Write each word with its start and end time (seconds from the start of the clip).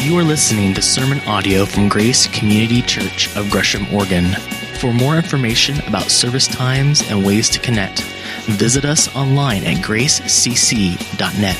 You 0.00 0.16
are 0.16 0.22
listening 0.22 0.74
to 0.74 0.80
sermon 0.80 1.18
audio 1.26 1.66
from 1.66 1.88
Grace 1.88 2.28
Community 2.28 2.82
Church 2.82 3.34
of 3.36 3.50
Gresham, 3.50 3.92
Oregon. 3.92 4.26
For 4.78 4.92
more 4.92 5.16
information 5.16 5.80
about 5.88 6.04
service 6.04 6.46
times 6.46 7.02
and 7.10 7.26
ways 7.26 7.50
to 7.50 7.58
connect, 7.58 8.02
visit 8.46 8.84
us 8.84 9.14
online 9.16 9.64
at 9.64 9.84
gracecc.net. 9.84 11.56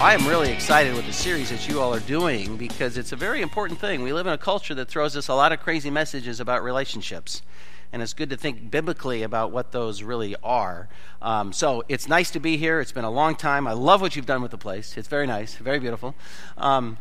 I 0.00 0.14
am 0.14 0.26
really 0.26 0.50
excited 0.50 0.94
with 0.94 1.06
the 1.06 1.12
series 1.12 1.50
that 1.50 1.68
you 1.68 1.80
all 1.80 1.94
are 1.94 2.00
doing 2.00 2.56
because 2.56 2.96
it's 2.96 3.12
a 3.12 3.16
very 3.16 3.42
important 3.42 3.78
thing. 3.78 4.00
We 4.00 4.14
live 4.14 4.26
in 4.26 4.32
a 4.32 4.38
culture 4.38 4.74
that 4.74 4.88
throws 4.88 5.16
us 5.18 5.28
a 5.28 5.34
lot 5.34 5.52
of 5.52 5.60
crazy 5.60 5.90
messages 5.90 6.40
about 6.40 6.64
relationships 6.64 7.42
and 7.92 8.02
it's 8.02 8.12
good 8.12 8.30
to 8.30 8.36
think 8.36 8.70
biblically 8.70 9.22
about 9.22 9.50
what 9.50 9.72
those 9.72 10.02
really 10.02 10.36
are. 10.42 10.88
Um, 11.22 11.52
so 11.52 11.84
it's 11.88 12.08
nice 12.08 12.30
to 12.32 12.40
be 12.40 12.56
here. 12.56 12.80
It's 12.80 12.92
been 12.92 13.04
a 13.04 13.10
long 13.10 13.34
time. 13.34 13.66
I 13.66 13.72
love 13.72 14.00
what 14.00 14.16
you've 14.16 14.26
done 14.26 14.42
with 14.42 14.50
the 14.50 14.58
place. 14.58 14.96
It's 14.96 15.08
very 15.08 15.26
nice, 15.26 15.56
very 15.56 15.78
beautiful. 15.78 16.14
Um, 16.56 16.98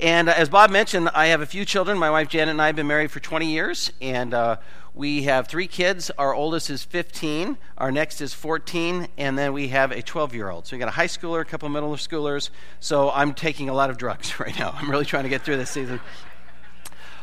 and 0.00 0.28
as 0.28 0.48
Bob 0.48 0.70
mentioned, 0.70 1.10
I 1.14 1.26
have 1.26 1.40
a 1.40 1.46
few 1.46 1.64
children. 1.64 1.98
My 1.98 2.10
wife 2.10 2.28
Janet 2.28 2.52
and 2.52 2.62
I 2.62 2.66
have 2.66 2.76
been 2.76 2.86
married 2.86 3.10
for 3.10 3.20
20 3.20 3.50
years, 3.50 3.92
and 4.00 4.32
uh, 4.32 4.56
we 4.94 5.22
have 5.24 5.48
three 5.48 5.66
kids. 5.66 6.10
Our 6.18 6.34
oldest 6.34 6.70
is 6.70 6.82
15, 6.82 7.58
our 7.78 7.90
next 7.90 8.20
is 8.20 8.34
14, 8.34 9.08
and 9.16 9.38
then 9.38 9.52
we 9.52 9.68
have 9.68 9.92
a 9.92 10.02
12 10.02 10.34
year 10.34 10.50
old. 10.50 10.66
So 10.66 10.76
we 10.76 10.80
got 10.80 10.88
a 10.88 10.92
high 10.92 11.06
schooler, 11.06 11.40
a 11.40 11.44
couple 11.44 11.68
middle 11.68 11.92
schoolers. 11.94 12.50
So 12.80 13.10
I'm 13.10 13.34
taking 13.34 13.68
a 13.68 13.74
lot 13.74 13.90
of 13.90 13.98
drugs 13.98 14.40
right 14.40 14.58
now. 14.58 14.74
I'm 14.76 14.90
really 14.90 15.04
trying 15.04 15.24
to 15.24 15.28
get 15.28 15.42
through 15.42 15.56
this 15.56 15.70
season. 15.70 16.00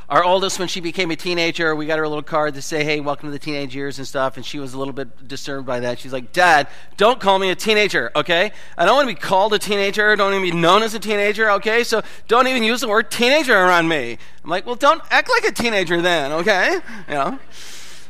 Our 0.07 0.23
oldest, 0.23 0.59
when 0.59 0.67
she 0.67 0.81
became 0.81 1.09
a 1.09 1.15
teenager, 1.15 1.75
we 1.75 1.87
got 1.87 1.97
her 1.97 2.03
a 2.03 2.09
little 2.09 2.23
card 2.23 2.53
to 2.53 2.61
say, 2.61 2.83
hey, 2.83 2.99
welcome 2.99 3.27
to 3.27 3.31
the 3.31 3.39
teenage 3.39 3.75
years 3.75 3.97
and 3.97 4.07
stuff. 4.07 4.37
And 4.37 4.45
she 4.45 4.59
was 4.59 4.75
a 4.75 4.77
little 4.77 4.93
bit 4.93 5.27
disturbed 5.27 5.65
by 5.65 5.79
that. 5.79 5.97
She's 5.97 6.13
like, 6.13 6.31
Dad, 6.31 6.67
don't 6.95 7.19
call 7.19 7.39
me 7.39 7.49
a 7.49 7.55
teenager, 7.55 8.11
okay? 8.15 8.51
I 8.77 8.85
don't 8.85 8.95
want 8.95 9.09
to 9.09 9.15
be 9.15 9.19
called 9.19 9.53
a 9.53 9.59
teenager. 9.59 10.15
Don't 10.15 10.31
even 10.33 10.43
be 10.43 10.55
known 10.55 10.83
as 10.83 10.93
a 10.93 10.99
teenager, 10.99 11.49
okay? 11.51 11.83
So 11.83 12.03
don't 12.27 12.47
even 12.47 12.61
use 12.61 12.81
the 12.81 12.87
word 12.87 13.09
teenager 13.09 13.57
around 13.57 13.87
me. 13.87 14.19
I'm 14.43 14.49
like, 14.49 14.67
well, 14.67 14.75
don't 14.75 15.01
act 15.09 15.27
like 15.29 15.43
a 15.43 15.51
teenager 15.51 15.99
then, 15.99 16.31
okay? 16.33 16.79
You 17.07 17.13
know? 17.15 17.39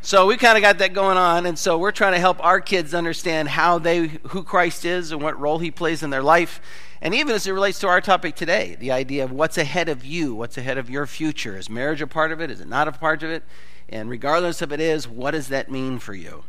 So 0.05 0.27
we 0.27 0.37
kind 0.37 0.55
of 0.55 0.61
got 0.61 0.77
that 0.77 0.93
going 0.93 1.17
on, 1.17 1.47
and 1.47 1.57
so 1.57 1.79
we're 1.79 1.91
trying 1.91 2.13
to 2.13 2.19
help 2.19 2.37
our 2.45 2.61
kids 2.61 2.93
understand 2.93 3.49
how 3.49 3.79
they, 3.79 4.05
who 4.27 4.43
Christ 4.43 4.85
is, 4.85 5.11
and 5.11 5.19
what 5.19 5.39
role 5.39 5.57
He 5.57 5.71
plays 5.71 6.03
in 6.03 6.11
their 6.11 6.21
life, 6.21 6.61
and 7.01 7.15
even 7.15 7.33
as 7.33 7.47
it 7.47 7.51
relates 7.53 7.79
to 7.79 7.87
our 7.87 8.01
topic 8.01 8.35
today, 8.35 8.77
the 8.79 8.91
idea 8.91 9.23
of 9.23 9.31
what's 9.31 9.57
ahead 9.57 9.89
of 9.89 10.05
you, 10.05 10.35
what's 10.35 10.59
ahead 10.59 10.77
of 10.77 10.91
your 10.91 11.07
future. 11.07 11.57
Is 11.57 11.71
marriage 11.71 12.03
a 12.03 12.07
part 12.07 12.31
of 12.31 12.39
it? 12.39 12.51
Is 12.51 12.61
it 12.61 12.67
not 12.67 12.87
a 12.87 12.91
part 12.91 13.23
of 13.23 13.31
it? 13.31 13.41
And 13.89 14.07
regardless 14.07 14.61
of 14.61 14.71
it 14.71 14.79
is, 14.79 15.07
what 15.07 15.31
does 15.31 15.47
that 15.47 15.71
mean 15.71 15.97
for 15.97 16.13
you? 16.13 16.43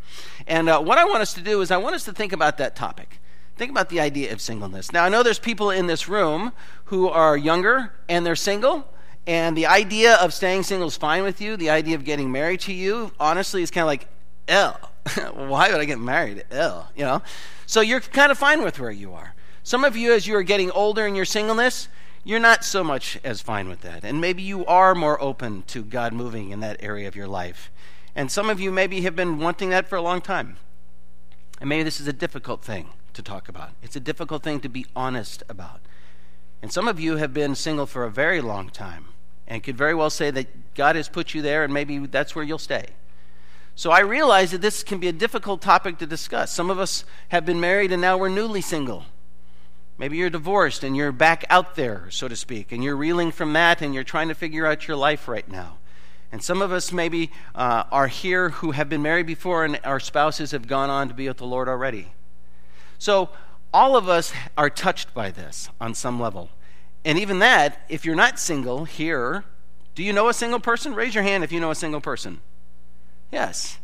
And 0.47 0.69
uh, 0.69 0.83
what 0.83 0.99
I 0.99 1.07
want 1.07 1.23
us 1.23 1.33
to 1.33 1.41
do 1.41 1.62
is, 1.62 1.71
I 1.71 1.79
want 1.79 1.95
us 1.95 2.05
to 2.05 2.12
think 2.12 2.34
about 2.34 2.59
that 2.59 2.77
topic. 2.77 3.21
Think 3.57 3.71
about 3.71 3.89
the 3.89 4.01
idea 4.01 4.34
of 4.34 4.43
singleness. 4.43 4.93
Now, 4.93 5.03
I 5.03 5.09
know 5.09 5.23
there's 5.23 5.39
people 5.39 5.71
in 5.71 5.87
this 5.87 6.11
room 6.11 6.53
who 6.84 7.09
are 7.09 7.39
younger 7.39 7.95
and 8.07 8.27
they're 8.27 8.37
single, 8.37 8.87
and 9.27 9.56
the 9.56 9.66
idea 9.66 10.14
of 10.16 10.32
staying 10.32 10.62
single 10.62 10.88
is 10.88 10.96
fine 10.96 11.24
with 11.24 11.41
you. 11.41 11.56
The 11.56 11.70
idea 11.70 11.96
of 11.96 12.05
getting 12.05 12.30
married 12.30 12.60
to 12.60 12.72
you, 12.72 13.10
honestly, 13.19 13.62
is 13.62 13.70
kind 13.70 13.82
of 13.82 13.88
like, 13.88 14.08
ill. 14.46 14.78
Why 15.34 15.70
would 15.70 15.80
I 15.80 15.84
get 15.84 15.98
married? 15.98 16.44
Ill, 16.50 16.86
you 16.94 17.05
know? 17.05 17.22
So 17.66 17.80
you're 17.80 18.00
kind 18.00 18.30
of 18.30 18.38
fine 18.38 18.62
with 18.62 18.78
where 18.78 18.92
you 18.92 19.12
are. 19.14 19.34
Some 19.64 19.84
of 19.84 19.97
you, 19.97 20.12
as 20.12 20.28
you 20.28 20.36
are 20.36 20.44
getting 20.44 20.70
older 20.70 21.06
in 21.06 21.16
your 21.16 21.24
singleness, 21.24 21.88
you're 22.22 22.38
not 22.38 22.64
so 22.64 22.84
much 22.84 23.19
as 23.24 23.41
fine 23.41 23.69
with 23.69 23.80
that. 23.80 24.04
And 24.04 24.20
maybe 24.20 24.42
you 24.42 24.64
are 24.66 24.94
more 24.94 25.20
open 25.20 25.64
to 25.69 25.82
God 25.82 26.12
moving 26.12 26.50
in 26.50 26.60
that 26.60 26.77
area 26.80 27.08
of 27.08 27.16
your 27.16 27.27
life. 27.27 27.72
And 28.14 28.30
some 28.30 28.48
of 28.48 28.60
you 28.60 28.70
maybe 28.70 29.00
have 29.00 29.16
been 29.16 29.38
wanting 29.38 29.70
that 29.70 29.88
for 29.88 29.97
a 29.97 30.02
long 30.02 30.20
time. 30.20 30.56
And 31.60 31.69
maybe 31.69 31.82
this 31.82 32.00
is 32.00 32.06
a 32.06 32.12
difficult 32.12 32.62
thing 32.62 32.91
to 33.12 33.22
talk 33.22 33.48
about. 33.48 33.70
It's 33.82 33.97
a 33.97 34.00
difficult 34.00 34.44
thing 34.44 34.60
to 34.60 34.69
be 34.69 34.86
honest 34.94 35.42
about. 35.48 35.80
And 36.62 36.72
some 36.72 36.86
of 36.86 37.00
you 37.00 37.16
have 37.16 37.34
been 37.34 37.56
single 37.56 37.86
for 37.86 38.04
a 38.04 38.10
very 38.10 38.41
long 38.41 38.70
time 38.70 39.06
and 39.47 39.62
could 39.62 39.77
very 39.77 39.94
well 39.94 40.11
say 40.11 40.30
that 40.30 40.75
God 40.75 40.97
has 40.97 41.08
put 41.08 41.34
you 41.34 41.42
there 41.42 41.64
and 41.64 41.72
maybe 41.72 41.98
that's 41.98 42.34
where 42.34 42.44
you'll 42.44 42.58
stay. 42.58 42.86
So 43.75 43.91
I 43.91 44.00
realize 44.00 44.53
that 44.53 44.62
this 44.62 44.82
can 44.82 44.98
be 44.98 45.09
a 45.09 45.12
difficult 45.12 45.60
topic 45.60 45.98
to 45.98 46.06
discuss. 46.06 46.50
Some 46.50 46.71
of 46.71 46.78
us 46.78 47.04
have 47.28 47.44
been 47.44 47.60
married 47.60 47.93
and 47.93 48.00
now 48.00 48.16
we're 48.16 48.31
newly 48.31 48.62
single. 48.62 49.04
Maybe 49.98 50.16
you're 50.16 50.31
divorced 50.31 50.82
and 50.82 50.97
you're 50.97 51.12
back 51.12 51.44
out 51.48 51.75
there, 51.75 52.09
so 52.10 52.28
to 52.28 52.37
speak, 52.37 52.71
and 52.72 52.84
you're 52.84 52.97
reeling 52.97 53.32
from 53.32 53.53
that 53.54 53.81
and 53.82 53.94
you're 53.94 54.04
trying 54.04 54.28
to 54.28 54.34
figure 54.34 54.66
out 54.66 54.88
your 54.88 54.97
life 54.97 55.28
right 55.28 55.48
now. 55.50 55.78
And 56.32 56.42
some 56.42 56.60
of 56.60 56.72
us 56.72 56.92
maybe 56.92 57.31
uh, 57.54 57.84
are 57.91 58.09
here 58.09 58.50
who 58.50 58.72
have 58.72 58.88
been 58.88 59.03
married 59.03 59.26
before 59.26 59.65
and 59.65 59.78
our 59.84 60.00
spouses 60.00 60.50
have 60.50 60.66
gone 60.66 60.91
on 60.91 61.09
to 61.09 61.15
be 61.15 61.28
with 61.28 61.38
the 61.38 61.47
Lord 61.47 61.69
already. 61.69 62.12
So 62.98 63.31
all 63.72 63.97
of 63.97 64.09
us 64.09 64.32
are 64.56 64.71
touched 64.71 65.15
by 65.15 65.31
this 65.31 65.69
on 65.81 65.94
some 65.94 66.21
level. 66.21 66.50
And 67.06 67.21
even 67.21 67.39
that, 67.39 67.83
if 67.89 68.05
you're 68.05 68.17
not 68.17 68.37
single 68.37 68.84
here, 68.84 69.44
do 69.94 70.03
you 70.03 70.12
know 70.12 70.28
a 70.28 70.34
single 70.34 70.59
person? 70.59 70.93
Raise 70.93 71.15
your 71.15 71.22
hand 71.22 71.44
if 71.44 71.53
you 71.53 71.61
know 71.61 71.71
a 71.71 71.75
single 71.77 72.00
person. 72.00 72.41
Yes. 73.31 73.78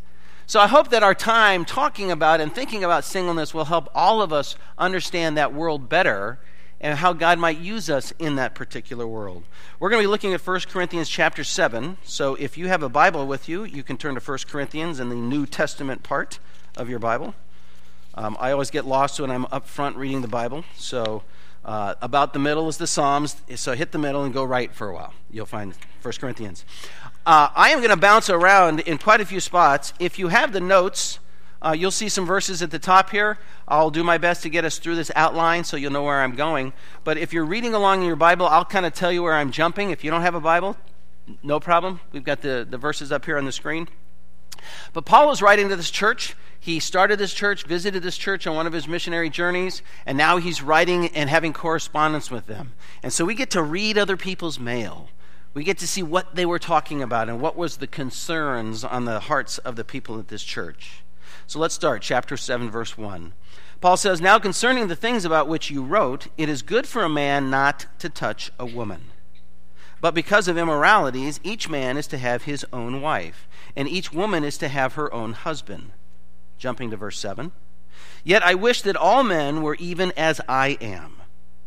So 0.44 0.59
I 0.59 0.66
hope 0.66 0.88
that 0.91 1.05
our 1.05 1.15
time 1.15 1.65
talking 1.65 2.11
about 2.11 2.41
and 2.41 2.53
thinking 2.53 2.82
about 2.82 3.05
singleness 3.05 3.55
will 3.55 3.66
help 3.66 3.88
all 3.94 4.22
of 4.22 4.32
us 4.32 4.56
understand 4.77 5.37
that 5.37 5.55
world 5.55 5.88
better 5.88 6.41
and 6.81 6.99
how 6.99 7.12
God 7.12 7.38
might 7.38 7.59
use 7.59 7.88
us 7.88 8.12
in 8.19 8.34
that 8.34 8.56
particular 8.56 9.06
world. 9.06 9.44
We're 9.78 9.91
going 9.91 10.03
to 10.03 10.09
be 10.09 10.11
looking 10.11 10.34
at 10.34 10.44
1 10.44 10.61
Corinthians 10.69 11.09
chapter 11.09 11.44
7. 11.44 11.99
So 12.03 12.34
if 12.34 12.59
you 12.59 12.66
have 12.66 12.82
a 12.82 12.88
Bible 12.88 13.28
with 13.28 13.49
you, 13.49 13.62
you 13.62 13.84
can 13.84 13.99
turn 13.99 14.16
to 14.16 14.21
1 14.21 14.38
Corinthians 14.49 14.99
in 14.99 15.11
the 15.11 15.15
New 15.15 15.47
Testament 15.47 16.03
part 16.03 16.41
of 16.77 16.91
your 16.91 16.99
Bible. 16.99 17.37
Um, 18.15 18.37
I 18.41 18.50
always 18.50 18.72
get 18.72 18.84
lost 18.84 19.21
when 19.21 19.31
I'm 19.31 19.47
up 19.53 19.69
front 19.69 19.94
reading 19.94 20.22
the 20.22 20.28
Bible. 20.28 20.65
So 20.77 21.22
uh, 21.65 21.95
about 22.03 22.33
the 22.33 22.39
middle 22.39 22.69
is 22.69 22.77
the 22.77 22.87
Psalms. 22.87 23.37
So 23.55 23.75
hit 23.75 23.93
the 23.93 23.99
middle 23.99 24.25
and 24.25 24.34
go 24.34 24.45
right 24.45 24.75
for 24.75 24.89
a 24.89 24.95
while. 24.95 25.15
You'll 25.31 25.47
find 25.47 25.75
1 26.03 26.15
Corinthians. 26.15 26.65
Uh, 27.25 27.49
I 27.55 27.71
am 27.71 27.78
going 27.78 27.91
to 27.91 27.97
bounce 27.97 28.28
around 28.28 28.81
in 28.81 28.99
quite 28.99 29.21
a 29.21 29.25
few 29.25 29.41
spots. 29.41 29.93
If 30.00 30.19
you 30.19 30.28
have 30.28 30.53
the 30.53 30.61
notes, 30.61 31.21
uh, 31.65 31.75
you'll 31.78 31.93
see 31.93 32.09
some 32.09 32.27
verses 32.27 32.62
at 32.62 32.73
the 32.73 32.78
top 32.81 33.11
here. 33.11 33.39
I'll 33.69 33.91
do 33.91 34.03
my 34.03 34.19
best 34.19 34.43
to 34.43 34.50
get 34.50 34.65
us 34.65 34.78
through 34.78 34.97
this 34.97 35.12
outline 35.15 35.62
so 35.62 35.77
you'll 35.77 35.93
know 35.93 36.03
where 36.03 36.21
I'm 36.21 36.34
going. 36.34 36.73
But 37.05 37.19
if 37.19 37.33
you're 37.33 37.45
reading 37.45 37.75
along 37.75 38.00
in 38.00 38.06
your 38.06 38.17
Bible, 38.17 38.47
I'll 38.47 38.65
kind 38.65 38.84
of 38.84 38.93
tell 38.93 39.12
you 39.12 39.23
where 39.23 39.34
I'm 39.34 39.53
jumping. 39.53 39.91
If 39.91 40.03
you 40.03 40.11
don't 40.11 40.23
have 40.23 40.34
a 40.34 40.41
Bible, 40.41 40.77
no 41.44 41.61
problem. 41.61 42.00
We've 42.11 42.25
got 42.25 42.41
the, 42.43 42.67
the 42.69 42.79
verses 42.79 43.12
up 43.12 43.25
here 43.25 43.39
on 43.39 43.44
the 43.44 43.53
screen. 43.53 43.89
But 44.93 45.05
Paul 45.05 45.29
was 45.29 45.41
writing 45.41 45.69
to 45.69 45.77
this 45.77 45.91
church. 45.91 46.34
He 46.62 46.78
started 46.78 47.19
this 47.19 47.34
church, 47.34 47.65
visited 47.65 48.03
this 48.03 48.17
church 48.17 48.47
on 48.47 48.55
one 48.55 48.67
of 48.67 48.73
his 48.73 48.87
missionary 48.87 49.28
journeys, 49.28 49.83
and 50.06 50.17
now 50.17 50.37
he's 50.37 50.62
writing 50.62 51.09
and 51.09 51.28
having 51.28 51.53
correspondence 51.53 52.31
with 52.31 52.47
them. 52.47 52.73
And 53.03 53.12
so 53.12 53.25
we 53.25 53.34
get 53.34 53.50
to 53.50 53.62
read 53.62 53.99
other 53.99 54.17
people's 54.17 54.59
mail 54.59 55.09
we 55.55 55.65
get 55.65 55.78
to 55.78 55.89
see 55.89 56.03
what 56.03 56.34
they 56.34 56.47
were 56.47 56.59
talking 56.59 57.03
about 57.03 57.28
and 57.28 57.41
what 57.41 57.56
was 57.56 57.77
the 57.77 57.87
concerns 57.87 58.84
on 58.84 59.05
the 59.05 59.21
hearts 59.21 59.59
of 59.59 59.77
the 59.77 59.84
people 59.84 60.19
at 60.19 60.28
this 60.28 60.43
church. 60.43 61.03
So 61.47 61.59
let's 61.59 61.75
start, 61.75 62.03
chapter 62.03 62.37
7, 62.37 62.71
verse 62.71 62.97
1. 62.97 63.34
Paul 63.81 63.97
says, 63.97 64.21
Now 64.21 64.39
concerning 64.39 64.89
the 64.89 64.97
things 64.97 65.25
about 65.25 65.49
which 65.49 65.71
you 65.71 65.83
wrote, 65.83 66.29
it 66.39 66.49
is 66.49 66.62
good 66.62 66.87
for 66.87 67.03
a 67.03 67.09
man 67.09 67.50
not 67.50 67.87
to 67.99 68.09
touch 68.09 68.50
a 68.59 68.65
woman. 68.65 69.11
But 70.00 70.15
because 70.15 70.49
of 70.49 70.56
immoralities, 70.56 71.39
each 71.43 71.69
man 71.69 71.97
is 71.97 72.06
to 72.09 72.19
have 72.19 72.44
his 72.44 72.65
own 72.73 73.03
wife, 73.03 73.47
and 73.77 73.89
each 73.89 74.12
woman 74.12 74.44
is 74.44 74.56
to 74.59 74.69
have 74.69 74.94
her 74.94 75.12
own 75.12 75.34
husband. 75.34 75.93
Jumping 76.62 76.93
to 76.93 76.97
verse 76.97 77.19
7. 77.19 77.50
Yet 78.23 78.45
I 78.45 78.55
wish 78.55 78.83
that 78.83 78.95
all 78.95 79.25
men 79.25 79.62
were 79.62 79.75
even 79.81 80.12
as 80.17 80.41
I 80.49 80.78
am. 80.81 81.17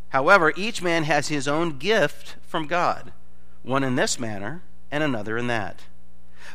However, 0.07 0.53
each 0.55 0.81
man 0.81 1.03
has 1.03 1.27
his 1.27 1.49
own 1.49 1.77
gift 1.79 2.37
from 2.41 2.65
God 2.65 3.11
one 3.61 3.83
in 3.83 3.95
this 3.95 4.17
manner 4.17 4.63
and 4.89 5.03
another 5.03 5.37
in 5.37 5.47
that. 5.47 5.81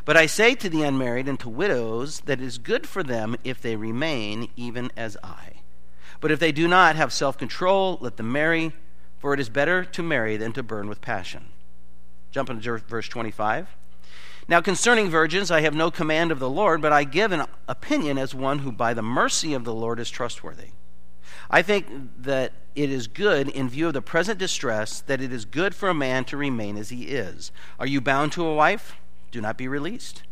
But 0.05 0.17
I 0.17 0.25
say 0.25 0.55
to 0.55 0.69
the 0.69 0.81
unmarried 0.81 1.27
and 1.27 1.39
to 1.41 1.49
widows 1.49 2.21
that 2.21 2.41
it 2.41 2.45
is 2.45 2.57
good 2.57 2.87
for 2.87 3.03
them 3.03 3.35
if 3.43 3.61
they 3.61 3.75
remain 3.75 4.49
even 4.55 4.89
as 4.97 5.17
I. 5.21 5.61
But 6.19 6.31
if 6.31 6.39
they 6.39 6.51
do 6.51 6.67
not 6.67 6.95
have 6.95 7.13
self 7.13 7.37
control, 7.37 7.99
let 8.01 8.17
them 8.17 8.31
marry, 8.31 8.71
for 9.19 9.35
it 9.35 9.39
is 9.39 9.49
better 9.49 9.85
to 9.85 10.01
marry 10.01 10.35
than 10.35 10.51
to 10.53 10.63
burn 10.63 10.89
with 10.89 10.99
passion. 10.99 11.49
Jump 12.31 12.49
into 12.49 12.75
verse 12.79 13.07
25. 13.07 13.67
Now, 14.47 14.59
concerning 14.61 15.09
virgins, 15.09 15.51
I 15.51 15.61
have 15.61 15.75
no 15.75 15.91
command 15.91 16.31
of 16.31 16.39
the 16.39 16.49
Lord, 16.49 16.81
but 16.81 16.91
I 16.91 17.03
give 17.03 17.31
an 17.31 17.45
opinion 17.67 18.17
as 18.17 18.35
one 18.35 18.59
who 18.59 18.71
by 18.71 18.93
the 18.93 19.01
mercy 19.01 19.53
of 19.53 19.63
the 19.63 19.73
Lord 19.73 19.99
is 19.99 20.09
trustworthy. 20.09 20.69
I 21.49 21.61
think 21.61 21.87
that 22.17 22.53
it 22.75 22.89
is 22.89 23.07
good, 23.07 23.49
in 23.49 23.69
view 23.69 23.87
of 23.87 23.93
the 23.93 24.01
present 24.01 24.39
distress, 24.39 25.01
that 25.01 25.21
it 25.21 25.31
is 25.31 25.45
good 25.45 25.75
for 25.75 25.89
a 25.89 25.93
man 25.93 26.25
to 26.25 26.37
remain 26.37 26.77
as 26.77 26.89
he 26.89 27.03
is. 27.03 27.51
Are 27.79 27.87
you 27.87 28.01
bound 28.01 28.31
to 28.33 28.45
a 28.45 28.55
wife? 28.55 28.95
Do 29.31 29.41
not 29.41 29.57
be 29.57 29.67
released. 29.67 30.23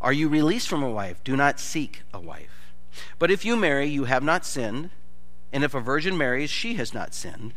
Are 0.00 0.12
you 0.12 0.28
released 0.28 0.68
from 0.68 0.82
a 0.82 0.90
wife? 0.90 1.22
Do 1.24 1.36
not 1.36 1.60
seek 1.60 2.02
a 2.12 2.20
wife. 2.20 2.72
But 3.18 3.30
if 3.30 3.44
you 3.44 3.56
marry, 3.56 3.86
you 3.86 4.04
have 4.04 4.22
not 4.22 4.44
sinned, 4.44 4.90
and 5.52 5.62
if 5.62 5.74
a 5.74 5.80
virgin 5.80 6.16
marries, 6.16 6.50
she 6.50 6.74
has 6.74 6.92
not 6.92 7.14
sinned. 7.14 7.54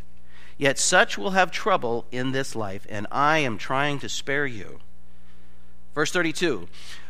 Yet 0.57 0.77
such 0.77 1.17
will 1.17 1.31
have 1.31 1.51
trouble 1.51 2.05
in 2.11 2.31
this 2.31 2.55
life, 2.55 2.85
and 2.89 3.07
I 3.11 3.39
am 3.39 3.57
trying 3.57 3.99
to 3.99 4.09
spare 4.09 4.45
you. 4.45 4.79
Verse 5.95 6.11
32 6.11 6.67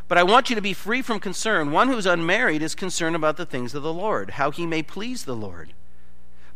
But 0.08 0.18
I 0.18 0.24
want 0.24 0.50
you 0.50 0.56
to 0.56 0.62
be 0.62 0.74
free 0.74 1.02
from 1.02 1.20
concern. 1.20 1.72
One 1.72 1.88
who 1.88 1.98
is 1.98 2.06
unmarried 2.06 2.62
is 2.62 2.76
concerned 2.76 3.16
about 3.16 3.38
the 3.38 3.46
things 3.46 3.74
of 3.74 3.84
the 3.84 3.94
Lord, 3.94 4.32
how 4.32 4.52
he 4.52 4.66
may 4.66 4.84
please 4.84 5.26
the 5.26 5.36
Lord. 5.36 5.74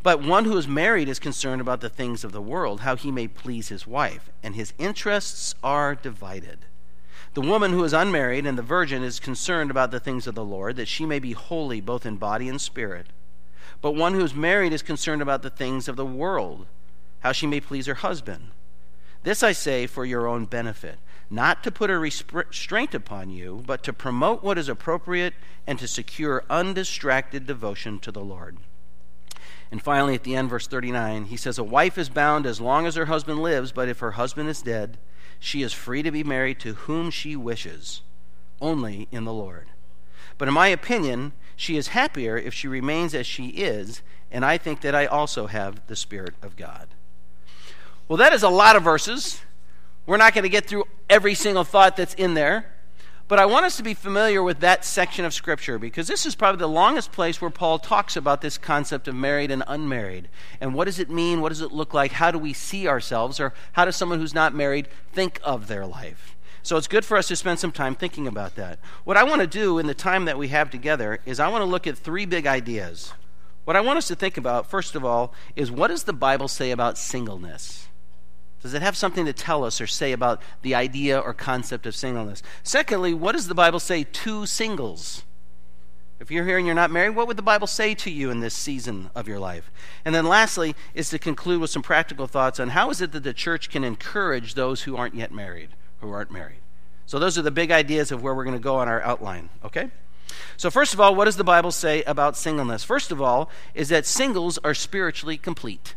But 0.03 0.21
one 0.21 0.45
who 0.45 0.57
is 0.57 0.67
married 0.67 1.09
is 1.09 1.19
concerned 1.19 1.59
about 1.59 1.81
the 1.81 1.89
things 1.89 2.23
of 2.23 2.31
the 2.31 2.41
world, 2.41 2.81
how 2.81 2.95
he 2.95 3.11
may 3.11 3.27
please 3.27 3.69
his 3.69 3.87
wife, 3.87 4.29
and 4.43 4.55
his 4.55 4.73
interests 4.77 5.55
are 5.63 5.95
divided. 5.95 6.59
The 7.33 7.41
woman 7.41 7.71
who 7.71 7.83
is 7.83 7.93
unmarried 7.93 8.45
and 8.45 8.57
the 8.57 8.63
virgin 8.63 9.03
is 9.03 9.19
concerned 9.19 9.69
about 9.69 9.91
the 9.91 9.99
things 9.99 10.25
of 10.25 10.35
the 10.35 10.45
Lord, 10.45 10.75
that 10.77 10.87
she 10.87 11.05
may 11.05 11.19
be 11.19 11.33
holy 11.33 11.81
both 11.81 12.05
in 12.05 12.17
body 12.17 12.47
and 12.47 12.59
spirit. 12.59 13.07
But 13.81 13.95
one 13.95 14.13
who 14.13 14.23
is 14.23 14.33
married 14.33 14.73
is 14.73 14.81
concerned 14.81 15.21
about 15.21 15.41
the 15.41 15.49
things 15.49 15.87
of 15.87 15.97
the 15.97 16.05
world, 16.05 16.67
how 17.19 17.31
she 17.31 17.45
may 17.45 17.59
please 17.59 17.85
her 17.85 17.95
husband. 17.95 18.51
This 19.23 19.43
I 19.43 19.51
say 19.51 19.87
for 19.87 20.05
your 20.05 20.27
own 20.27 20.45
benefit, 20.45 20.99
not 21.29 21.63
to 21.63 21.71
put 21.71 21.89
a 21.89 21.99
restraint 21.99 22.93
upon 22.93 23.29
you, 23.29 23.63
but 23.65 23.83
to 23.83 23.93
promote 23.93 24.43
what 24.43 24.57
is 24.57 24.69
appropriate 24.69 25.33
and 25.65 25.77
to 25.79 25.87
secure 25.87 26.43
undistracted 26.49 27.45
devotion 27.45 27.99
to 27.99 28.11
the 28.11 28.23
Lord. 28.23 28.57
And 29.69 29.81
finally, 29.81 30.15
at 30.15 30.23
the 30.23 30.35
end, 30.35 30.49
verse 30.49 30.67
39, 30.67 31.25
he 31.25 31.37
says, 31.37 31.57
A 31.57 31.63
wife 31.63 31.97
is 31.97 32.09
bound 32.09 32.45
as 32.45 32.61
long 32.61 32.85
as 32.85 32.95
her 32.95 33.05
husband 33.05 33.41
lives, 33.41 33.71
but 33.71 33.89
if 33.89 33.99
her 33.99 34.11
husband 34.11 34.47
is 34.47 34.61
dead, 34.61 34.97
she 35.39 35.61
is 35.61 35.73
free 35.73 36.01
to 36.01 36.11
be 36.11 36.23
married 36.23 36.59
to 36.61 36.73
whom 36.73 37.11
she 37.11 37.35
wishes, 37.35 38.01
only 38.61 39.07
in 39.11 39.25
the 39.25 39.33
Lord. 39.33 39.67
But 40.37 40.47
in 40.47 40.53
my 40.53 40.67
opinion, 40.67 41.33
she 41.55 41.75
is 41.75 41.89
happier 41.89 42.37
if 42.37 42.53
she 42.53 42.67
remains 42.67 43.13
as 43.13 43.27
she 43.27 43.47
is, 43.47 44.01
and 44.31 44.45
I 44.45 44.57
think 44.57 44.81
that 44.81 44.95
I 44.95 45.05
also 45.05 45.47
have 45.47 45.85
the 45.87 45.95
Spirit 45.95 46.35
of 46.41 46.55
God. 46.55 46.87
Well, 48.07 48.17
that 48.17 48.33
is 48.33 48.43
a 48.43 48.49
lot 48.49 48.75
of 48.75 48.83
verses. 48.83 49.41
We're 50.07 50.17
not 50.17 50.33
going 50.33 50.43
to 50.43 50.49
get 50.49 50.65
through 50.65 50.85
every 51.09 51.35
single 51.35 51.63
thought 51.63 51.95
that's 51.97 52.15
in 52.15 52.33
there. 52.33 52.65
But 53.27 53.39
I 53.39 53.45
want 53.45 53.65
us 53.65 53.75
to 53.75 53.83
be 53.83 53.93
familiar 53.93 54.41
with 54.41 54.61
that 54.61 54.85
section 54.85 55.25
of 55.25 55.33
Scripture 55.33 55.77
because 55.77 56.07
this 56.07 56.25
is 56.25 56.33
probably 56.33 56.59
the 56.59 56.67
longest 56.67 57.11
place 57.11 57.41
where 57.41 57.51
Paul 57.51 57.77
talks 57.77 58.15
about 58.15 58.39
this 58.39 58.57
concept 58.57 59.09
of 59.09 59.15
married 59.15 59.51
and 59.51 59.63
unmarried. 59.67 60.29
And 60.61 60.73
what 60.73 60.85
does 60.85 60.97
it 60.97 61.09
mean? 61.09 61.41
What 61.41 61.49
does 61.49 61.59
it 61.59 61.73
look 61.73 61.93
like? 61.93 62.13
How 62.13 62.31
do 62.31 62.39
we 62.39 62.53
see 62.53 62.87
ourselves? 62.87 63.41
Or 63.41 63.53
how 63.73 63.83
does 63.83 63.97
someone 63.97 64.19
who's 64.19 64.33
not 64.33 64.55
married 64.55 64.87
think 65.11 65.41
of 65.43 65.67
their 65.67 65.85
life? 65.85 66.37
So 66.63 66.77
it's 66.77 66.87
good 66.87 67.03
for 67.03 67.17
us 67.17 67.27
to 67.27 67.35
spend 67.35 67.59
some 67.59 67.73
time 67.73 67.95
thinking 67.95 68.27
about 68.27 68.55
that. 68.55 68.79
What 69.03 69.17
I 69.17 69.25
want 69.25 69.41
to 69.41 69.47
do 69.47 69.77
in 69.77 69.87
the 69.87 69.93
time 69.93 70.23
that 70.25 70.37
we 70.37 70.47
have 70.47 70.69
together 70.69 71.19
is 71.25 71.41
I 71.41 71.49
want 71.49 71.63
to 71.63 71.69
look 71.69 71.85
at 71.85 71.97
three 71.97 72.25
big 72.25 72.47
ideas. 72.47 73.13
What 73.65 73.75
I 73.75 73.81
want 73.81 73.97
us 73.97 74.07
to 74.07 74.15
think 74.15 74.37
about, 74.37 74.69
first 74.69 74.95
of 74.95 75.03
all, 75.03 75.33
is 75.57 75.69
what 75.69 75.89
does 75.89 76.03
the 76.03 76.13
Bible 76.13 76.47
say 76.47 76.71
about 76.71 76.97
singleness? 76.97 77.86
Does 78.61 78.73
it 78.73 78.81
have 78.81 78.97
something 78.97 79.25
to 79.25 79.33
tell 79.33 79.63
us 79.63 79.79
or 79.79 79.87
say 79.87 80.11
about 80.11 80.41
the 80.61 80.73
idea 80.73 81.19
or 81.19 81.33
concept 81.33 81.85
of 81.85 81.95
singleness? 81.95 82.41
Secondly, 82.63 83.13
what 83.13 83.33
does 83.33 83.47
the 83.47 83.55
Bible 83.55 83.79
say 83.79 84.03
to 84.03 84.45
singles? 84.45 85.23
If 86.19 86.31
you're 86.31 86.45
here 86.45 86.57
and 86.57 86.65
you're 86.65 86.75
not 86.75 86.89
married, 86.89 87.11
what 87.11 87.27
would 87.27 87.37
the 87.37 87.43
Bible 87.43 87.67
say 87.67 87.93
to 87.93 88.09
you 88.09 88.31
in 88.31 88.39
this 88.39 88.55
season 88.55 89.11
of 89.13 89.27
your 89.27 89.37
life? 89.37 89.71
And 90.03 90.15
then 90.15 90.25
lastly, 90.25 90.75
is 90.95 91.09
to 91.11 91.19
conclude 91.19 91.61
with 91.61 91.69
some 91.69 91.83
practical 91.83 92.25
thoughts 92.25 92.59
on 92.59 92.69
how 92.69 92.89
is 92.89 93.01
it 93.01 93.11
that 93.11 93.23
the 93.23 93.33
church 93.33 93.69
can 93.69 93.83
encourage 93.83 94.55
those 94.55 94.83
who 94.83 94.97
aren't 94.97 95.13
yet 95.13 95.31
married, 95.31 95.69
who 96.01 96.09
aren't 96.09 96.31
married. 96.31 96.61
So 97.05 97.19
those 97.19 97.37
are 97.37 97.43
the 97.43 97.51
big 97.51 97.69
ideas 97.69 98.11
of 98.11 98.23
where 98.23 98.33
we're 98.33 98.43
going 98.43 98.57
to 98.57 98.61
go 98.61 98.77
on 98.77 98.87
our 98.87 99.01
outline, 99.03 99.49
okay? 99.63 99.91
So 100.57 100.71
first 100.71 100.95
of 100.95 100.99
all, 100.99 101.13
what 101.13 101.25
does 101.25 101.37
the 101.37 101.43
Bible 101.43 101.71
say 101.71 102.01
about 102.03 102.35
singleness? 102.35 102.83
First 102.83 103.11
of 103.11 103.21
all, 103.21 103.51
is 103.75 103.89
that 103.89 104.07
singles 104.07 104.57
are 104.63 104.73
spiritually 104.73 105.37
complete 105.37 105.95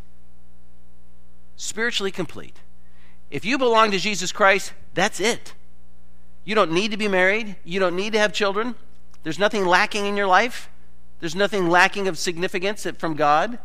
spiritually 1.61 2.11
complete. 2.11 2.57
If 3.29 3.45
you 3.45 3.57
belong 3.57 3.91
to 3.91 3.99
Jesus 3.99 4.31
Christ, 4.31 4.73
that's 4.95 5.19
it. 5.19 5.53
You 6.43 6.55
don't 6.55 6.71
need 6.71 6.89
to 6.89 6.97
be 6.97 7.07
married. 7.07 7.55
You 7.63 7.79
don't 7.79 7.95
need 7.95 8.13
to 8.13 8.19
have 8.19 8.33
children. 8.33 8.73
There's 9.21 9.37
nothing 9.37 9.65
lacking 9.65 10.07
in 10.07 10.17
your 10.17 10.25
life. 10.25 10.69
There's 11.19 11.35
nothing 11.35 11.69
lacking 11.69 12.07
of 12.07 12.17
significance 12.17 12.87
from 12.97 13.13
God. 13.13 13.59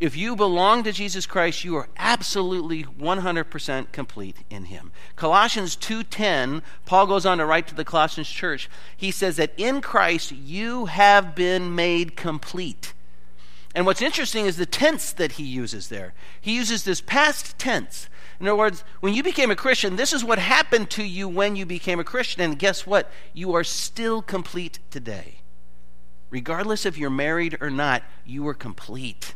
If 0.00 0.16
you 0.16 0.34
belong 0.34 0.82
to 0.82 0.92
Jesus 0.92 1.24
Christ, 1.24 1.62
you 1.62 1.76
are 1.76 1.88
absolutely 1.96 2.82
100% 2.82 3.92
complete 3.92 4.38
in 4.50 4.64
him. 4.64 4.90
Colossians 5.14 5.76
2:10, 5.76 6.62
Paul 6.84 7.06
goes 7.06 7.24
on 7.24 7.38
to 7.38 7.46
write 7.46 7.68
to 7.68 7.76
the 7.76 7.84
Colossians 7.84 8.28
church. 8.28 8.68
He 8.96 9.12
says 9.12 9.36
that 9.36 9.54
in 9.56 9.80
Christ 9.80 10.32
you 10.32 10.86
have 10.86 11.36
been 11.36 11.76
made 11.76 12.16
complete. 12.16 12.92
And 13.74 13.86
what's 13.86 14.02
interesting 14.02 14.46
is 14.46 14.56
the 14.56 14.66
tense 14.66 15.12
that 15.12 15.32
he 15.32 15.42
uses 15.42 15.88
there. 15.88 16.14
He 16.40 16.54
uses 16.54 16.84
this 16.84 17.00
past 17.00 17.58
tense. 17.58 18.08
In 18.38 18.46
other 18.46 18.56
words, 18.56 18.84
when 19.00 19.14
you 19.14 19.22
became 19.22 19.50
a 19.50 19.56
Christian, 19.56 19.96
this 19.96 20.12
is 20.12 20.24
what 20.24 20.38
happened 20.38 20.90
to 20.90 21.02
you 21.02 21.28
when 21.28 21.56
you 21.56 21.66
became 21.66 21.98
a 21.98 22.04
Christian. 22.04 22.42
And 22.42 22.58
guess 22.58 22.86
what? 22.86 23.10
You 23.32 23.54
are 23.54 23.64
still 23.64 24.22
complete 24.22 24.78
today. 24.90 25.40
Regardless 26.30 26.86
if 26.86 26.96
you're 26.96 27.10
married 27.10 27.58
or 27.60 27.70
not, 27.70 28.02
you 28.24 28.46
are 28.46 28.54
complete. 28.54 29.34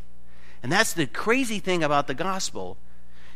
And 0.63 0.71
that's 0.71 0.93
the 0.93 1.07
crazy 1.07 1.59
thing 1.59 1.83
about 1.83 2.07
the 2.07 2.13
gospel 2.13 2.77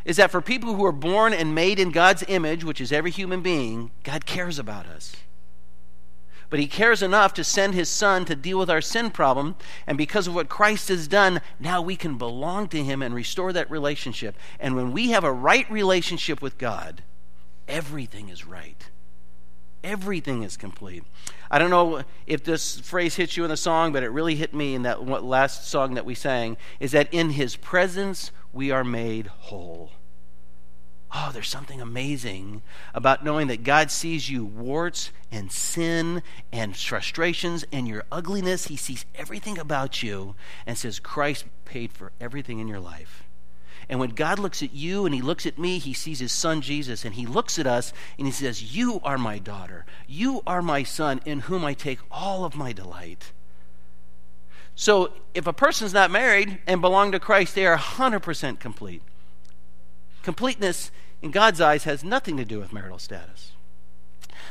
is 0.05 0.17
that 0.17 0.31
for 0.31 0.41
people 0.41 0.75
who 0.75 0.85
are 0.85 0.91
born 0.91 1.33
and 1.33 1.55
made 1.55 1.79
in 1.79 1.91
God's 1.91 2.23
image, 2.27 2.63
which 2.63 2.81
is 2.81 2.91
every 2.91 3.11
human 3.11 3.41
being, 3.41 3.91
God 4.03 4.25
cares 4.25 4.59
about 4.59 4.85
us 4.85 5.15
but 6.53 6.59
he 6.59 6.67
cares 6.67 7.01
enough 7.01 7.33
to 7.33 7.43
send 7.43 7.73
his 7.73 7.89
son 7.89 8.25
to 8.25 8.35
deal 8.35 8.59
with 8.59 8.69
our 8.69 8.79
sin 8.79 9.09
problem. 9.09 9.55
And 9.87 9.97
because 9.97 10.27
of 10.27 10.35
what 10.35 10.49
Christ 10.49 10.89
has 10.89 11.07
done, 11.07 11.41
now 11.59 11.81
we 11.81 11.95
can 11.95 12.19
belong 12.19 12.67
to 12.67 12.83
him 12.83 13.01
and 13.01 13.15
restore 13.15 13.51
that 13.53 13.71
relationship. 13.71 14.37
And 14.59 14.75
when 14.75 14.91
we 14.91 15.09
have 15.09 15.23
a 15.23 15.31
right 15.31 15.67
relationship 15.71 16.43
with 16.43 16.59
God, 16.59 17.01
everything 17.67 18.29
is 18.29 18.45
right. 18.45 18.87
Everything 19.83 20.43
is 20.43 20.55
complete. 20.55 21.03
I 21.49 21.57
don't 21.57 21.71
know 21.71 22.03
if 22.27 22.43
this 22.43 22.79
phrase 22.81 23.15
hits 23.15 23.35
you 23.35 23.43
in 23.45 23.49
the 23.49 23.57
song, 23.57 23.91
but 23.91 24.03
it 24.03 24.09
really 24.09 24.35
hit 24.35 24.53
me 24.53 24.75
in 24.75 24.83
that 24.83 25.07
last 25.07 25.67
song 25.67 25.95
that 25.95 26.05
we 26.05 26.13
sang 26.13 26.57
is 26.79 26.91
that 26.91 27.11
in 27.11 27.31
his 27.31 27.55
presence 27.55 28.31
we 28.51 28.69
are 28.69 28.83
made 28.83 29.25
whole. 29.25 29.89
Oh, 31.15 31.29
there's 31.31 31.49
something 31.49 31.79
amazing 31.79 32.63
about 32.95 33.23
knowing 33.23 33.47
that 33.47 33.63
God 33.63 33.91
sees 33.91 34.29
you 34.29 34.43
warts 34.43 35.11
and 35.31 35.51
sin 35.51 36.23
and 36.51 36.75
frustrations 36.75 37.63
and 37.71 37.87
your 37.87 38.03
ugliness. 38.11 38.65
He 38.65 38.75
sees 38.75 39.05
everything 39.13 39.59
about 39.59 40.01
you 40.01 40.33
and 40.65 40.75
says, 40.75 40.99
Christ 40.99 41.45
paid 41.65 41.91
for 41.91 42.11
everything 42.19 42.57
in 42.57 42.67
your 42.67 42.79
life. 42.79 43.23
And 43.87 43.99
when 43.99 44.11
God 44.11 44.39
looks 44.39 44.63
at 44.63 44.73
you 44.73 45.05
and 45.05 45.13
he 45.13 45.21
looks 45.21 45.45
at 45.45 45.59
me, 45.59 45.77
he 45.77 45.93
sees 45.93 46.19
his 46.19 46.31
son 46.31 46.61
Jesus 46.61 47.05
and 47.05 47.13
he 47.13 47.27
looks 47.27 47.59
at 47.59 47.67
us 47.67 47.93
and 48.17 48.25
he 48.25 48.33
says, 48.33 48.75
You 48.75 48.99
are 49.03 49.17
my 49.17 49.37
daughter. 49.37 49.85
You 50.07 50.41
are 50.47 50.61
my 50.63 50.81
son 50.81 51.21
in 51.25 51.41
whom 51.41 51.63
I 51.63 51.73
take 51.73 51.99
all 52.09 52.43
of 52.43 52.55
my 52.55 52.71
delight. 52.71 53.33
So 54.73 55.13
if 55.35 55.45
a 55.45 55.53
person's 55.53 55.93
not 55.93 56.09
married 56.09 56.59
and 56.65 56.81
belong 56.81 57.11
to 57.11 57.19
Christ, 57.19 57.53
they 57.53 57.67
are 57.67 57.77
100% 57.77 58.59
complete. 58.59 59.03
Completeness 60.23 60.89
in 61.23 61.31
God's 61.31 61.61
eyes 61.61 61.85
has 61.85 62.03
nothing 62.03 62.35
to 62.35 62.43
do 62.45 62.59
with 62.59 62.73
marital 62.73 62.99
status. 62.99 63.53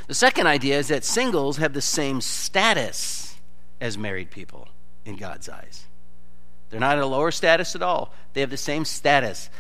The 0.07 0.15
second 0.15 0.47
idea 0.47 0.79
is 0.79 0.89
that 0.89 1.05
singles 1.05 1.59
have 1.59 1.75
the 1.75 1.83
same 1.83 2.23
status 2.23 3.37
as 3.79 3.99
married 3.99 4.31
people 4.31 4.69
in 5.05 5.17
God's 5.17 5.51
eyes. 5.51 5.85
They're 6.71 6.81
not 6.81 6.97
in 6.97 7.05
a 7.05 7.07
lower 7.07 7.31
status 7.31 7.77
at 7.77 7.83
all, 7.83 8.15
they 8.33 8.41
have 8.41 8.51
the 8.51 8.57
same 8.57 8.87
status. 8.87 9.51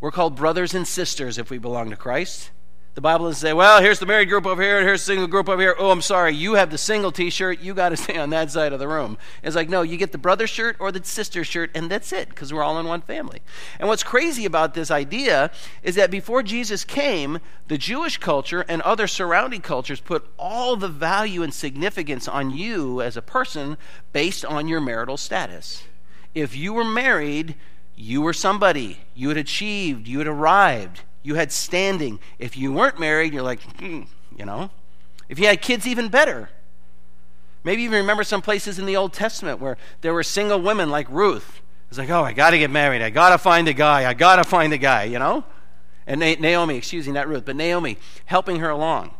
We're 0.00 0.10
called 0.10 0.34
brothers 0.34 0.72
and 0.72 0.88
sisters 0.88 1.36
if 1.36 1.50
we 1.50 1.58
belong 1.58 1.90
to 1.90 1.96
Christ. 1.96 2.50
The 2.94 3.00
Bible 3.00 3.26
doesn't 3.26 3.40
say, 3.40 3.52
well, 3.52 3.80
here's 3.80 4.00
the 4.00 4.06
married 4.06 4.28
group 4.28 4.46
over 4.46 4.60
here, 4.60 4.78
and 4.78 4.84
here's 4.84 5.02
the 5.02 5.12
single 5.12 5.28
group 5.28 5.48
over 5.48 5.62
here. 5.62 5.76
Oh, 5.78 5.92
I'm 5.92 6.02
sorry, 6.02 6.34
you 6.34 6.54
have 6.54 6.72
the 6.72 6.78
single 6.78 7.12
t 7.12 7.30
shirt. 7.30 7.60
You 7.60 7.72
got 7.72 7.90
to 7.90 7.96
stay 7.96 8.18
on 8.18 8.30
that 8.30 8.50
side 8.50 8.72
of 8.72 8.80
the 8.80 8.88
room. 8.88 9.16
It's 9.44 9.54
like, 9.54 9.68
no, 9.68 9.82
you 9.82 9.96
get 9.96 10.10
the 10.10 10.18
brother 10.18 10.48
shirt 10.48 10.76
or 10.80 10.90
the 10.90 11.04
sister 11.04 11.44
shirt, 11.44 11.70
and 11.72 11.88
that's 11.88 12.12
it, 12.12 12.30
because 12.30 12.52
we're 12.52 12.64
all 12.64 12.80
in 12.80 12.86
one 12.86 13.02
family. 13.02 13.42
And 13.78 13.88
what's 13.88 14.02
crazy 14.02 14.44
about 14.44 14.74
this 14.74 14.90
idea 14.90 15.52
is 15.84 15.94
that 15.94 16.10
before 16.10 16.42
Jesus 16.42 16.84
came, 16.84 17.38
the 17.68 17.78
Jewish 17.78 18.18
culture 18.18 18.64
and 18.68 18.82
other 18.82 19.06
surrounding 19.06 19.60
cultures 19.60 20.00
put 20.00 20.28
all 20.36 20.74
the 20.74 20.88
value 20.88 21.44
and 21.44 21.54
significance 21.54 22.26
on 22.26 22.50
you 22.50 23.00
as 23.00 23.16
a 23.16 23.22
person 23.22 23.76
based 24.12 24.44
on 24.44 24.66
your 24.66 24.80
marital 24.80 25.16
status. 25.16 25.84
If 26.34 26.56
you 26.56 26.72
were 26.72 26.84
married, 26.84 27.54
you 27.94 28.20
were 28.20 28.32
somebody, 28.32 28.98
you 29.14 29.28
had 29.28 29.38
achieved, 29.38 30.08
you 30.08 30.18
had 30.18 30.26
arrived 30.26 31.02
you 31.22 31.34
had 31.34 31.52
standing. 31.52 32.18
If 32.38 32.56
you 32.56 32.72
weren't 32.72 32.98
married, 32.98 33.32
you're 33.32 33.42
like, 33.42 33.62
hmm, 33.78 34.02
you 34.36 34.44
know. 34.44 34.70
If 35.28 35.38
you 35.38 35.46
had 35.46 35.62
kids, 35.62 35.86
even 35.86 36.08
better. 36.08 36.50
Maybe 37.62 37.82
you 37.82 37.90
remember 37.90 38.24
some 38.24 38.42
places 38.42 38.78
in 38.78 38.86
the 38.86 38.96
Old 38.96 39.12
Testament 39.12 39.60
where 39.60 39.76
there 40.00 40.14
were 40.14 40.22
single 40.22 40.60
women 40.60 40.90
like 40.90 41.08
Ruth. 41.10 41.60
It's 41.88 41.98
like, 41.98 42.08
oh, 42.10 42.22
I 42.22 42.32
got 42.32 42.50
to 42.50 42.58
get 42.58 42.70
married. 42.70 43.02
I 43.02 43.10
got 43.10 43.30
to 43.30 43.38
find 43.38 43.68
a 43.68 43.72
guy. 43.72 44.08
I 44.08 44.14
got 44.14 44.36
to 44.36 44.44
find 44.44 44.72
a 44.72 44.78
guy, 44.78 45.04
you 45.04 45.18
know? 45.18 45.44
And 46.06 46.20
Naomi, 46.20 46.76
excuse 46.76 47.06
me, 47.06 47.12
not 47.12 47.28
Ruth, 47.28 47.44
but 47.44 47.56
Naomi 47.56 47.98
helping 48.26 48.60
her 48.60 48.70
along. 48.70 49.14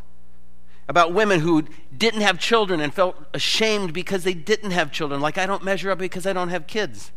About 0.89 1.13
women 1.13 1.41
who 1.41 1.65
didn't 1.97 2.23
have 2.23 2.39
children 2.39 2.81
and 2.81 2.93
felt 2.93 3.17
ashamed 3.35 3.93
because 3.93 4.25
they 4.25 4.35
didn't 4.35 4.73
have 4.73 4.91
children. 4.91 5.21
Like, 5.21 5.39
I 5.39 5.47
don't 5.47 5.63
measure 5.63 5.91
up 5.91 5.99
because 5.99 6.27
I 6.27 6.33
don't 6.33 6.49
have 6.49 6.67
kids. 6.67 7.13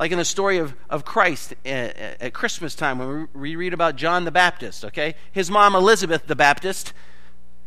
Like 0.00 0.12
in 0.12 0.18
the 0.18 0.24
story 0.24 0.56
of, 0.56 0.74
of 0.88 1.04
Christ 1.04 1.54
at, 1.66 1.94
at 2.22 2.32
Christmas 2.32 2.74
time 2.74 2.98
when 2.98 3.28
we 3.34 3.54
read 3.54 3.74
about 3.74 3.96
John 3.96 4.24
the 4.24 4.30
Baptist, 4.30 4.82
okay? 4.86 5.14
His 5.30 5.50
mom, 5.50 5.76
Elizabeth 5.76 6.26
the 6.26 6.34
Baptist, 6.34 6.94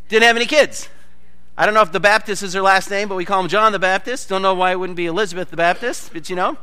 didn't 0.10 0.24
have 0.24 0.36
any 0.36 0.48
kids. 0.48 0.90
I 1.56 1.68
don't 1.68 1.76
know 1.76 1.84
if 1.84 1.92
the 1.92 2.00
Baptist 2.00 2.42
is 2.42 2.56
her 2.56 2.62
last 2.64 2.90
name, 2.90 3.08
but 3.08 3.16
we 3.16 3.24
call 3.24 3.40
him 3.40 3.50
John 3.50 3.72
the 3.72 3.78
Baptist. 3.78 4.30
Don't 4.30 4.42
know 4.42 4.56
why 4.56 4.72
it 4.72 4.80
wouldn't 4.80 4.98
be 4.98 5.06
Elizabeth 5.06 5.52
the 5.52 5.58
Baptist, 5.58 6.12
but 6.12 6.28
you 6.28 6.36
know. 6.36 6.58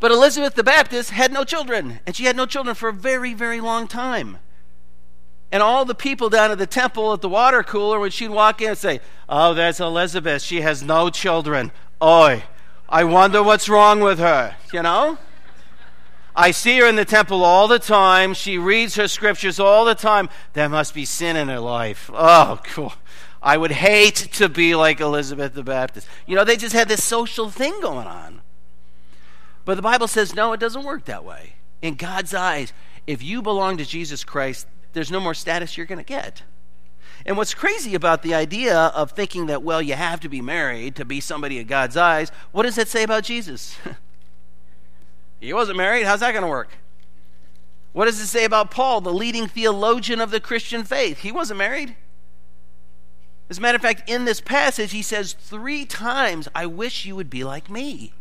But 0.00 0.10
Elizabeth 0.10 0.56
the 0.56 0.64
Baptist 0.64 1.10
had 1.10 1.32
no 1.32 1.44
children, 1.44 2.00
and 2.04 2.16
she 2.16 2.24
had 2.24 2.36
no 2.36 2.44
children 2.44 2.74
for 2.74 2.88
a 2.88 2.92
very, 2.92 3.34
very 3.34 3.60
long 3.60 3.86
time. 3.86 4.38
And 5.52 5.62
all 5.62 5.84
the 5.84 5.94
people 5.94 6.30
down 6.30 6.50
at 6.50 6.58
the 6.58 6.66
temple 6.66 7.12
at 7.12 7.20
the 7.20 7.28
water 7.28 7.62
cooler, 7.62 8.00
when 8.00 8.10
she'd 8.10 8.28
walk 8.28 8.60
in 8.60 8.70
and 8.70 8.78
say, 8.78 9.00
Oh, 9.28 9.54
that's 9.54 9.78
Elizabeth. 9.78 10.42
She 10.42 10.62
has 10.62 10.82
no 10.82 11.10
children. 11.10 11.70
Oi, 12.02 12.42
I 12.88 13.04
wonder 13.04 13.42
what's 13.42 13.68
wrong 13.68 14.00
with 14.00 14.18
her, 14.18 14.56
you 14.72 14.82
know? 14.82 15.18
I 16.34 16.52
see 16.52 16.78
her 16.78 16.86
in 16.86 16.96
the 16.96 17.04
temple 17.04 17.44
all 17.44 17.68
the 17.68 17.80
time. 17.80 18.32
She 18.32 18.58
reads 18.58 18.94
her 18.94 19.08
scriptures 19.08 19.58
all 19.58 19.84
the 19.84 19.94
time. 19.94 20.30
There 20.52 20.68
must 20.68 20.94
be 20.94 21.04
sin 21.04 21.36
in 21.36 21.48
her 21.48 21.58
life. 21.58 22.10
Oh, 22.14 22.60
cool. 22.64 22.94
I 23.42 23.56
would 23.56 23.72
hate 23.72 24.14
to 24.34 24.48
be 24.48 24.74
like 24.74 25.00
Elizabeth 25.00 25.54
the 25.54 25.64
Baptist. 25.64 26.08
You 26.26 26.36
know, 26.36 26.44
they 26.44 26.56
just 26.56 26.74
had 26.74 26.88
this 26.88 27.02
social 27.02 27.50
thing 27.50 27.80
going 27.80 28.06
on. 28.06 28.40
But 29.64 29.74
the 29.74 29.82
Bible 29.82 30.08
says, 30.08 30.34
no, 30.34 30.52
it 30.52 30.60
doesn't 30.60 30.84
work 30.84 31.04
that 31.04 31.24
way. 31.24 31.56
In 31.82 31.94
God's 31.94 32.32
eyes, 32.32 32.72
if 33.06 33.22
you 33.22 33.42
belong 33.42 33.76
to 33.76 33.84
Jesus 33.84 34.24
Christ, 34.24 34.66
there's 34.92 35.10
no 35.10 35.20
more 35.20 35.34
status 35.34 35.76
you're 35.76 35.86
going 35.86 35.98
to 35.98 36.04
get. 36.04 36.42
And 37.28 37.36
what's 37.36 37.52
crazy 37.52 37.94
about 37.94 38.22
the 38.22 38.32
idea 38.32 38.74
of 38.74 39.10
thinking 39.10 39.48
that, 39.48 39.62
well, 39.62 39.82
you 39.82 39.92
have 39.92 40.18
to 40.20 40.30
be 40.30 40.40
married 40.40 40.96
to 40.96 41.04
be 41.04 41.20
somebody 41.20 41.58
in 41.58 41.66
God's 41.66 41.94
eyes, 41.94 42.32
what 42.52 42.62
does 42.62 42.76
that 42.76 42.88
say 42.88 43.02
about 43.02 43.24
Jesus? 43.24 43.76
he 45.38 45.52
wasn't 45.52 45.76
married. 45.76 46.06
How's 46.06 46.20
that 46.20 46.32
going 46.32 46.42
to 46.42 46.48
work? 46.48 46.70
What 47.92 48.06
does 48.06 48.18
it 48.18 48.28
say 48.28 48.46
about 48.46 48.70
Paul, 48.70 49.02
the 49.02 49.12
leading 49.12 49.46
theologian 49.46 50.22
of 50.22 50.30
the 50.30 50.40
Christian 50.40 50.84
faith? 50.84 51.18
He 51.18 51.30
wasn't 51.30 51.58
married. 51.58 51.96
As 53.50 53.58
a 53.58 53.60
matter 53.60 53.76
of 53.76 53.82
fact, 53.82 54.08
in 54.08 54.24
this 54.24 54.40
passage, 54.40 54.92
he 54.92 55.02
says 55.02 55.34
three 55.34 55.84
times, 55.84 56.48
I 56.54 56.64
wish 56.64 57.04
you 57.04 57.14
would 57.14 57.28
be 57.28 57.44
like 57.44 57.68
me. 57.68 58.14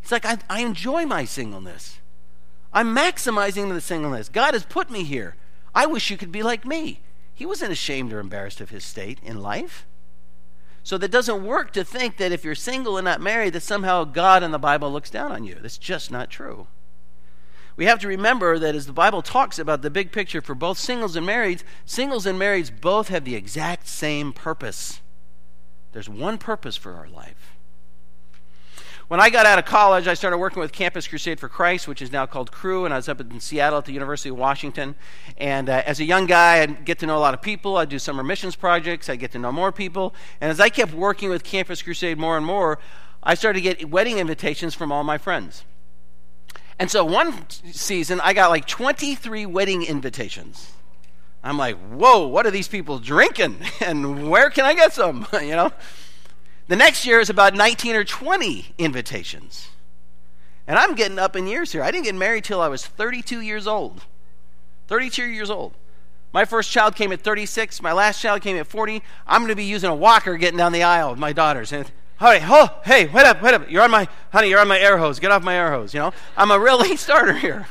He's 0.00 0.10
like, 0.10 0.26
I, 0.26 0.38
I 0.50 0.62
enjoy 0.62 1.06
my 1.06 1.24
singleness. 1.24 2.00
I'm 2.72 2.96
maximizing 2.96 3.72
the 3.72 3.80
singleness. 3.80 4.28
God 4.28 4.54
has 4.54 4.64
put 4.64 4.90
me 4.90 5.04
here. 5.04 5.36
I 5.72 5.86
wish 5.86 6.10
you 6.10 6.16
could 6.16 6.32
be 6.32 6.42
like 6.42 6.66
me. 6.66 6.98
He 7.34 7.46
wasn't 7.46 7.72
ashamed 7.72 8.12
or 8.12 8.20
embarrassed 8.20 8.60
of 8.60 8.70
his 8.70 8.84
state 8.84 9.18
in 9.22 9.40
life. 9.40 9.86
So 10.82 10.98
that 10.98 11.10
doesn't 11.10 11.44
work 11.44 11.72
to 11.72 11.84
think 11.84 12.16
that 12.16 12.32
if 12.32 12.44
you're 12.44 12.54
single 12.54 12.96
and 12.96 13.04
not 13.04 13.20
married, 13.20 13.52
that 13.52 13.62
somehow 13.62 14.04
God 14.04 14.42
in 14.42 14.50
the 14.50 14.58
Bible 14.58 14.92
looks 14.92 15.10
down 15.10 15.30
on 15.30 15.44
you. 15.44 15.56
That's 15.60 15.78
just 15.78 16.10
not 16.10 16.28
true. 16.28 16.66
We 17.76 17.86
have 17.86 18.00
to 18.00 18.08
remember 18.08 18.58
that 18.58 18.74
as 18.74 18.86
the 18.86 18.92
Bible 18.92 19.22
talks 19.22 19.58
about 19.58 19.82
the 19.82 19.90
big 19.90 20.12
picture 20.12 20.42
for 20.42 20.54
both 20.54 20.78
singles 20.78 21.16
and 21.16 21.26
marrieds, 21.26 21.62
singles 21.86 22.26
and 22.26 22.38
marrieds 22.38 22.70
both 22.80 23.08
have 23.08 23.24
the 23.24 23.34
exact 23.34 23.88
same 23.88 24.32
purpose. 24.32 25.00
There's 25.92 26.08
one 26.08 26.38
purpose 26.38 26.76
for 26.76 26.94
our 26.94 27.08
life. 27.08 27.41
When 29.12 29.20
I 29.20 29.28
got 29.28 29.44
out 29.44 29.58
of 29.58 29.66
college, 29.66 30.08
I 30.08 30.14
started 30.14 30.38
working 30.38 30.60
with 30.60 30.72
Campus 30.72 31.06
Crusade 31.06 31.38
for 31.38 31.46
Christ, 31.46 31.86
which 31.86 32.00
is 32.00 32.10
now 32.10 32.24
called 32.24 32.50
Cru, 32.50 32.86
and 32.86 32.94
I 32.94 32.96
was 32.96 33.10
up 33.10 33.20
in 33.20 33.40
Seattle 33.40 33.76
at 33.76 33.84
the 33.84 33.92
University 33.92 34.30
of 34.30 34.38
Washington. 34.38 34.94
And 35.36 35.68
uh, 35.68 35.82
as 35.84 36.00
a 36.00 36.04
young 36.04 36.24
guy, 36.24 36.62
I'd 36.62 36.86
get 36.86 36.98
to 37.00 37.06
know 37.06 37.18
a 37.18 37.20
lot 37.20 37.34
of 37.34 37.42
people. 37.42 37.76
I'd 37.76 37.90
do 37.90 37.98
summer 37.98 38.22
missions 38.22 38.56
projects. 38.56 39.10
I'd 39.10 39.20
get 39.20 39.30
to 39.32 39.38
know 39.38 39.52
more 39.52 39.70
people. 39.70 40.14
And 40.40 40.50
as 40.50 40.60
I 40.60 40.70
kept 40.70 40.94
working 40.94 41.28
with 41.28 41.44
Campus 41.44 41.82
Crusade 41.82 42.16
more 42.16 42.38
and 42.38 42.46
more, 42.46 42.78
I 43.22 43.34
started 43.34 43.58
to 43.58 43.60
get 43.60 43.90
wedding 43.90 44.16
invitations 44.16 44.74
from 44.74 44.90
all 44.90 45.04
my 45.04 45.18
friends. 45.18 45.66
And 46.78 46.90
so 46.90 47.04
one 47.04 47.50
season, 47.50 48.18
I 48.24 48.32
got 48.32 48.48
like 48.48 48.66
23 48.66 49.44
wedding 49.44 49.82
invitations. 49.82 50.72
I'm 51.44 51.58
like, 51.58 51.76
whoa, 51.90 52.28
what 52.28 52.46
are 52.46 52.50
these 52.50 52.68
people 52.68 52.98
drinking? 52.98 53.58
And 53.82 54.30
where 54.30 54.48
can 54.48 54.64
I 54.64 54.72
get 54.72 54.94
some? 54.94 55.26
you 55.34 55.54
know? 55.54 55.70
The 56.72 56.76
next 56.76 57.04
year 57.04 57.20
is 57.20 57.28
about 57.28 57.52
19 57.52 57.96
or 57.96 58.02
20 58.02 58.72
invitations. 58.78 59.68
And 60.66 60.78
I'm 60.78 60.94
getting 60.94 61.18
up 61.18 61.36
in 61.36 61.46
years 61.46 61.70
here. 61.70 61.82
I 61.82 61.90
didn't 61.90 62.04
get 62.04 62.14
married 62.14 62.44
till 62.44 62.62
I 62.62 62.68
was 62.68 62.86
32 62.86 63.42
years 63.42 63.66
old. 63.66 64.06
32 64.88 65.22
years 65.22 65.50
old. 65.50 65.74
My 66.32 66.46
first 66.46 66.70
child 66.70 66.96
came 66.96 67.12
at 67.12 67.20
36. 67.20 67.82
My 67.82 67.92
last 67.92 68.22
child 68.22 68.40
came 68.40 68.56
at 68.56 68.66
40. 68.66 69.02
I'm 69.26 69.42
going 69.42 69.50
to 69.50 69.54
be 69.54 69.64
using 69.64 69.90
a 69.90 69.94
walker 69.94 70.38
getting 70.38 70.56
down 70.56 70.72
the 70.72 70.82
aisle 70.82 71.10
with 71.10 71.18
my 71.18 71.34
daughters. 71.34 71.72
And, 71.72 71.92
hey, 72.18 72.40
oh, 72.44 72.80
hey, 72.86 73.04
wait 73.04 73.26
up, 73.26 73.42
wait 73.42 73.52
up. 73.52 73.70
You're 73.70 73.82
on 73.82 73.90
my, 73.90 74.08
honey, 74.32 74.48
you're 74.48 74.58
on 74.58 74.68
my 74.68 74.78
air 74.78 74.96
hose. 74.96 75.18
Get 75.20 75.30
off 75.30 75.42
my 75.42 75.54
air 75.54 75.72
hose. 75.72 75.92
You 75.92 76.00
know, 76.00 76.14
I'm 76.38 76.50
a 76.50 76.58
real 76.58 76.78
late 76.80 76.98
starter 76.98 77.34
here. 77.34 77.66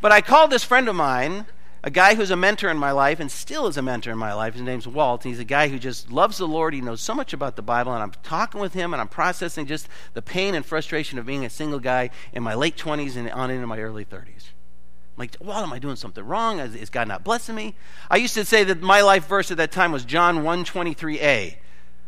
But 0.00 0.12
I 0.12 0.22
called 0.22 0.50
this 0.50 0.64
friend 0.64 0.88
of 0.88 0.94
mine 0.96 1.44
a 1.84 1.90
guy 1.90 2.14
who's 2.14 2.30
a 2.30 2.36
mentor 2.36 2.68
in 2.68 2.78
my 2.78 2.92
life 2.92 3.18
and 3.18 3.30
still 3.30 3.66
is 3.66 3.76
a 3.76 3.82
mentor 3.82 4.12
in 4.12 4.18
my 4.18 4.32
life. 4.34 4.54
His 4.54 4.62
name's 4.62 4.86
Walt. 4.86 5.24
He's 5.24 5.40
a 5.40 5.44
guy 5.44 5.68
who 5.68 5.78
just 5.78 6.12
loves 6.12 6.38
the 6.38 6.46
Lord. 6.46 6.74
He 6.74 6.80
knows 6.80 7.00
so 7.00 7.14
much 7.14 7.32
about 7.32 7.56
the 7.56 7.62
Bible. 7.62 7.92
And 7.92 8.02
I'm 8.02 8.12
talking 8.22 8.60
with 8.60 8.72
him 8.72 8.94
and 8.94 9.00
I'm 9.00 9.08
processing 9.08 9.66
just 9.66 9.88
the 10.14 10.22
pain 10.22 10.54
and 10.54 10.64
frustration 10.64 11.18
of 11.18 11.26
being 11.26 11.44
a 11.44 11.50
single 11.50 11.80
guy 11.80 12.10
in 12.32 12.42
my 12.42 12.54
late 12.54 12.76
20s 12.76 13.16
and 13.16 13.28
on 13.30 13.50
into 13.50 13.66
my 13.66 13.80
early 13.80 14.04
30s. 14.04 14.50
I'm 15.16 15.18
like, 15.18 15.36
well, 15.40 15.58
am 15.58 15.72
I 15.72 15.80
doing 15.80 15.96
something 15.96 16.24
wrong? 16.24 16.60
Is 16.60 16.88
God 16.88 17.08
not 17.08 17.24
blessing 17.24 17.56
me? 17.56 17.74
I 18.08 18.16
used 18.16 18.34
to 18.34 18.44
say 18.44 18.62
that 18.64 18.80
my 18.80 19.00
life 19.00 19.26
verse 19.26 19.50
at 19.50 19.56
that 19.56 19.72
time 19.72 19.90
was 19.90 20.04
John 20.04 20.38
123a. 20.38 21.56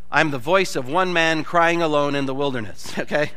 I'm 0.09 0.31
the 0.31 0.39
voice 0.39 0.77
of 0.77 0.87
one 0.87 1.11
man 1.11 1.43
crying 1.43 1.81
alone 1.81 2.15
in 2.15 2.25
the 2.25 2.33
wilderness. 2.33 2.97
Okay? 3.05 3.31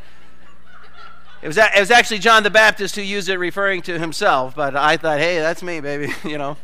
It 1.40 1.46
was, 1.46 1.56
it 1.56 1.78
was 1.78 1.90
actually 1.90 2.18
John 2.18 2.42
the 2.42 2.50
Baptist 2.50 2.96
who 2.96 3.02
used 3.02 3.28
it 3.28 3.38
referring 3.38 3.82
to 3.82 3.98
himself, 3.98 4.56
but 4.56 4.74
I 4.74 4.96
thought, 4.96 5.18
hey, 5.18 5.38
that's 5.38 5.62
me, 5.62 5.80
baby, 5.80 6.12
you 6.28 6.38
know. 6.38 6.56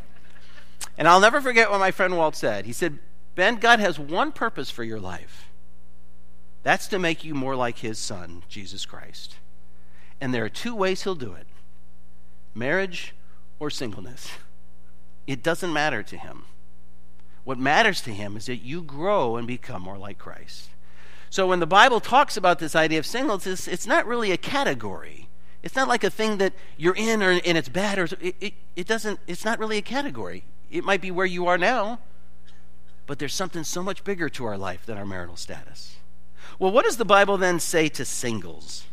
And 0.97 1.07
I'll 1.07 1.19
never 1.19 1.41
forget 1.41 1.71
what 1.71 1.79
my 1.79 1.91
friend 1.91 2.17
Walt 2.17 2.35
said. 2.35 2.65
He 2.65 2.73
said, 2.73 2.99
Ben, 3.35 3.55
God 3.55 3.79
has 3.79 3.97
one 3.97 4.31
purpose 4.31 4.69
for 4.69 4.83
your 4.83 4.99
life. 4.99 5.49
That's 6.63 6.87
to 6.87 6.99
make 6.99 7.23
you 7.23 7.35
more 7.35 7.55
like 7.55 7.79
his 7.79 7.99
son, 7.99 8.43
Jesus 8.49 8.85
Christ. 8.85 9.35
And 10.19 10.33
there 10.33 10.43
are 10.43 10.49
two 10.49 10.75
ways 10.75 11.03
he'll 11.03 11.15
do 11.15 11.33
it 11.33 11.47
marriage 12.53 13.13
or 13.59 13.69
singleness. 13.69 14.29
It 15.27 15.43
doesn't 15.43 15.73
matter 15.73 16.03
to 16.03 16.17
him. 16.17 16.45
What 17.43 17.59
matters 17.59 18.01
to 18.01 18.11
him 18.11 18.37
is 18.37 18.45
that 18.45 18.63
you 18.63 18.81
grow 18.81 19.35
and 19.35 19.45
become 19.45 19.81
more 19.81 19.97
like 19.97 20.17
Christ. 20.17 20.69
So 21.29 21.47
when 21.47 21.59
the 21.59 21.67
Bible 21.67 21.99
talks 21.99 22.37
about 22.37 22.59
this 22.59 22.75
idea 22.75 22.99
of 22.99 23.05
singles, 23.05 23.45
it's, 23.45 23.87
not 23.87 24.05
really 24.05 24.31
a 24.31 24.37
category. 24.37 25.27
It's 25.63 25.75
not 25.75 25.87
like 25.87 26.03
a 26.03 26.09
thing 26.09 26.37
that 26.37 26.53
you're 26.77 26.95
in 26.95 27.21
or, 27.23 27.31
and 27.31 27.57
it's 27.57 27.69
bad 27.69 27.99
or 27.99 28.05
it, 28.21 28.35
it, 28.39 28.53
it 28.75 28.87
doesn't, 28.87 29.19
it's 29.27 29.43
not 29.43 29.59
really 29.59 29.77
a 29.77 29.81
category. 29.81 30.43
It 30.71 30.83
might 30.83 31.01
be 31.01 31.11
where 31.11 31.25
you 31.25 31.47
are 31.47 31.57
now, 31.57 31.99
but 33.07 33.19
there's 33.19 33.33
something 33.33 33.63
so 33.63 33.83
much 33.83 34.03
bigger 34.03 34.29
to 34.29 34.45
our 34.45 34.57
life 34.57 34.85
than 34.85 34.97
our 34.97 35.05
marital 35.05 35.35
status. 35.35 35.95
Well, 36.59 36.71
what 36.71 36.85
does 36.85 36.97
the 36.97 37.05
Bible 37.05 37.37
then 37.37 37.59
say 37.59 37.89
to 37.89 38.05
singles? 38.05 38.85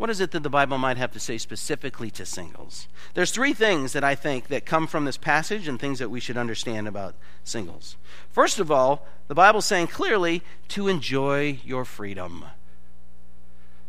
What 0.00 0.08
is 0.08 0.22
it 0.22 0.30
that 0.30 0.42
the 0.42 0.48
Bible 0.48 0.78
might 0.78 0.96
have 0.96 1.12
to 1.12 1.20
say 1.20 1.36
specifically 1.36 2.10
to 2.12 2.24
singles? 2.24 2.88
There's 3.12 3.32
three 3.32 3.52
things 3.52 3.92
that 3.92 4.02
I 4.02 4.14
think 4.14 4.48
that 4.48 4.64
come 4.64 4.86
from 4.86 5.04
this 5.04 5.18
passage 5.18 5.68
and 5.68 5.78
things 5.78 5.98
that 5.98 6.08
we 6.08 6.20
should 6.20 6.38
understand 6.38 6.88
about 6.88 7.16
singles. 7.44 7.98
First 8.30 8.58
of 8.58 8.70
all, 8.70 9.06
the 9.28 9.34
Bible's 9.34 9.66
saying 9.66 9.88
clearly 9.88 10.42
to 10.68 10.88
enjoy 10.88 11.60
your 11.66 11.84
freedom. 11.84 12.46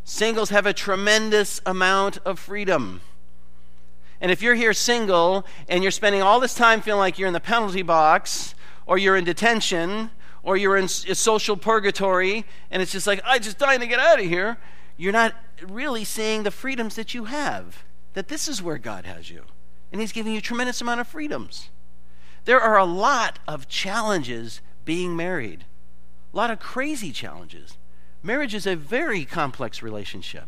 Singles 0.04 0.50
have 0.50 0.66
a 0.66 0.74
tremendous 0.74 1.62
amount 1.64 2.18
of 2.26 2.38
freedom. 2.38 3.00
And 4.20 4.30
if 4.30 4.42
you're 4.42 4.54
here 4.54 4.74
single 4.74 5.46
and 5.66 5.82
you're 5.82 5.90
spending 5.90 6.20
all 6.20 6.40
this 6.40 6.52
time 6.52 6.82
feeling 6.82 7.00
like 7.00 7.18
you're 7.18 7.26
in 7.26 7.32
the 7.32 7.40
penalty 7.40 7.80
box 7.80 8.54
or 8.84 8.98
you're 8.98 9.16
in 9.16 9.24
detention 9.24 10.10
or 10.42 10.58
you're 10.58 10.76
in 10.76 10.88
social 10.88 11.56
purgatory 11.56 12.44
and 12.70 12.82
it's 12.82 12.92
just 12.92 13.06
like, 13.06 13.22
I'm 13.24 13.40
just 13.40 13.56
dying 13.56 13.80
to 13.80 13.86
get 13.86 13.98
out 13.98 14.20
of 14.20 14.26
here, 14.26 14.58
you're 15.02 15.10
not 15.10 15.34
really 15.60 16.04
seeing 16.04 16.44
the 16.44 16.52
freedoms 16.52 16.94
that 16.94 17.12
you 17.12 17.24
have. 17.24 17.82
That 18.12 18.28
this 18.28 18.46
is 18.46 18.62
where 18.62 18.78
God 18.78 19.04
has 19.04 19.30
you. 19.30 19.42
And 19.90 20.00
He's 20.00 20.12
giving 20.12 20.32
you 20.32 20.38
a 20.38 20.42
tremendous 20.42 20.80
amount 20.80 21.00
of 21.00 21.08
freedoms. 21.08 21.70
There 22.44 22.60
are 22.60 22.78
a 22.78 22.84
lot 22.84 23.40
of 23.48 23.66
challenges 23.66 24.60
being 24.84 25.16
married, 25.16 25.64
a 26.32 26.36
lot 26.36 26.52
of 26.52 26.60
crazy 26.60 27.10
challenges. 27.10 27.78
Marriage 28.22 28.54
is 28.54 28.64
a 28.64 28.76
very 28.76 29.24
complex 29.24 29.82
relationship. 29.82 30.44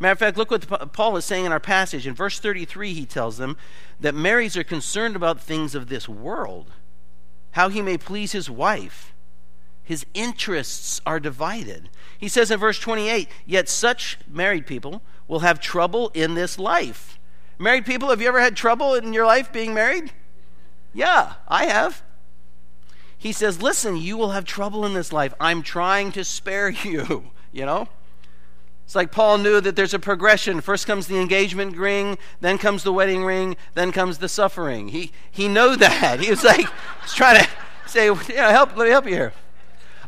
Matter 0.00 0.12
of 0.12 0.18
fact, 0.18 0.38
look 0.38 0.50
what 0.50 0.94
Paul 0.94 1.18
is 1.18 1.26
saying 1.26 1.44
in 1.44 1.52
our 1.52 1.60
passage. 1.60 2.06
In 2.06 2.14
verse 2.14 2.40
33, 2.40 2.94
he 2.94 3.04
tells 3.04 3.36
them 3.36 3.58
that 4.00 4.14
marrieds 4.14 4.56
are 4.56 4.64
concerned 4.64 5.14
about 5.14 5.42
things 5.42 5.74
of 5.74 5.88
this 5.88 6.08
world, 6.08 6.72
how 7.50 7.68
he 7.68 7.82
may 7.82 7.98
please 7.98 8.32
his 8.32 8.48
wife 8.48 9.12
his 9.88 10.04
interests 10.12 11.00
are 11.06 11.18
divided. 11.18 11.88
He 12.18 12.28
says 12.28 12.50
in 12.50 12.60
verse 12.60 12.78
28 12.78 13.26
Yet 13.46 13.70
such 13.70 14.18
married 14.28 14.66
people 14.66 15.00
will 15.26 15.38
have 15.38 15.60
trouble 15.60 16.10
in 16.12 16.34
this 16.34 16.58
life. 16.58 17.18
Married 17.58 17.86
people, 17.86 18.10
have 18.10 18.20
you 18.20 18.28
ever 18.28 18.38
had 18.38 18.54
trouble 18.54 18.92
in 18.92 19.14
your 19.14 19.24
life 19.24 19.50
being 19.50 19.72
married? 19.72 20.12
Yeah, 20.92 21.36
I 21.48 21.64
have. 21.64 22.02
He 23.16 23.32
says, 23.32 23.62
Listen, 23.62 23.96
you 23.96 24.18
will 24.18 24.32
have 24.32 24.44
trouble 24.44 24.84
in 24.84 24.92
this 24.92 25.10
life. 25.10 25.32
I'm 25.40 25.62
trying 25.62 26.12
to 26.12 26.22
spare 26.22 26.68
you, 26.84 27.30
you 27.50 27.64
know? 27.64 27.88
It's 28.84 28.94
like 28.94 29.10
Paul 29.10 29.38
knew 29.38 29.58
that 29.62 29.74
there's 29.74 29.94
a 29.94 29.98
progression. 29.98 30.60
First 30.60 30.86
comes 30.86 31.06
the 31.06 31.18
engagement 31.18 31.78
ring, 31.78 32.18
then 32.42 32.58
comes 32.58 32.82
the 32.82 32.92
wedding 32.92 33.24
ring, 33.24 33.56
then 33.72 33.90
comes 33.90 34.18
the 34.18 34.28
suffering. 34.28 34.88
He 34.88 35.12
he 35.30 35.48
knew 35.48 35.76
that. 35.78 36.20
He 36.20 36.28
was 36.28 36.44
like, 36.44 36.66
he's 37.00 37.14
trying 37.14 37.42
to 37.42 37.48
say, 37.86 38.04
you 38.04 38.14
know, 38.14 38.50
help, 38.50 38.76
let 38.76 38.84
me 38.84 38.90
help 38.90 39.06
you 39.06 39.14
here. 39.14 39.32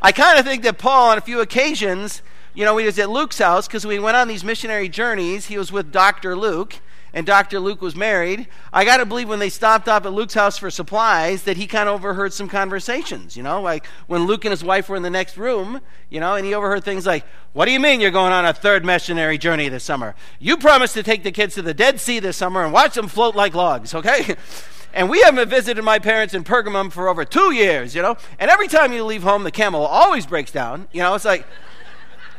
I 0.02 0.12
kind 0.12 0.38
of 0.38 0.46
think 0.46 0.62
that 0.62 0.78
Paul, 0.78 1.10
on 1.10 1.18
a 1.18 1.20
few 1.20 1.40
occasions, 1.40 2.22
You 2.52 2.64
know, 2.64 2.76
he 2.78 2.84
was 2.86 2.98
at 2.98 3.08
Luke's 3.08 3.38
house 3.38 3.68
because 3.68 3.86
we 3.86 4.00
went 4.00 4.16
on 4.16 4.26
these 4.26 4.42
missionary 4.42 4.88
journeys. 4.88 5.46
He 5.46 5.56
was 5.56 5.70
with 5.70 5.92
Dr. 5.92 6.34
Luke, 6.36 6.80
and 7.14 7.24
Dr. 7.24 7.60
Luke 7.60 7.80
was 7.80 7.94
married. 7.94 8.48
I 8.72 8.84
got 8.84 8.96
to 8.96 9.06
believe 9.06 9.28
when 9.28 9.38
they 9.38 9.50
stopped 9.50 9.88
off 9.88 10.04
at 10.04 10.12
Luke's 10.12 10.34
house 10.34 10.58
for 10.58 10.68
supplies 10.68 11.44
that 11.44 11.56
he 11.56 11.68
kind 11.68 11.88
of 11.88 11.94
overheard 11.94 12.32
some 12.32 12.48
conversations, 12.48 13.36
you 13.36 13.44
know, 13.44 13.62
like 13.62 13.86
when 14.08 14.26
Luke 14.26 14.44
and 14.44 14.50
his 14.50 14.64
wife 14.64 14.88
were 14.88 14.96
in 14.96 15.04
the 15.04 15.10
next 15.10 15.36
room, 15.36 15.80
you 16.08 16.18
know, 16.18 16.34
and 16.34 16.44
he 16.44 16.52
overheard 16.52 16.82
things 16.82 17.06
like, 17.06 17.24
What 17.52 17.66
do 17.66 17.70
you 17.70 17.78
mean 17.78 18.00
you're 18.00 18.10
going 18.10 18.32
on 18.32 18.44
a 18.44 18.52
third 18.52 18.84
missionary 18.84 19.38
journey 19.38 19.68
this 19.68 19.84
summer? 19.84 20.16
You 20.40 20.56
promised 20.56 20.94
to 20.94 21.04
take 21.04 21.22
the 21.22 21.32
kids 21.32 21.54
to 21.54 21.62
the 21.62 21.74
Dead 21.74 22.00
Sea 22.00 22.18
this 22.18 22.36
summer 22.36 22.64
and 22.64 22.72
watch 22.72 22.94
them 22.94 23.06
float 23.06 23.36
like 23.36 23.54
logs, 23.54 23.94
okay? 23.94 24.34
And 24.92 25.08
we 25.08 25.20
haven't 25.22 25.48
visited 25.48 25.82
my 25.82 25.98
parents 25.98 26.34
in 26.34 26.44
Pergamum 26.44 26.90
for 26.90 27.08
over 27.08 27.24
two 27.24 27.52
years, 27.52 27.94
you 27.94 28.02
know? 28.02 28.16
And 28.38 28.50
every 28.50 28.68
time 28.68 28.92
you 28.92 29.04
leave 29.04 29.22
home, 29.22 29.44
the 29.44 29.50
camel 29.50 29.86
always 29.86 30.26
breaks 30.26 30.50
down. 30.50 30.88
You 30.92 31.02
know, 31.02 31.14
it's 31.14 31.24
like, 31.24 31.46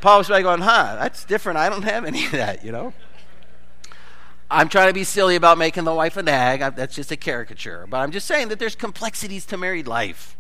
Paul 0.02 0.18
was 0.18 0.30
like 0.30 0.44
going, 0.44 0.62
huh, 0.62 0.98
that's 1.00 1.24
different. 1.26 1.60
I 1.60 1.70
don't 1.70 1.84
have 1.84 2.06
any 2.06 2.26
of 2.26 2.32
that, 2.32 2.66
you 2.66 2.72
know? 2.72 2.94
I'm 4.50 4.68
trying 4.68 4.88
to 4.88 4.94
be 4.94 5.06
silly 5.06 5.36
about 5.36 5.58
making 5.58 5.86
the 5.86 5.94
wife 5.94 6.18
a 6.18 6.24
nag. 6.24 6.62
I, 6.62 6.70
that's 6.72 6.96
just 6.96 7.12
a 7.12 7.16
caricature. 7.16 7.88
But 7.90 7.98
I'm 7.98 8.12
just 8.12 8.28
saying 8.28 8.50
that 8.50 8.60
there's 8.60 8.76
complexities 8.76 9.46
to 9.46 9.58
married 9.58 9.88
life. 9.88 10.38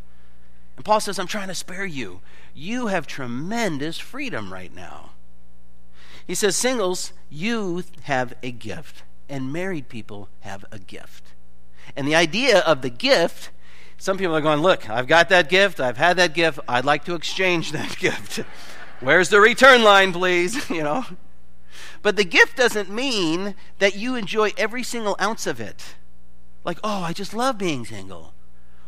And 0.76 0.84
Paul 0.84 1.00
says, 1.00 1.18
I'm 1.18 1.28
trying 1.28 1.48
to 1.48 1.56
spare 1.56 1.86
you. 1.86 2.20
You 2.54 2.88
have 2.88 3.08
tremendous 3.08 4.00
freedom 4.00 4.52
right 4.52 4.74
now. 4.74 5.12
He 6.28 6.36
says, 6.36 6.58
singles, 6.58 7.14
you 7.30 7.84
have 8.04 8.34
a 8.44 8.52
gift, 8.52 9.04
and 9.30 9.54
married 9.54 9.88
people 9.88 10.28
have 10.42 10.66
a 10.72 10.80
gift. 10.80 11.31
And 11.96 12.08
the 12.08 12.16
idea 12.16 12.60
of 12.60 12.82
the 12.82 12.90
gift, 12.90 13.52
some 13.98 14.18
people 14.18 14.36
are 14.36 14.42
going, 14.42 14.62
Look, 14.62 14.90
I've 14.90 15.08
got 15.08 15.30
that 15.30 15.50
gift, 15.50 15.80
I've 15.80 15.98
had 15.98 16.18
that 16.18 16.34
gift, 16.34 16.60
I'd 16.68 16.86
like 16.86 17.06
to 17.06 17.16
exchange 17.16 17.72
that 17.74 17.98
gift. 17.98 18.42
Where's 19.00 19.30
the 19.30 19.42
return 19.42 19.84
line, 19.84 20.14
please? 20.14 20.70
You 20.70 20.84
know? 20.84 21.06
But 22.02 22.16
the 22.16 22.24
gift 22.24 22.58
doesn't 22.58 22.90
mean 22.90 23.56
that 23.80 23.96
you 23.96 24.16
enjoy 24.16 24.52
every 24.58 24.84
single 24.84 25.16
ounce 25.22 25.46
of 25.46 25.60
it. 25.60 25.96
Like, 26.64 26.80
oh, 26.84 27.04
I 27.04 27.14
just 27.14 27.34
love 27.34 27.58
being 27.58 27.86
single. 27.86 28.34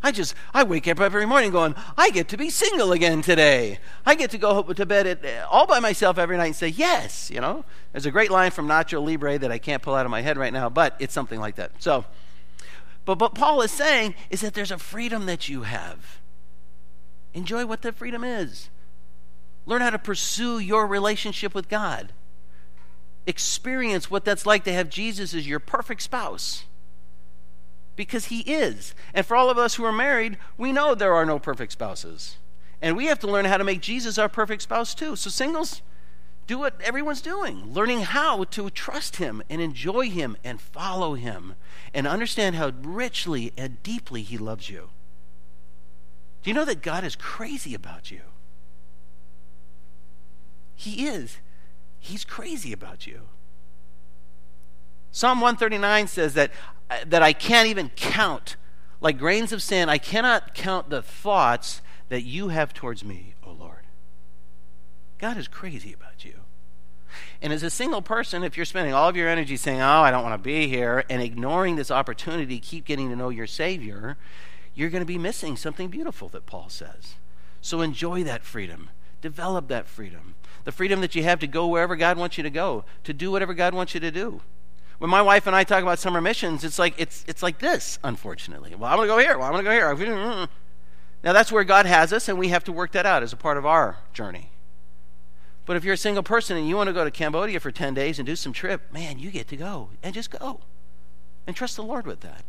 I 0.06 0.12
just, 0.12 0.36
I 0.54 0.64
wake 0.64 0.88
up 0.90 1.00
every 1.00 1.26
morning 1.26 1.52
going, 1.52 1.76
I 1.98 2.10
get 2.10 2.28
to 2.30 2.38
be 2.38 2.50
single 2.50 2.92
again 2.92 3.22
today. 3.22 3.80
I 4.06 4.16
get 4.16 4.32
to 4.32 4.38
go 4.38 4.62
to 4.62 4.86
bed 4.86 5.08
at, 5.08 5.26
uh, 5.26 5.48
all 5.50 5.66
by 5.66 5.80
myself 5.80 6.18
every 6.18 6.36
night 6.36 6.48
and 6.48 6.56
say, 6.56 6.68
yes, 6.68 7.32
you 7.32 7.40
know? 7.40 7.64
There's 7.94 8.06
a 8.06 8.12
great 8.12 8.30
line 8.30 8.52
from 8.52 8.68
Nacho 8.68 9.04
Libre 9.04 9.38
that 9.38 9.50
I 9.50 9.60
can't 9.60 9.82
pull 9.82 9.96
out 9.96 10.06
of 10.06 10.12
my 10.12 10.22
head 10.22 10.38
right 10.38 10.52
now, 10.52 10.70
but 10.70 10.98
it's 11.00 11.14
something 11.14 11.40
like 11.40 11.56
that. 11.56 11.72
So, 11.80 12.04
but 13.06 13.20
what 13.20 13.36
Paul 13.36 13.62
is 13.62 13.72
saying 13.72 14.16
is 14.30 14.42
that 14.42 14.54
there's 14.54 14.72
a 14.72 14.78
freedom 14.78 15.26
that 15.26 15.50
you 15.50 15.64
have. 15.64 16.22
Enjoy 17.34 17.66
what 17.66 17.82
that 17.82 17.96
freedom 17.96 18.24
is. 18.24 18.70
Learn 19.66 19.82
how 19.82 19.90
to 19.90 20.00
pursue 20.00 20.60
your 20.60 20.86
relationship 20.88 21.56
with 21.56 21.70
God. 21.70 22.14
Experience 23.26 24.12
what 24.12 24.26
that's 24.26 24.46
like 24.46 24.64
to 24.66 24.74
have 24.74 24.90
Jesus 24.90 25.34
as 25.34 25.48
your 25.48 25.60
perfect 25.60 26.02
spouse. 26.02 26.66
Because 27.96 28.26
he 28.26 28.42
is. 28.42 28.94
And 29.14 29.26
for 29.26 29.36
all 29.36 29.50
of 29.50 29.58
us 29.58 29.76
who 29.76 29.86
are 29.86 29.92
married, 29.92 30.38
we 30.58 30.72
know 30.72 30.96
there 30.96 31.14
are 31.14 31.26
no 31.26 31.40
perfect 31.40 31.72
spouses. 31.72 32.38
And 32.82 32.98
we 32.98 33.06
have 33.06 33.20
to 33.20 33.28
learn 33.28 33.46
how 33.46 33.58
to 33.58 33.64
make 33.64 33.82
Jesus 33.82 34.18
our 34.18 34.28
perfect 34.28 34.64
spouse 34.64 34.94
too. 34.94 35.16
So, 35.16 35.30
singles, 35.30 35.82
do 36.46 36.60
what 36.60 36.80
everyone's 36.82 37.22
doing, 37.22 37.74
learning 37.74 38.02
how 38.02 38.44
to 38.46 38.70
trust 38.70 39.18
Him 39.18 39.42
and 39.50 39.62
enjoy 39.62 40.10
Him 40.10 40.36
and 40.44 40.60
follow 40.60 41.14
Him 41.14 41.56
and 41.94 42.08
understand 42.08 42.56
how 42.56 42.72
richly 42.82 43.54
and 43.58 43.82
deeply 43.84 44.24
He 44.24 44.38
loves 44.38 44.70
you. 44.70 44.90
Do 46.44 46.50
you 46.50 46.54
know 46.54 46.66
that 46.66 46.82
God 46.82 47.04
is 47.04 47.16
crazy 47.16 47.74
about 47.74 48.12
you? 48.12 48.22
He 50.76 51.06
is. 51.08 51.38
He's 52.00 52.26
crazy 52.26 52.74
about 52.74 53.08
you. 53.08 53.22
Psalm 55.12 55.40
139 55.40 56.08
says 56.08 56.34
that, 56.34 56.52
uh, 56.90 56.98
that 57.06 57.24
I 57.24 57.32
can't 57.32 57.70
even 57.70 57.90
count, 57.96 58.58
like 59.00 59.18
grains 59.18 59.54
of 59.54 59.62
sand, 59.62 59.90
I 59.90 60.00
cannot 60.00 60.54
count 60.54 60.90
the 60.90 61.02
thoughts 61.02 61.82
that 62.10 62.24
you 62.24 62.50
have 62.50 62.74
towards 62.74 63.06
me, 63.06 63.36
O 63.46 63.52
Lord. 63.52 63.88
God 65.20 65.38
is 65.38 65.48
crazy 65.48 65.94
about 65.94 66.26
you. 66.26 66.43
And 67.42 67.52
as 67.54 67.64
a 67.64 67.70
single 67.70 68.02
person, 68.02 68.44
if 68.44 68.58
you're 68.58 68.66
spending 68.66 68.94
all 68.94 69.10
of 69.10 69.16
your 69.16 69.30
energy 69.30 69.58
saying, 69.58 69.82
Oh, 69.82 70.02
I 70.02 70.12
don't 70.12 70.24
want 70.24 70.34
to 70.36 70.44
be 70.44 70.68
here, 70.68 71.04
and 71.10 71.22
ignoring 71.22 71.76
this 71.76 71.92
opportunity, 71.92 72.60
keep 72.60 72.86
getting 72.86 73.10
to 73.10 73.16
know 73.16 73.30
your 73.30 73.48
Savior, 73.48 74.18
you're 74.76 74.90
going 74.90 75.02
to 75.02 75.06
be 75.06 75.18
missing 75.18 75.56
something 75.56 75.90
beautiful 75.90 76.30
that 76.30 76.46
Paul 76.46 76.70
says. 76.70 77.16
So 77.62 77.82
enjoy 77.82 78.24
that 78.24 78.44
freedom, 78.44 78.90
develop 79.22 79.68
that 79.70 79.88
freedom. 79.88 80.36
The 80.66 80.72
freedom 80.72 81.02
that 81.02 81.16
you 81.16 81.24
have 81.24 81.40
to 81.40 81.48
go 81.48 81.68
wherever 81.68 81.96
God 81.96 82.18
wants 82.18 82.38
you 82.38 82.44
to 82.44 82.50
go, 82.50 82.86
to 83.04 83.14
do 83.14 83.32
whatever 83.32 83.54
God 83.54 83.74
wants 83.74 83.94
you 83.94 84.00
to 84.00 84.12
do. 84.12 84.42
When 84.98 85.10
my 85.10 85.22
wife 85.22 85.48
and 85.48 85.56
I 85.56 85.64
talk 85.64 85.84
about 85.84 86.00
summer 86.00 86.22
missions, 86.22 86.64
it's 86.64 86.80
like 86.80 86.94
it's 86.98 87.26
it's 87.28 87.44
like 87.44 87.60
this, 87.60 88.00
unfortunately. 88.04 88.74
Well, 88.76 88.90
I'm 88.90 88.98
going 88.98 89.10
to 89.10 89.14
go 89.14 89.18
here. 89.18 89.38
Well, 89.38 89.48
I'm 89.48 89.54
going 89.54 89.66
to 89.66 89.70
go 89.70 89.96
here. 90.06 90.48
Now 91.24 91.32
that's 91.32 91.54
where 91.54 91.64
God 91.64 91.86
has 91.86 92.12
us, 92.12 92.28
and 92.28 92.38
we 92.38 92.50
have 92.50 92.66
to 92.66 92.74
work 92.74 92.92
that 92.92 93.06
out 93.06 93.24
as 93.24 93.32
a 93.32 93.38
part 93.38 93.58
of 93.58 93.66
our 93.66 93.98
journey. 94.12 94.50
But 95.66 95.78
if 95.78 95.84
you're 95.84 95.94
a 95.94 95.98
single 95.98 96.24
person 96.24 96.58
and 96.58 96.68
you 96.68 96.76
want 96.76 96.88
to 96.88 96.94
go 96.94 97.04
to 97.04 97.12
Cambodia 97.12 97.60
for 97.60 97.72
10 97.72 97.94
days 97.94 98.20
and 98.20 98.26
do 98.26 98.36
some 98.36 98.54
trip, 98.54 98.92
man, 98.92 99.20
you 99.20 99.32
get 99.32 99.48
to 99.50 99.56
go 99.56 99.90
and 100.02 100.14
just 100.14 100.30
go 100.30 100.60
and 101.48 101.56
trust 101.56 101.76
the 101.76 101.84
Lord 101.84 102.06
with 102.06 102.22
that. 102.22 102.44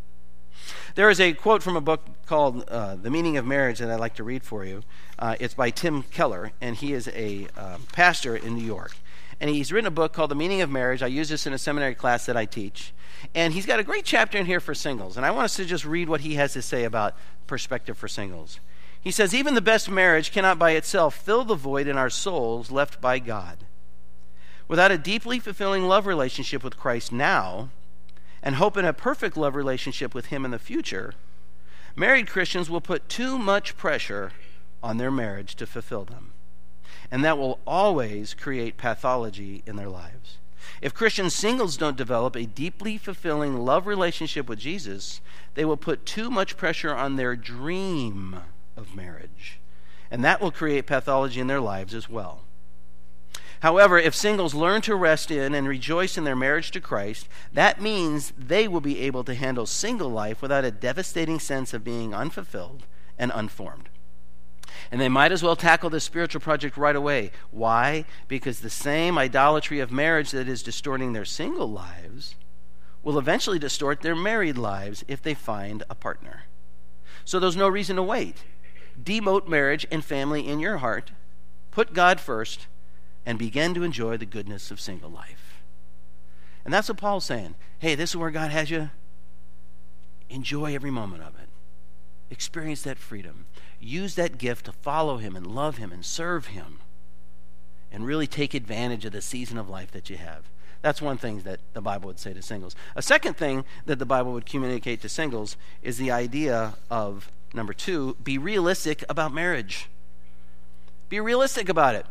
There 0.94 1.10
is 1.10 1.20
a 1.20 1.32
quote 1.32 1.62
from 1.62 1.76
a 1.76 1.80
book 1.80 2.02
called 2.26 2.64
uh, 2.68 2.96
The 2.96 3.10
Meaning 3.10 3.36
of 3.36 3.44
Marriage 3.44 3.78
that 3.78 3.90
I'd 3.90 4.00
like 4.00 4.14
to 4.14 4.24
read 4.24 4.44
for 4.44 4.64
you. 4.64 4.82
Uh, 5.18 5.36
it's 5.40 5.54
by 5.54 5.70
Tim 5.70 6.02
Keller, 6.04 6.52
and 6.60 6.76
he 6.76 6.92
is 6.92 7.08
a 7.08 7.48
um, 7.56 7.82
pastor 7.92 8.36
in 8.36 8.54
New 8.54 8.64
York. 8.64 8.96
And 9.40 9.50
he's 9.50 9.72
written 9.72 9.88
a 9.88 9.90
book 9.90 10.12
called 10.12 10.30
The 10.30 10.36
Meaning 10.36 10.62
of 10.62 10.70
Marriage. 10.70 11.02
I 11.02 11.08
use 11.08 11.28
this 11.28 11.46
in 11.46 11.52
a 11.52 11.58
seminary 11.58 11.94
class 11.94 12.26
that 12.26 12.36
I 12.36 12.44
teach. 12.44 12.92
And 13.34 13.52
he's 13.52 13.66
got 13.66 13.80
a 13.80 13.84
great 13.84 14.04
chapter 14.04 14.38
in 14.38 14.46
here 14.46 14.60
for 14.60 14.74
singles. 14.74 15.16
And 15.16 15.26
I 15.26 15.30
want 15.32 15.46
us 15.46 15.56
to 15.56 15.64
just 15.64 15.84
read 15.84 16.08
what 16.08 16.20
he 16.20 16.34
has 16.34 16.52
to 16.52 16.62
say 16.62 16.84
about 16.84 17.16
perspective 17.46 17.98
for 17.98 18.08
singles. 18.08 18.60
He 19.04 19.10
says, 19.10 19.34
Even 19.34 19.54
the 19.54 19.60
best 19.60 19.90
marriage 19.90 20.32
cannot 20.32 20.58
by 20.58 20.70
itself 20.70 21.14
fill 21.14 21.44
the 21.44 21.54
void 21.54 21.86
in 21.86 21.98
our 21.98 22.08
souls 22.08 22.70
left 22.70 23.02
by 23.02 23.18
God. 23.18 23.66
Without 24.66 24.90
a 24.90 24.96
deeply 24.96 25.38
fulfilling 25.38 25.84
love 25.84 26.06
relationship 26.06 26.64
with 26.64 26.78
Christ 26.78 27.12
now, 27.12 27.68
and 28.42 28.56
hope 28.56 28.78
in 28.78 28.86
a 28.86 28.94
perfect 28.94 29.36
love 29.36 29.54
relationship 29.54 30.14
with 30.14 30.26
Him 30.26 30.46
in 30.46 30.50
the 30.50 30.58
future, 30.58 31.12
married 31.94 32.28
Christians 32.30 32.70
will 32.70 32.80
put 32.80 33.10
too 33.10 33.38
much 33.38 33.76
pressure 33.76 34.32
on 34.82 34.96
their 34.96 35.10
marriage 35.10 35.54
to 35.56 35.66
fulfill 35.66 36.06
them. 36.06 36.32
And 37.10 37.22
that 37.24 37.36
will 37.36 37.58
always 37.66 38.32
create 38.32 38.78
pathology 38.78 39.62
in 39.66 39.76
their 39.76 39.88
lives. 39.88 40.38
If 40.80 40.94
Christian 40.94 41.28
singles 41.28 41.76
don't 41.76 41.96
develop 41.96 42.36
a 42.36 42.46
deeply 42.46 42.96
fulfilling 42.96 43.58
love 43.58 43.86
relationship 43.86 44.48
with 44.48 44.58
Jesus, 44.58 45.20
they 45.54 45.64
will 45.66 45.76
put 45.76 46.06
too 46.06 46.30
much 46.30 46.56
pressure 46.56 46.94
on 46.94 47.16
their 47.16 47.36
dream 47.36 48.40
of 48.76 48.94
marriage. 48.94 49.60
And 50.10 50.24
that 50.24 50.40
will 50.40 50.50
create 50.50 50.86
pathology 50.86 51.40
in 51.40 51.46
their 51.46 51.60
lives 51.60 51.94
as 51.94 52.08
well. 52.08 52.42
However, 53.60 53.98
if 53.98 54.14
singles 54.14 54.54
learn 54.54 54.82
to 54.82 54.94
rest 54.94 55.30
in 55.30 55.54
and 55.54 55.66
rejoice 55.66 56.18
in 56.18 56.24
their 56.24 56.36
marriage 56.36 56.70
to 56.72 56.80
Christ, 56.80 57.28
that 57.52 57.80
means 57.80 58.32
they 58.36 58.68
will 58.68 58.82
be 58.82 59.00
able 59.00 59.24
to 59.24 59.34
handle 59.34 59.64
single 59.64 60.10
life 60.10 60.42
without 60.42 60.66
a 60.66 60.70
devastating 60.70 61.40
sense 61.40 61.72
of 61.72 61.82
being 61.82 62.14
unfulfilled 62.14 62.82
and 63.18 63.32
unformed. 63.34 63.88
And 64.90 65.00
they 65.00 65.08
might 65.08 65.32
as 65.32 65.42
well 65.42 65.56
tackle 65.56 65.88
this 65.88 66.04
spiritual 66.04 66.42
project 66.42 66.76
right 66.76 66.94
away. 66.94 67.30
Why? 67.50 68.04
Because 68.28 68.60
the 68.60 68.68
same 68.68 69.16
idolatry 69.16 69.80
of 69.80 69.90
marriage 69.90 70.30
that 70.32 70.48
is 70.48 70.62
distorting 70.62 71.14
their 71.14 71.24
single 71.24 71.70
lives 71.70 72.34
will 73.02 73.18
eventually 73.18 73.58
distort 73.58 74.02
their 74.02 74.14
married 74.14 74.58
lives 74.58 75.04
if 75.08 75.22
they 75.22 75.34
find 75.34 75.82
a 75.88 75.94
partner. 75.94 76.42
So 77.24 77.40
there's 77.40 77.56
no 77.56 77.68
reason 77.68 77.96
to 77.96 78.02
wait 78.02 78.42
demote 79.02 79.48
marriage 79.48 79.86
and 79.90 80.04
family 80.04 80.46
in 80.46 80.60
your 80.60 80.78
heart, 80.78 81.12
put 81.70 81.92
God 81.92 82.20
first, 82.20 82.66
and 83.26 83.38
begin 83.38 83.74
to 83.74 83.82
enjoy 83.82 84.16
the 84.16 84.26
goodness 84.26 84.70
of 84.70 84.80
single 84.80 85.10
life. 85.10 85.62
And 86.64 86.72
that's 86.72 86.88
what 86.88 86.98
Paul's 86.98 87.24
saying. 87.24 87.54
Hey, 87.78 87.94
this 87.94 88.10
is 88.10 88.16
where 88.16 88.30
God 88.30 88.50
has 88.50 88.70
you. 88.70 88.90
Enjoy 90.30 90.74
every 90.74 90.90
moment 90.90 91.22
of 91.22 91.34
it. 91.40 91.48
Experience 92.30 92.82
that 92.82 92.98
freedom. 92.98 93.46
Use 93.80 94.14
that 94.14 94.38
gift 94.38 94.66
to 94.66 94.72
follow 94.72 95.18
Him 95.18 95.36
and 95.36 95.46
love 95.46 95.76
Him 95.76 95.92
and 95.92 96.04
serve 96.04 96.48
Him. 96.48 96.78
And 97.92 98.06
really 98.06 98.26
take 98.26 98.54
advantage 98.54 99.04
of 99.04 99.12
the 99.12 99.20
season 99.20 99.58
of 99.58 99.68
life 99.68 99.92
that 99.92 100.10
you 100.10 100.16
have. 100.16 100.48
That's 100.82 101.00
one 101.00 101.16
thing 101.16 101.40
that 101.42 101.60
the 101.72 101.80
Bible 101.80 102.08
would 102.08 102.18
say 102.18 102.34
to 102.34 102.42
singles. 102.42 102.74
A 102.96 103.02
second 103.02 103.36
thing 103.36 103.64
that 103.86 103.98
the 103.98 104.06
Bible 104.06 104.32
would 104.32 104.46
communicate 104.46 105.00
to 105.02 105.08
singles 105.08 105.56
is 105.82 105.96
the 105.96 106.10
idea 106.10 106.74
of 106.90 107.30
Number 107.54 107.72
two, 107.72 108.16
be 108.22 108.36
realistic 108.36 109.04
about 109.08 109.32
marriage. 109.32 109.88
Be 111.08 111.20
realistic 111.20 111.68
about 111.68 111.94
it. 111.94 112.04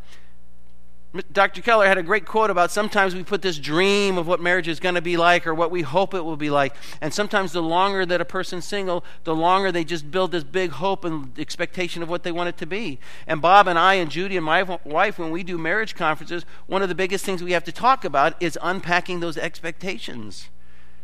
Dr. 1.32 1.62
Keller 1.62 1.86
had 1.86 2.00
a 2.00 2.04
great 2.04 2.26
quote 2.26 2.50
about 2.50 2.72
sometimes 2.72 3.14
we 3.14 3.24
put 3.24 3.44
this 3.44 3.60
dream 3.60 4.18
of 4.18 4.26
what 4.26 4.42
marriage 4.42 4.68
is 4.68 4.80
going 4.80 4.96
to 4.96 5.02
be 5.02 5.16
like 5.16 5.46
or 5.46 5.54
what 5.54 5.70
we 5.70 5.84
hope 5.84 6.16
it 6.16 6.22
will 6.22 6.38
be 6.38 6.50
like. 6.50 6.76
And 7.02 7.14
sometimes 7.14 7.52
the 7.52 7.62
longer 7.62 8.04
that 8.04 8.20
a 8.20 8.26
person's 8.26 8.66
single, 8.66 9.04
the 9.24 9.36
longer 9.36 9.72
they 9.72 9.84
just 9.84 10.10
build 10.10 10.32
this 10.32 10.44
big 10.44 10.72
hope 10.72 11.06
and 11.06 11.38
expectation 11.38 12.02
of 12.02 12.10
what 12.10 12.24
they 12.24 12.32
want 12.32 12.50
it 12.50 12.58
to 12.58 12.66
be. 12.66 12.98
And 13.28 13.44
Bob 13.44 13.68
and 13.68 13.78
I 13.78 13.96
and 13.96 14.10
Judy 14.10 14.38
and 14.38 14.46
my 14.46 14.64
wife, 14.84 15.20
when 15.20 15.30
we 15.30 15.44
do 15.44 15.60
marriage 15.60 15.94
conferences, 15.94 16.46
one 16.66 16.82
of 16.82 16.90
the 16.90 16.96
biggest 16.96 17.24
things 17.24 17.44
we 17.44 17.52
have 17.52 17.66
to 17.66 17.72
talk 17.72 18.04
about 18.04 18.42
is 18.42 18.58
unpacking 18.64 19.20
those 19.20 19.38
expectations. 19.38 20.50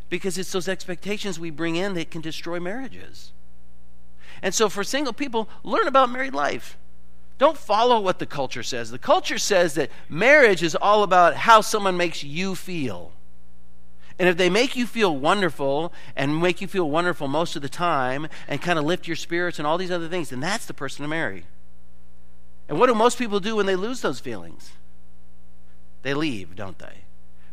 Because 0.10 0.40
it's 0.40 0.52
those 0.52 0.68
expectations 0.68 1.40
we 1.40 1.52
bring 1.52 1.76
in 1.76 1.94
that 1.94 2.10
can 2.10 2.22
destroy 2.22 2.60
marriages. 2.60 3.32
And 4.42 4.54
so 4.54 4.70
for 4.70 4.84
single 4.84 5.14
people, 5.14 5.50
learn 5.64 5.88
about 5.88 6.12
married 6.12 6.34
life. 6.34 6.78
Don't 7.38 7.58
follow 7.58 8.00
what 8.00 8.20
the 8.20 8.26
culture 8.26 8.64
says. 8.64 8.92
The 8.92 9.00
culture 9.00 9.38
says 9.38 9.76
that 9.76 9.90
marriage 10.10 10.62
is 10.62 10.76
all 10.76 11.04
about 11.04 11.36
how 11.36 11.62
someone 11.62 11.96
makes 11.96 12.24
you 12.24 12.54
feel. 12.54 13.14
And 14.20 14.28
if 14.28 14.36
they 14.36 14.50
make 14.50 14.76
you 14.76 14.86
feel 14.86 15.16
wonderful 15.16 15.94
and 16.18 16.42
make 16.42 16.60
you 16.60 16.68
feel 16.68 16.90
wonderful 16.90 17.30
most 17.30 17.56
of 17.56 17.62
the 17.62 17.70
time 17.70 18.28
and 18.50 18.62
kind 18.62 18.78
of 18.78 18.84
lift 18.84 19.08
your 19.08 19.16
spirits 19.16 19.58
and 19.58 19.66
all 19.66 19.78
these 19.78 19.92
other 19.92 20.10
things, 20.10 20.30
then 20.30 20.42
that's 20.42 20.66
the 20.66 20.74
person 20.74 21.04
to 21.04 21.08
marry. 21.08 21.46
And 22.68 22.78
what 22.78 22.88
do 22.88 22.96
most 22.96 23.18
people 23.18 23.40
do 23.40 23.56
when 23.56 23.66
they 23.66 23.78
lose 23.78 24.02
those 24.02 24.20
feelings? 24.20 24.72
They 26.02 26.14
leave, 26.14 26.56
don't 26.56 26.78
they? 26.78 27.06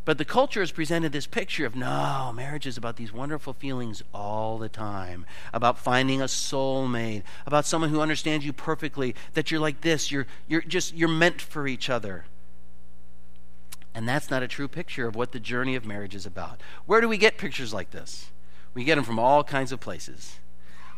But 0.07 0.17
the 0.17 0.23
culture 0.23 0.61
has 0.61 0.71
presented 0.71 1.11
this 1.11 1.27
picture 1.27 1.65
of 1.65 1.75
no, 1.75 2.31
marriage 2.33 2.65
is 2.65 2.77
about 2.77 2.95
these 2.95 3.11
wonderful 3.11 3.51
feelings 3.51 4.01
all 4.13 4.57
the 4.57 4.69
time, 4.69 5.25
about 5.51 5.77
finding 5.77 6.21
a 6.21 6.27
soulmate, 6.27 7.23
about 7.45 7.65
someone 7.65 7.89
who 7.89 7.99
understands 7.99 8.45
you 8.45 8.53
perfectly, 8.53 9.15
that 9.33 9.51
you're 9.51 9.59
like 9.59 9.81
this, 9.81 10.09
you're, 10.09 10.25
you're 10.47 10.61
just, 10.61 10.93
you're 10.95 11.09
meant 11.09 11.41
for 11.41 11.67
each 11.67 11.89
other. 11.89 12.23
And 13.93 14.07
that's 14.07 14.31
not 14.31 14.43
a 14.43 14.47
true 14.47 14.69
picture 14.69 15.09
of 15.09 15.15
what 15.17 15.33
the 15.33 15.41
journey 15.41 15.75
of 15.75 15.85
marriage 15.85 16.15
is 16.15 16.25
about. 16.25 16.61
Where 16.85 17.01
do 17.01 17.09
we 17.09 17.17
get 17.17 17.37
pictures 17.37 17.73
like 17.73 17.91
this? 17.91 18.27
We 18.73 18.85
get 18.85 18.95
them 18.95 19.03
from 19.03 19.19
all 19.19 19.43
kinds 19.43 19.73
of 19.73 19.81
places. 19.81 20.39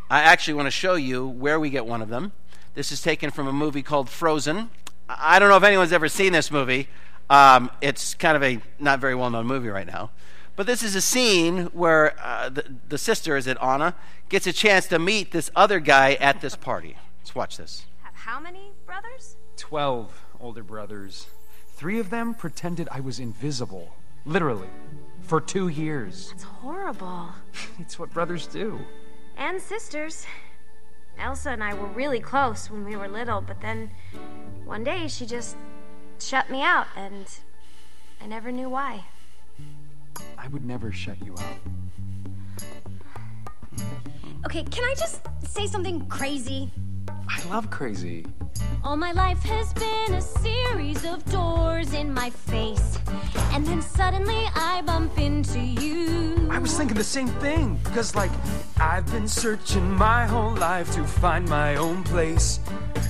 I 0.07 0.19
actually 0.19 0.53
want 0.53 0.67
to 0.67 0.71
show 0.71 0.93
you 0.93 1.27
where 1.27 1.59
we 1.59 1.71
get 1.71 1.87
one 1.87 2.03
of 2.03 2.09
them. 2.09 2.31
This 2.75 2.91
is 2.91 3.01
taken 3.01 3.31
from 3.31 3.47
a 3.47 3.53
movie 3.53 3.81
called 3.81 4.07
Frozen. 4.07 4.69
I 5.09 5.39
don't 5.39 5.49
know 5.49 5.57
if 5.57 5.63
anyone's 5.63 5.93
ever 5.93 6.09
seen 6.09 6.31
this 6.31 6.51
movie. 6.51 6.89
Um, 7.29 7.69
it's 7.81 8.13
kind 8.15 8.35
of 8.35 8.43
a 8.43 8.59
not 8.79 8.99
very 8.99 9.15
well 9.15 9.29
known 9.29 9.45
movie 9.45 9.69
right 9.69 9.87
now. 9.87 10.11
But 10.55 10.67
this 10.67 10.83
is 10.83 10.93
a 10.93 11.01
scene 11.01 11.65
where 11.67 12.19
uh, 12.21 12.49
the, 12.49 12.65
the 12.89 12.97
sister, 12.97 13.37
is 13.37 13.47
it 13.47 13.57
Anna, 13.61 13.95
gets 14.27 14.45
a 14.45 14.51
chance 14.51 14.87
to 14.87 14.99
meet 14.99 15.31
this 15.31 15.49
other 15.55 15.79
guy 15.79 16.15
at 16.15 16.41
this 16.41 16.55
party. 16.55 16.97
Let's 17.19 17.33
watch 17.33 17.57
this. 17.57 17.85
Have 18.01 18.15
how 18.15 18.39
many 18.39 18.73
brothers? 18.85 19.37
Twelve 19.55 20.21
older 20.39 20.63
brothers. 20.63 21.27
Three 21.75 21.99
of 21.99 22.09
them 22.09 22.33
pretended 22.33 22.89
I 22.91 22.99
was 22.99 23.19
invisible. 23.19 23.93
Literally. 24.25 24.67
For 25.21 25.39
two 25.39 25.69
years. 25.69 26.29
That's 26.31 26.43
horrible. 26.43 27.29
it's 27.79 27.97
what 27.97 28.11
brothers 28.11 28.47
do. 28.47 28.79
And 29.37 29.61
sisters. 29.61 30.25
Elsa 31.17 31.51
and 31.51 31.63
I 31.63 31.73
were 31.73 31.87
really 31.87 32.19
close 32.19 32.69
when 32.69 32.83
we 32.83 32.95
were 32.95 33.07
little, 33.07 33.41
but 33.41 33.61
then 33.61 33.91
one 34.65 34.83
day 34.83 35.07
she 35.07 35.25
just 35.25 35.55
shut 36.21 36.49
me 36.49 36.61
out, 36.61 36.87
and 36.95 37.25
I 38.21 38.27
never 38.27 38.51
knew 38.51 38.69
why. 38.69 39.03
I 40.37 40.47
would 40.49 40.65
never 40.65 40.91
shut 40.91 41.17
you 41.23 41.33
out. 41.37 41.57
Okay, 44.45 44.63
can 44.63 44.83
I 44.83 44.95
just 44.97 45.21
say 45.47 45.67
something 45.67 46.05
crazy? 46.07 46.71
I 47.27 47.43
love 47.49 47.69
crazy. 47.69 48.25
All 48.83 48.95
my 48.95 49.11
life 49.11 49.41
has 49.43 49.73
been 49.73 50.13
a 50.15 50.21
series 50.21 51.05
of 51.05 51.23
doors 51.25 51.93
in 51.93 52.13
my 52.13 52.29
face. 52.29 52.97
And 53.51 53.65
then 53.65 53.81
suddenly 53.81 54.47
I 54.55 54.81
bump 54.85 55.17
into 55.17 55.59
you. 55.59 56.47
I 56.49 56.59
was 56.59 56.77
thinking 56.77 56.95
the 56.97 57.03
same 57.03 57.27
thing. 57.39 57.79
Because, 57.83 58.15
like, 58.15 58.31
I've 58.79 59.05
been 59.11 59.27
searching 59.27 59.91
my 59.91 60.25
whole 60.25 60.55
life 60.55 60.91
to 60.93 61.03
find 61.03 61.47
my 61.49 61.75
own 61.75 62.03
place. 62.03 62.59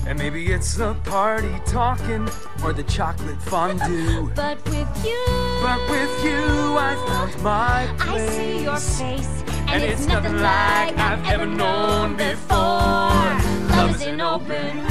And 0.06 0.18
maybe 0.18 0.52
it's 0.52 0.74
the 0.74 0.94
party 1.04 1.54
talking 1.66 2.28
or 2.64 2.72
the 2.72 2.82
chocolate 2.84 3.40
fondue. 3.42 4.30
but 4.34 4.62
with 4.66 5.04
you, 5.04 5.24
But 5.62 5.80
with 5.90 6.24
you, 6.24 6.40
I 6.78 6.94
found 7.06 7.42
my 7.42 7.94
place. 7.98 8.30
I 8.30 8.32
see 8.32 8.62
your 8.64 8.76
face. 8.76 9.44
And 9.68 9.82
it's 9.84 10.06
nothing 10.06 10.38
like 10.38 10.96
I've 10.98 11.24
ever 11.28 11.46
known 11.46 12.16
before. 12.16 12.56
Love 13.76 13.94
is 13.94 14.02
an 14.02 14.20
open 14.20 14.89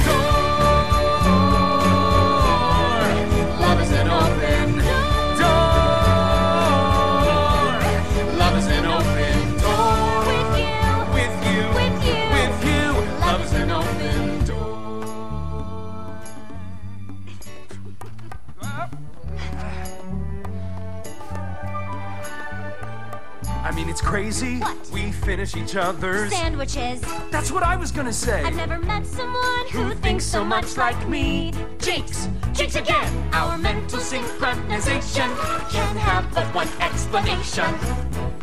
crazy. 24.10 24.58
What? 24.58 24.90
We 24.90 25.12
finish 25.12 25.54
each 25.54 25.76
other's. 25.76 26.32
sandwiches. 26.32 27.00
That's 27.30 27.52
what 27.52 27.62
I 27.62 27.76
was 27.76 27.92
gonna 27.92 28.12
say. 28.12 28.42
I've 28.42 28.56
never 28.56 28.80
met 28.80 29.06
someone 29.06 29.68
who 29.70 29.94
thinks 29.94 30.24
so 30.24 30.44
much 30.44 30.76
like 30.76 31.08
me. 31.08 31.52
Jinx, 31.78 32.28
Jinx 32.52 32.74
again! 32.74 33.12
our 33.32 33.56
mental 33.56 34.00
synchronization 34.00 35.30
can 35.70 35.96
have 35.96 36.26
but 36.34 36.46
one 36.52 36.68
explanation. 36.80 37.72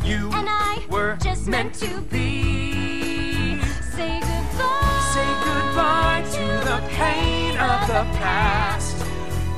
You 0.04 0.30
And 0.32 0.48
I 0.48 0.86
were 0.88 1.18
just 1.20 1.46
meant 1.46 1.74
to 1.84 2.00
be. 2.00 3.60
Say 3.94 4.20
goodbye. 4.20 5.10
Say 5.14 5.30
goodbye 5.48 6.24
to 6.36 6.44
the 6.70 6.78
pain 6.96 7.58
of 7.58 7.78
the 7.92 8.04
past. 8.16 8.96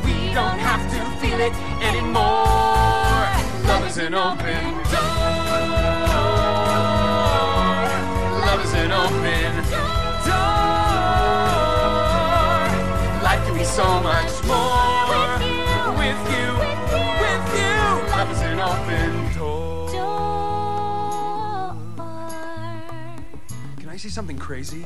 We 0.04 0.34
don't 0.34 0.58
have 0.58 0.82
to 0.90 1.00
feel 1.20 1.38
it 1.38 1.54
anymore. 1.88 3.30
Love 3.68 3.86
is 3.86 3.98
an 3.98 4.14
open 4.14 4.74
door. 4.90 5.09
Open 9.00 9.52
door. 10.26 10.90
Life 13.24 13.42
can 13.46 13.54
be 13.56 13.64
so 13.64 13.86
much 14.00 14.32
more 14.44 15.08
With 15.08 15.40
you. 15.40 15.56
With 16.00 16.22
you. 16.32 16.46
With 16.60 16.84
you. 16.92 17.04
With 17.22 17.46
you. 17.60 17.76
Love 18.12 18.30
is 18.30 18.42
an 18.42 18.60
open 18.60 19.10
door. 19.38 19.88
Door. 19.90 20.20
Can 23.78 23.88
I 23.88 23.96
say 23.96 24.10
something 24.10 24.38
crazy? 24.38 24.84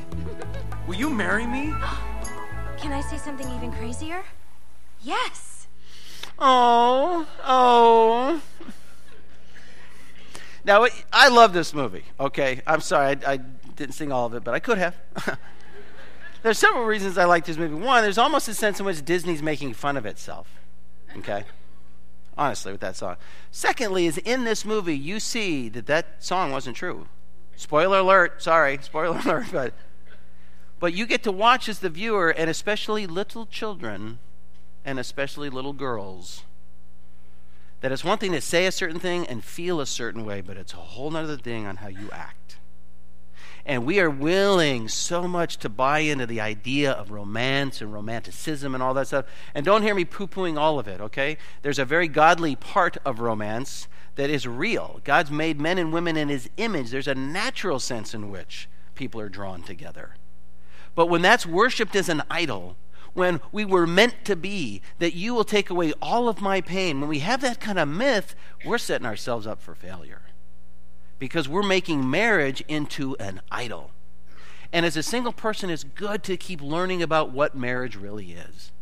Will 0.87 0.97
you 0.97 1.11
marry 1.11 1.47
me? 1.47 1.75
Can 2.79 2.93
I 2.93 3.01
say 3.01 3.17
something 3.17 3.49
even 3.57 3.73
crazier? 3.73 4.23
Yes. 5.03 5.67
Oh, 6.39 7.27
oh. 7.45 8.41
Now, 10.65 10.87
I 11.13 11.29
love 11.29 11.53
this 11.53 11.75
movie, 11.75 12.05
okay? 12.19 12.63
I'm 12.67 12.81
sorry, 12.81 13.19
I, 13.27 13.33
I 13.33 13.37
didn't 13.37 13.95
sing 13.95 14.11
all 14.11 14.27
of 14.27 14.35
it, 14.35 14.43
but 14.45 14.55
I 14.55 14.61
could 14.61 14.79
have. 14.79 14.97
there's 16.43 16.59
several 16.59 16.85
reasons 16.85 17.19
I 17.19 17.25
like 17.27 17.45
this 17.45 17.59
movie. 17.59 17.75
One, 17.75 18.03
there's 18.03 18.19
almost 18.19 18.49
a 18.49 18.55
sense 18.55 18.81
in 18.81 18.87
which 18.87 19.05
Disney's 19.05 19.43
making 19.43 19.75
fun 19.75 19.97
of 19.97 20.07
itself, 20.07 20.49
okay? 21.19 21.45
Honestly, 22.37 22.73
with 22.73 22.81
that 22.81 22.97
song. 22.97 23.17
Secondly, 23.51 24.07
is 24.07 24.19
in 24.19 24.45
this 24.45 24.65
movie, 24.65 24.97
you 24.97 25.21
see 25.21 25.69
that 25.69 25.87
that 25.87 26.25
song 26.25 26.51
wasn't 26.51 26.77
true. 26.77 27.07
Spoiler 27.57 27.99
alert, 27.99 28.43
sorry, 28.43 28.79
spoiler 28.83 29.19
alert, 29.25 29.47
but. 29.53 29.75
But 30.81 30.93
you 30.93 31.07
get 31.07 31.23
to 31.23 31.33
watch 31.33 31.69
as 31.69 31.79
the 31.79 31.89
viewer, 31.89 32.29
and 32.29 32.51
especially 32.51 33.07
little 33.07 33.47
children, 33.47 34.19
and 34.85 34.99
especially 34.99 35.49
little 35.49 35.73
girls, 35.73 36.43
that 37.85 37.93
it's 37.93 38.03
one 38.03 38.17
thing 38.17 38.33
to 38.33 38.41
say 38.41 38.65
a 38.65 38.73
certain 38.73 38.99
thing 38.99 39.27
and 39.27 39.45
feel 39.45 39.79
a 39.79 39.85
certain 39.85 40.25
way, 40.25 40.41
but 40.41 40.57
it's 40.57 40.73
a 40.73 40.77
whole 40.77 41.15
other 41.15 41.37
thing 41.37 41.67
on 41.67 41.77
how 41.77 41.89
you 41.89 42.09
act. 42.13 42.57
And 43.67 43.85
we 43.85 44.01
are 44.01 44.09
willing 44.09 44.89
so 44.89 45.29
much 45.29 45.59
to 45.59 45.69
buy 45.69 45.99
into 45.99 46.25
the 46.25 46.41
idea 46.41 46.93
of 46.93 47.11
romance 47.11 47.83
and 47.83 47.93
romanticism 47.93 48.73
and 48.73 48.83
all 48.83 48.95
that 48.95 49.09
stuff. 49.09 49.27
And 49.55 49.67
don't 49.67 49.83
hear 49.83 49.95
me 49.95 50.07
poo 50.07 50.27
pooing 50.27 50.59
all 50.59 50.79
of 50.79 50.89
it, 50.89 50.99
okay? 50.99 51.37
There's 51.61 51.79
a 51.79 51.85
very 51.85 52.09
godly 52.09 52.57
part 52.57 52.97
of 53.05 53.21
romance 53.21 53.87
that 54.15 54.31
is 54.31 54.49
real. 54.49 55.03
God's 55.05 55.31
made 55.31 55.61
men 55.61 55.77
and 55.77 55.93
women 55.93 56.17
in 56.17 56.31
his 56.31 56.49
image. 56.57 56.89
There's 56.89 57.07
a 57.07 57.15
natural 57.15 57.79
sense 57.79 58.15
in 58.15 58.31
which 58.31 58.67
people 58.95 59.21
are 59.21 59.29
drawn 59.29 59.63
together. 59.63 60.15
But 60.95 61.11
when 61.11 61.21
that's 61.21 61.45
worshiped 61.45 61.95
as 61.97 62.09
an 62.09 62.23
idol, 62.31 62.79
when 63.15 63.41
we 63.53 63.65
were 63.65 63.87
meant 63.87 64.25
to 64.27 64.37
be, 64.37 64.83
that 64.99 65.15
you 65.15 65.35
will 65.35 65.45
take 65.45 65.71
away 65.71 65.93
all 66.03 66.29
of 66.29 66.41
my 66.41 66.61
pain, 66.61 67.01
when 67.01 67.09
we 67.09 67.21
have 67.21 67.41
that 67.41 67.61
kind 67.61 67.79
of 67.79 67.89
myth, 67.89 68.35
we're 68.65 68.79
setting 68.79 69.07
ourselves 69.07 69.47
up 69.47 69.63
for 69.63 69.75
failure. 69.75 70.23
Because 71.19 71.49
we're 71.49 71.63
making 71.63 72.11
marriage 72.11 72.63
into 72.69 73.17
an 73.17 73.41
idol. 73.51 73.93
And 74.73 74.85
as 74.85 74.97
a 74.97 75.03
single 75.03 75.33
person, 75.33 75.71
it's 75.71 75.85
good 75.85 76.23
to 76.25 76.37
keep 76.37 76.61
learning 76.61 77.03
about 77.03 77.31
what 77.31 77.55
marriage 77.55 77.97
really 77.97 78.33
is. 78.33 78.73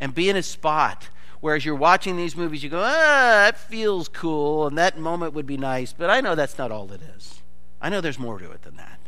and 0.00 0.14
be 0.14 0.28
in 0.28 0.36
a 0.36 0.42
spot. 0.42 1.08
where 1.40 1.54
as 1.56 1.64
you're 1.64 1.74
watching 1.74 2.16
these 2.16 2.34
movies, 2.36 2.64
you 2.64 2.70
go, 2.70 2.80
ah, 2.80 3.44
that 3.44 3.58
feels 3.58 4.08
cool, 4.08 4.66
and 4.66 4.78
that 4.78 4.98
moment 4.98 5.34
would 5.34 5.44
be 5.44 5.58
nice, 5.58 5.92
but 5.92 6.08
I 6.08 6.22
know 6.22 6.34
that's 6.34 6.56
not 6.56 6.72
all 6.72 6.90
it 6.90 7.02
is. 7.02 7.42
I 7.82 7.90
know 7.90 8.00
there's 8.00 8.18
more 8.18 8.38
to 8.38 8.50
it 8.50 8.62
than 8.62 8.76
that. 8.76 8.98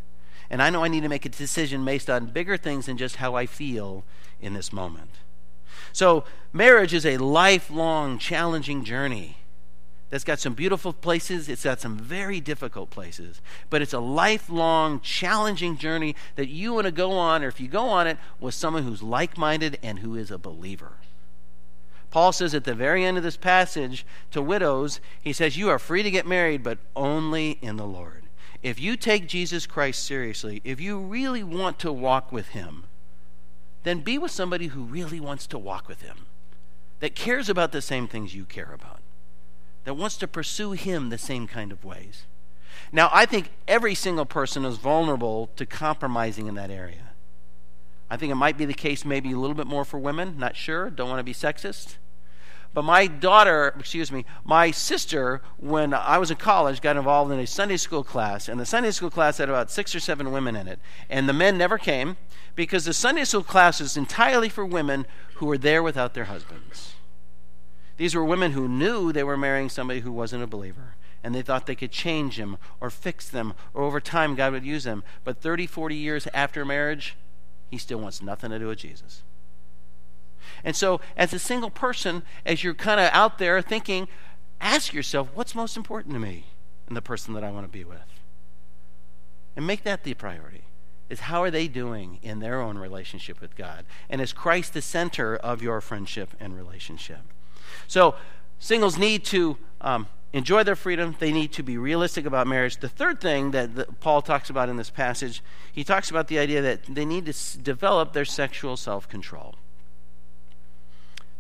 And 0.50 0.62
I 0.62 0.68
know 0.68 0.85
I 0.85 0.88
need 0.88 1.00
to 1.00 1.09
make 1.09 1.24
a 1.24 1.30
decision 1.30 1.82
based 1.82 2.11
on 2.11 2.26
bigger 2.26 2.59
things 2.59 2.87
than 2.87 2.98
just 2.98 3.16
how 3.16 3.35
I 3.35 3.46
feel 3.46 4.04
in 4.40 4.55
this 4.55 4.72
moment. 4.72 5.11
So, 5.92 6.25
marriage 6.53 6.94
is 6.94 7.07
a 7.07 7.16
lifelong, 7.18 8.18
challenging 8.18 8.85
journey 8.85 9.38
that's 10.09 10.25
got 10.25 10.38
some 10.38 10.55
beautiful 10.55 10.92
places, 10.92 11.49
it's 11.49 11.64
got 11.64 11.81
some 11.81 11.99
very 11.99 12.40
difficult 12.40 12.90
places, 12.90 13.40
but 13.70 13.83
it's 13.83 13.92
a 13.92 13.99
lifelong, 13.99 15.01
challenging 15.01 15.77
journey 15.77 16.14
that 16.37 16.49
you 16.49 16.75
want 16.75 16.85
to 16.87 16.92
go 16.92 17.12
on, 17.12 17.42
or 17.42 17.49
if 17.49 17.61
you 17.61 17.66
go 17.66 17.88
on 17.88 18.07
it, 18.07 18.18
with 18.38 18.55
someone 18.55 18.85
who's 18.85 19.03
like 19.03 19.37
minded 19.37 19.79
and 19.83 19.99
who 19.99 20.14
is 20.14 20.31
a 20.31 20.38
believer. 20.38 20.92
Paul 22.11 22.33
says 22.33 22.55
at 22.55 22.64
the 22.64 22.75
very 22.75 23.05
end 23.05 23.16
of 23.16 23.25
this 23.25 23.37
passage 23.37 24.07
to 24.31 24.40
widows, 24.40 25.01
he 25.20 25.33
says, 25.33 25.57
You 25.57 25.68
are 25.70 25.79
free 25.79 26.03
to 26.03 26.11
get 26.11 26.27
married, 26.27 26.62
but 26.62 26.79
only 26.94 27.59
in 27.61 27.77
the 27.77 27.87
Lord. 27.87 28.25
If 28.62 28.81
you 28.81 28.96
take 28.96 29.29
Jesus 29.29 29.66
Christ 29.66 30.05
seriously, 30.05 30.62
if 30.64 30.81
you 30.81 30.99
really 30.99 31.42
want 31.42 31.79
to 31.81 31.92
walk 31.92 32.33
with 32.33 32.49
him, 32.49 32.85
then 33.87 34.01
be 34.01 34.18
with 34.18 34.33
somebody 34.33 34.68
who 34.68 34.83
really 34.83 35.20
wants 35.20 35.46
to 35.46 35.59
walk 35.59 35.88
with 35.88 36.03
him, 36.03 36.27
that 37.01 37.14
cares 37.14 37.49
about 37.49 37.70
the 37.70 37.81
same 37.81 38.09
things 38.09 38.35
you 38.35 38.44
care 38.44 38.72
about, 38.75 39.01
that 39.85 39.94
wants 39.94 40.16
to 40.16 40.27
pursue 40.27 40.72
him 40.72 41.09
the 41.09 41.18
same 41.18 41.46
kind 41.46 41.70
of 41.70 41.85
ways. 41.85 42.27
Now, 42.90 43.11
I 43.12 43.27
think 43.27 43.51
every 43.68 43.94
single 43.94 44.27
person 44.27 44.64
is 44.64 44.77
vulnerable 44.77 45.51
to 45.57 45.64
compromising 45.64 46.46
in 46.46 46.57
that 46.57 46.70
area. 46.70 47.11
I 48.11 48.16
think 48.16 48.33
it 48.33 48.37
might 48.37 48.59
be 48.59 48.64
the 48.64 48.75
case 48.75 49.05
maybe 49.05 49.33
a 49.33 49.38
little 49.38 49.55
bit 49.55 49.66
more 49.66 49.85
for 49.85 49.99
women, 49.99 50.37
not 50.37 50.57
sure, 50.57 50.90
don't 50.90 51.09
want 51.09 51.20
to 51.20 51.25
be 51.25 51.35
sexist. 51.35 51.96
But 52.76 52.84
my 52.84 53.06
daughter, 53.06 53.72
excuse 53.78 54.12
me, 54.12 54.26
my 54.44 54.70
sister, 54.70 55.40
when 55.56 55.94
I 55.94 56.18
was 56.18 56.30
in 56.30 56.36
college, 56.36 56.82
got 56.82 56.98
involved 56.98 57.32
in 57.32 57.38
a 57.38 57.46
Sunday 57.46 57.78
school 57.78 58.04
class, 58.04 58.50
and 58.50 58.60
the 58.60 58.66
Sunday 58.66 58.90
school 58.90 59.08
class 59.08 59.38
had 59.38 59.48
about 59.48 59.70
six 59.70 59.94
or 59.94 60.00
seven 60.00 60.30
women 60.30 60.54
in 60.54 60.68
it. 60.68 60.78
And 61.08 61.26
the 61.26 61.32
men 61.32 61.56
never 61.56 61.78
came 61.78 62.18
because 62.54 62.84
the 62.84 62.92
Sunday 62.92 63.24
school 63.24 63.42
class 63.44 63.80
is 63.80 63.96
entirely 63.96 64.50
for 64.50 64.66
women 64.66 65.06
who 65.36 65.46
were 65.46 65.56
there 65.56 65.82
without 65.82 66.12
their 66.12 66.26
husbands. 66.26 66.96
These 67.96 68.14
were 68.14 68.26
women 68.26 68.52
who 68.52 68.68
knew 68.68 69.10
they 69.10 69.24
were 69.24 69.38
marrying 69.38 69.70
somebody 69.70 70.00
who 70.00 70.12
wasn't 70.12 70.42
a 70.42 70.46
believer 70.46 70.96
and 71.24 71.34
they 71.34 71.40
thought 71.40 71.64
they 71.64 71.74
could 71.74 71.92
change 71.92 72.36
them 72.36 72.58
or 72.78 72.90
fix 72.90 73.26
them 73.26 73.54
or 73.72 73.84
over 73.84 74.00
time 74.00 74.34
God 74.34 74.52
would 74.52 74.66
use 74.66 74.84
them. 74.84 75.02
But 75.24 75.40
30, 75.40 75.66
40 75.66 75.94
years 75.94 76.28
after 76.34 76.62
marriage, 76.66 77.16
he 77.70 77.78
still 77.78 78.00
wants 78.00 78.20
nothing 78.20 78.50
to 78.50 78.58
do 78.58 78.66
with 78.66 78.80
Jesus. 78.80 79.22
And 80.64 80.75
so, 80.75 81.01
as 81.16 81.33
a 81.33 81.38
single 81.38 81.71
person, 81.71 82.23
as 82.45 82.64
you're 82.64 82.75
kind 82.75 83.01
of 83.01 83.11
out 83.12 83.38
there 83.38 83.61
thinking, 83.62 84.09
ask 84.61 84.92
yourself, 84.92 85.29
what's 85.35 85.55
most 85.55 85.77
important 85.77 86.14
to 86.14 86.21
me 86.21 86.47
and 86.88 86.97
the 86.97 87.03
person 87.03 87.35
that 87.35 87.45
I 87.45 87.51
want 87.51 87.66
to 87.66 87.73
be 87.73 87.85
with? 87.85 87.99
And 89.55 89.66
make 89.66 89.85
that 89.85 90.05
the 90.05 90.14
priority. 90.14 90.64
Is 91.09 91.21
how 91.21 91.42
are 91.42 91.53
they 91.53 91.69
doing 91.69 92.19
in 92.23 92.40
their 92.40 92.61
own 92.61 92.79
relationship 92.79 93.40
with 93.40 93.55
God? 93.55 93.85
And 94.11 94.21
is 94.21 94.33
Christ 94.33 94.75
the 94.75 94.83
center 94.83 95.37
of 95.37 95.62
your 95.62 95.81
friendship 95.81 96.31
and 96.40 96.57
relationship? 96.57 97.21
So, 97.87 98.16
singles 98.59 98.99
need 98.99 99.25
to 99.27 99.57
um, 99.81 100.09
enjoy 100.33 100.64
their 100.64 100.75
freedom. 100.75 101.14
They 101.19 101.33
need 101.33 101.53
to 101.53 101.62
be 101.62 101.79
realistic 101.79 102.27
about 102.27 102.49
marriage. 102.49 102.79
The 102.79 102.88
third 102.88 103.21
thing 103.21 103.53
that, 103.53 103.77
that 103.77 104.01
Paul 104.01 104.21
talks 104.21 104.51
about 104.51 104.69
in 104.69 104.77
this 104.77 104.90
passage, 104.90 105.42
he 105.73 105.85
talks 105.85 106.11
about 106.11 106.27
the 106.27 106.40
idea 106.40 106.61
that 106.62 106.81
they 106.88 107.05
need 107.05 107.27
to 107.27 107.31
s- 107.31 107.55
develop 107.55 108.12
their 108.12 108.25
sexual 108.25 108.77
self 108.77 109.09
control 109.09 109.55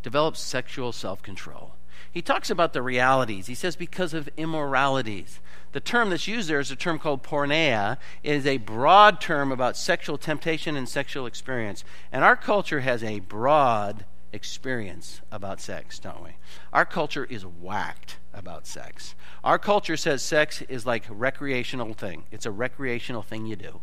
develops 0.06 0.38
sexual 0.38 0.92
self 0.92 1.20
control. 1.20 1.72
He 2.12 2.22
talks 2.22 2.48
about 2.48 2.72
the 2.72 2.80
realities. 2.80 3.48
He 3.48 3.56
says, 3.56 3.74
because 3.74 4.14
of 4.14 4.28
immoralities. 4.36 5.40
The 5.72 5.80
term 5.80 6.10
that's 6.10 6.28
used 6.28 6.48
there 6.48 6.60
is 6.60 6.70
a 6.70 6.76
term 6.76 7.00
called 7.00 7.24
porneia. 7.24 7.96
It 8.22 8.36
is 8.36 8.46
a 8.46 8.58
broad 8.58 9.20
term 9.20 9.50
about 9.50 9.76
sexual 9.76 10.16
temptation 10.16 10.76
and 10.76 10.88
sexual 10.88 11.26
experience. 11.26 11.82
And 12.12 12.22
our 12.22 12.36
culture 12.36 12.82
has 12.82 13.02
a 13.02 13.18
broad 13.18 14.04
experience 14.32 15.22
about 15.32 15.60
sex, 15.60 15.98
don't 15.98 16.22
we? 16.22 16.36
Our 16.72 16.84
culture 16.84 17.24
is 17.24 17.44
whacked 17.44 18.18
about 18.32 18.64
sex. 18.68 19.16
Our 19.42 19.58
culture 19.58 19.96
says 19.96 20.22
sex 20.22 20.62
is 20.68 20.86
like 20.86 21.08
a 21.08 21.14
recreational 21.14 21.94
thing. 21.94 22.26
It's 22.30 22.46
a 22.46 22.52
recreational 22.52 23.22
thing 23.22 23.46
you 23.46 23.56
do. 23.56 23.80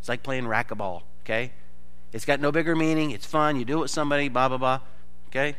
It's 0.00 0.08
like 0.08 0.22
playing 0.22 0.44
racquetball, 0.44 1.02
okay? 1.24 1.52
It's 2.14 2.24
got 2.24 2.40
no 2.40 2.50
bigger 2.50 2.74
meaning. 2.74 3.10
It's 3.10 3.26
fun. 3.26 3.56
You 3.56 3.66
do 3.66 3.76
it 3.76 3.82
with 3.82 3.90
somebody, 3.90 4.30
blah, 4.30 4.48
blah, 4.48 4.56
blah. 4.56 4.80
Okay? 5.28 5.56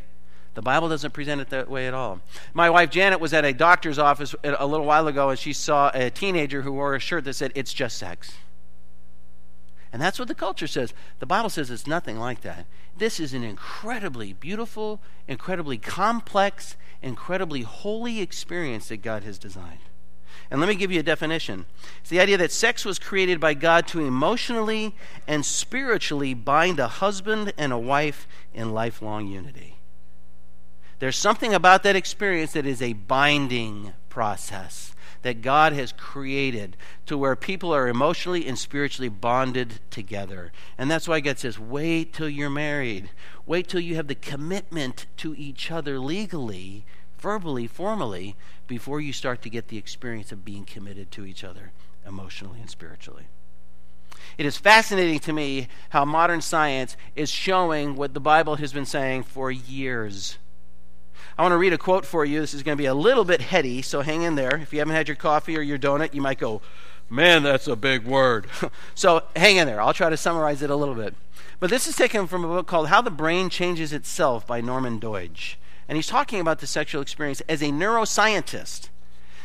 The 0.55 0.61
Bible 0.61 0.89
doesn't 0.89 1.11
present 1.11 1.41
it 1.41 1.49
that 1.49 1.69
way 1.69 1.87
at 1.87 1.93
all. 1.93 2.21
My 2.53 2.69
wife 2.69 2.89
Janet 2.89 3.19
was 3.19 3.33
at 3.33 3.45
a 3.45 3.53
doctor's 3.53 3.99
office 3.99 4.35
a 4.43 4.65
little 4.65 4.85
while 4.85 5.07
ago 5.07 5.29
and 5.29 5.39
she 5.39 5.53
saw 5.53 5.91
a 5.93 6.09
teenager 6.09 6.63
who 6.63 6.73
wore 6.73 6.95
a 6.95 6.99
shirt 6.99 7.23
that 7.25 7.35
said, 7.35 7.51
It's 7.55 7.73
just 7.73 7.97
sex. 7.97 8.33
And 9.91 10.01
that's 10.01 10.19
what 10.19 10.27
the 10.27 10.35
culture 10.35 10.67
says. 10.67 10.93
The 11.19 11.25
Bible 11.25 11.49
says 11.49 11.71
it's 11.71 11.87
nothing 11.87 12.19
like 12.19 12.41
that. 12.41 12.65
This 12.97 13.19
is 13.19 13.33
an 13.33 13.43
incredibly 13.43 14.33
beautiful, 14.33 15.01
incredibly 15.27 15.77
complex, 15.77 16.75
incredibly 17.01 17.63
holy 17.63 18.19
experience 18.19 18.89
that 18.89 19.01
God 19.01 19.23
has 19.23 19.39
designed. 19.39 19.88
And 20.51 20.59
let 20.59 20.67
me 20.67 20.75
give 20.75 20.91
you 20.91 20.99
a 20.99 21.03
definition. 21.03 21.65
It's 22.01 22.09
the 22.09 22.19
idea 22.19 22.37
that 22.37 22.51
sex 22.51 22.83
was 22.83 22.97
created 22.97 23.39
by 23.39 23.53
God 23.53 23.87
to 23.87 23.99
emotionally 23.99 24.95
and 25.27 25.45
spiritually 25.45 26.33
bind 26.33 26.79
a 26.79 26.87
husband 26.87 27.53
and 27.57 27.71
a 27.71 27.77
wife 27.77 28.27
in 28.53 28.73
lifelong 28.73 29.27
unity. 29.27 29.77
There's 30.97 31.15
something 31.15 31.53
about 31.53 31.83
that 31.83 31.95
experience 31.95 32.53
that 32.53 32.65
is 32.65 32.81
a 32.81 32.93
binding 32.93 33.93
process 34.09 34.93
that 35.21 35.41
God 35.41 35.73
has 35.73 35.91
created 35.91 36.77
to 37.05 37.17
where 37.17 37.35
people 37.35 37.73
are 37.73 37.87
emotionally 37.87 38.47
and 38.47 38.57
spiritually 38.57 39.09
bonded 39.09 39.79
together. 39.89 40.51
And 40.77 40.89
that's 40.89 41.07
why 41.07 41.19
God 41.19 41.37
says, 41.37 41.59
wait 41.59 42.13
till 42.13 42.29
you're 42.29 42.49
married. 42.49 43.09
Wait 43.45 43.67
till 43.67 43.81
you 43.81 43.95
have 43.95 44.07
the 44.07 44.15
commitment 44.15 45.07
to 45.17 45.35
each 45.35 45.71
other 45.71 45.99
legally, 45.99 46.85
verbally, 47.19 47.67
formally, 47.67 48.35
before 48.67 49.01
you 49.01 49.13
start 49.13 49.41
to 49.41 49.49
get 49.49 49.67
the 49.67 49.77
experience 49.77 50.31
of 50.31 50.45
being 50.45 50.65
committed 50.65 51.11
to 51.11 51.25
each 51.25 51.43
other 51.43 51.71
emotionally 52.05 52.59
and 52.59 52.69
spiritually. 52.69 53.27
It 54.37 54.45
is 54.45 54.57
fascinating 54.57 55.19
to 55.19 55.33
me 55.33 55.67
how 55.89 56.05
modern 56.05 56.41
science 56.41 56.95
is 57.15 57.29
showing 57.29 57.95
what 57.95 58.13
the 58.13 58.19
Bible 58.19 58.55
has 58.55 58.71
been 58.71 58.85
saying 58.85 59.23
for 59.23 59.51
years. 59.51 60.37
I 61.37 61.41
want 61.41 61.53
to 61.53 61.57
read 61.57 61.73
a 61.73 61.77
quote 61.77 62.05
for 62.05 62.25
you. 62.25 62.39
This 62.39 62.53
is 62.53 62.63
going 62.63 62.77
to 62.77 62.81
be 62.81 62.85
a 62.85 62.93
little 62.93 63.25
bit 63.25 63.41
heady, 63.41 63.81
so 63.81 64.01
hang 64.01 64.23
in 64.23 64.35
there. 64.35 64.57
If 64.57 64.73
you 64.73 64.79
haven't 64.79 64.95
had 64.95 65.07
your 65.07 65.15
coffee 65.15 65.57
or 65.57 65.61
your 65.61 65.77
donut, 65.77 66.13
you 66.13 66.21
might 66.21 66.37
go, 66.37 66.61
Man, 67.09 67.41
that's 67.41 67.67
a 67.67 67.75
big 67.75 68.05
word. 68.05 68.45
so 68.95 69.23
hang 69.35 69.57
in 69.57 69.65
there. 69.65 69.81
I'll 69.81 69.93
try 69.93 70.09
to 70.09 70.17
summarize 70.17 70.61
it 70.61 70.69
a 70.69 70.75
little 70.75 70.93
bit. 70.93 71.15
But 71.59 71.69
this 71.69 71.87
is 71.87 71.95
taken 71.95 72.27
from 72.27 72.45
a 72.45 72.47
book 72.47 72.67
called 72.67 72.89
How 72.89 73.01
the 73.01 73.09
Brain 73.09 73.49
Changes 73.49 73.91
Itself 73.91 74.45
by 74.45 74.61
Norman 74.61 74.99
Doidge. 74.99 75.55
And 75.89 75.95
he's 75.95 76.07
talking 76.07 76.39
about 76.39 76.59
the 76.59 76.67
sexual 76.67 77.01
experience 77.01 77.41
as 77.49 77.63
a 77.63 77.69
neuroscientist. 77.69 78.89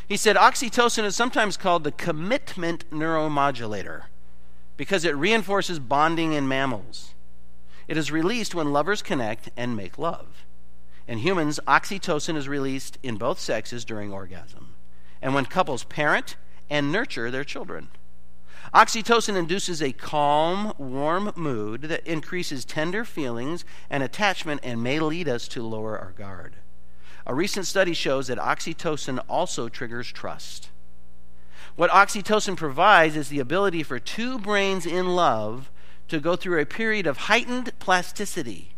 He 0.06 0.18
said 0.18 0.36
oxytocin 0.36 1.04
is 1.04 1.16
sometimes 1.16 1.56
called 1.56 1.84
the 1.84 1.90
commitment 1.90 2.88
neuromodulator 2.90 4.02
because 4.76 5.06
it 5.06 5.16
reinforces 5.16 5.78
bonding 5.78 6.34
in 6.34 6.46
mammals. 6.46 7.14
It 7.88 7.96
is 7.96 8.12
released 8.12 8.54
when 8.54 8.74
lovers 8.74 9.00
connect 9.00 9.48
and 9.56 9.74
make 9.74 9.96
love. 9.96 10.44
In 11.08 11.18
humans, 11.18 11.60
oxytocin 11.66 12.36
is 12.36 12.46
released 12.46 12.98
in 13.02 13.16
both 13.16 13.40
sexes 13.40 13.86
during 13.86 14.12
orgasm, 14.12 14.74
and 15.22 15.34
when 15.34 15.46
couples 15.46 15.84
parent 15.84 16.36
and 16.68 16.92
nurture 16.92 17.30
their 17.30 17.44
children. 17.44 17.88
Oxytocin 18.74 19.36
induces 19.36 19.80
a 19.80 19.92
calm, 19.92 20.72
warm 20.78 21.32
mood 21.36 21.82
that 21.82 22.04
increases 22.06 22.64
tender 22.64 23.04
feelings 23.04 23.64
and 23.88 24.02
attachment 24.02 24.60
and 24.64 24.82
may 24.82 24.98
lead 24.98 25.28
us 25.28 25.46
to 25.48 25.62
lower 25.62 25.96
our 25.98 26.10
guard. 26.10 26.56
A 27.26 27.34
recent 27.34 27.66
study 27.66 27.94
shows 27.94 28.26
that 28.26 28.38
oxytocin 28.38 29.22
also 29.28 29.68
triggers 29.68 30.10
trust. 30.10 30.70
What 31.76 31.90
oxytocin 31.90 32.56
provides 32.56 33.16
is 33.16 33.28
the 33.28 33.38
ability 33.38 33.84
for 33.84 33.98
two 33.98 34.38
brains 34.38 34.86
in 34.86 35.14
love 35.14 35.70
to 36.08 36.18
go 36.18 36.34
through 36.34 36.60
a 36.60 36.66
period 36.66 37.06
of 37.06 37.16
heightened 37.16 37.78
plasticity 37.78 38.74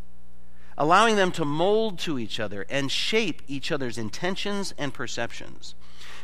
allowing 0.78 1.16
them 1.16 1.32
to 1.32 1.44
mold 1.44 1.98
to 1.98 2.18
each 2.18 2.38
other 2.38 2.66
and 2.68 2.90
shape 2.90 3.42
each 3.48 3.72
other's 3.72 3.98
intentions 3.98 4.74
and 4.76 4.92
perceptions. 4.92 5.74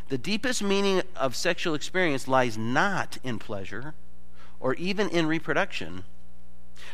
The 0.09 0.19
deepest 0.19 0.63
meaning 0.63 1.03
of 1.17 1.35
sexual 1.37 1.75
experience 1.75 2.29
lies 2.29 2.59
not 2.59 3.19
in 3.23 3.39
pleasure 3.39 3.95
or 4.61 4.75
even 4.75 5.09
in 5.09 5.27
reproduction, 5.27 6.05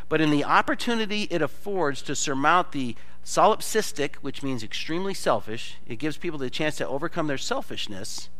but 0.08 0.20
in 0.20 0.30
the 0.30 0.44
opportunity 0.44 1.22
it 1.30 1.42
affords 1.42 2.02
to 2.02 2.14
surmount 2.14 2.72
the 2.72 2.96
solipsistic, 3.24 4.16
which 4.16 4.42
means 4.42 4.62
extremely 4.62 5.14
selfish. 5.14 5.76
It 5.86 5.96
gives 5.96 6.16
people 6.16 6.38
the 6.38 6.50
chance 6.50 6.76
to 6.76 6.88
overcome 6.88 7.26
their 7.26 7.38
selfishness 7.38 8.30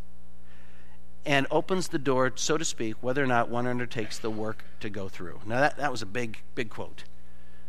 and 1.26 1.46
opens 1.50 1.88
the 1.88 1.98
door, 1.98 2.32
so 2.36 2.56
to 2.56 2.64
speak, 2.64 2.96
whether 3.02 3.22
or 3.22 3.26
not 3.26 3.50
one 3.50 3.66
undertakes 3.66 4.18
the 4.18 4.30
work 4.30 4.64
to 4.80 4.88
go 4.88 5.08
through. 5.08 5.40
Now, 5.44 5.60
that, 5.60 5.76
that 5.76 5.92
was 5.92 6.00
a 6.00 6.06
big, 6.06 6.38
big 6.54 6.70
quote. 6.70 7.04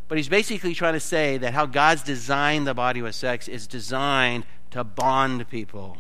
But 0.08 0.18
he's 0.18 0.30
basically 0.30 0.74
trying 0.74 0.94
to 0.94 1.00
say 1.00 1.38
that 1.38 1.54
how 1.54 1.66
God's 1.66 2.02
designed 2.02 2.66
the 2.66 2.74
body 2.74 3.02
with 3.02 3.16
sex 3.16 3.48
is 3.48 3.68
designed 3.68 4.46
to 4.72 4.84
bond 4.84 5.50
people. 5.50 5.98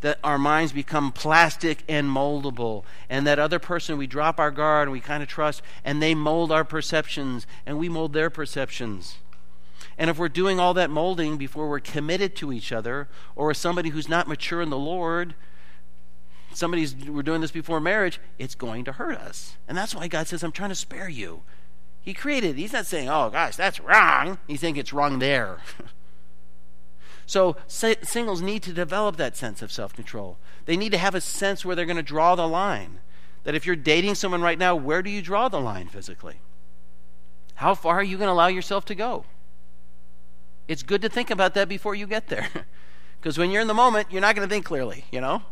That 0.00 0.18
our 0.24 0.38
minds 0.38 0.72
become 0.72 1.12
plastic 1.12 1.84
and 1.88 2.08
moldable, 2.08 2.84
and 3.08 3.26
that 3.26 3.38
other 3.38 3.58
person 3.58 3.98
we 3.98 4.06
drop 4.06 4.40
our 4.40 4.50
guard 4.50 4.88
and 4.88 4.92
we 4.92 5.00
kind 5.00 5.22
of 5.22 5.28
trust, 5.28 5.62
and 5.84 6.02
they 6.02 6.14
mold 6.14 6.50
our 6.50 6.64
perceptions, 6.64 7.46
and 7.66 7.78
we 7.78 7.88
mold 7.88 8.12
their 8.12 8.30
perceptions. 8.30 9.18
And 9.98 10.08
if 10.08 10.18
we're 10.18 10.30
doing 10.30 10.58
all 10.58 10.72
that 10.74 10.88
molding 10.88 11.36
before 11.36 11.68
we're 11.68 11.80
committed 11.80 12.34
to 12.36 12.52
each 12.52 12.72
other, 12.72 13.08
or 13.36 13.52
somebody 13.52 13.90
who's 13.90 14.08
not 14.08 14.26
mature 14.26 14.62
in 14.62 14.70
the 14.70 14.78
Lord, 14.78 15.34
somebody's 16.54 16.94
we're 16.94 17.22
doing 17.22 17.42
this 17.42 17.50
before 17.50 17.80
marriage, 17.80 18.18
it's 18.38 18.54
going 18.54 18.84
to 18.84 18.92
hurt 18.92 19.16
us. 19.18 19.56
And 19.68 19.76
that's 19.76 19.94
why 19.94 20.08
God 20.08 20.26
says, 20.26 20.42
I'm 20.42 20.52
trying 20.52 20.70
to 20.70 20.74
spare 20.74 21.08
you. 21.08 21.42
He 22.00 22.14
created, 22.14 22.56
he's 22.56 22.72
not 22.72 22.86
saying, 22.86 23.08
oh 23.08 23.28
gosh, 23.30 23.56
that's 23.56 23.78
wrong. 23.78 24.38
He's 24.46 24.60
saying 24.60 24.76
it's 24.76 24.92
wrong 24.92 25.18
there. 25.18 25.58
so 27.30 27.54
singles 27.68 28.42
need 28.42 28.60
to 28.64 28.72
develop 28.72 29.16
that 29.18 29.36
sense 29.36 29.62
of 29.62 29.70
self 29.70 29.94
control. 29.94 30.36
They 30.64 30.76
need 30.76 30.90
to 30.90 30.98
have 30.98 31.14
a 31.14 31.20
sense 31.20 31.64
where 31.64 31.76
they're 31.76 31.86
going 31.86 31.96
to 31.96 32.02
draw 32.02 32.34
the 32.34 32.48
line. 32.48 32.98
That 33.44 33.54
if 33.54 33.64
you're 33.64 33.76
dating 33.76 34.16
someone 34.16 34.42
right 34.42 34.58
now, 34.58 34.74
where 34.74 35.00
do 35.00 35.10
you 35.10 35.22
draw 35.22 35.48
the 35.48 35.60
line 35.60 35.86
physically? 35.86 36.40
How 37.54 37.76
far 37.76 38.00
are 38.00 38.02
you 38.02 38.18
going 38.18 38.26
to 38.26 38.32
allow 38.32 38.48
yourself 38.48 38.84
to 38.86 38.96
go? 38.96 39.26
It's 40.66 40.82
good 40.82 41.02
to 41.02 41.08
think 41.08 41.30
about 41.30 41.54
that 41.54 41.68
before 41.68 41.94
you 41.94 42.08
get 42.08 42.26
there. 42.26 42.48
Because 43.20 43.36
when 43.36 43.50
you're 43.50 43.60
in 43.60 43.68
the 43.68 43.74
moment, 43.74 44.10
you're 44.10 44.22
not 44.22 44.34
going 44.34 44.48
to 44.48 44.50
think 44.50 44.64
clearly, 44.64 45.04
you 45.10 45.20
know? 45.20 45.42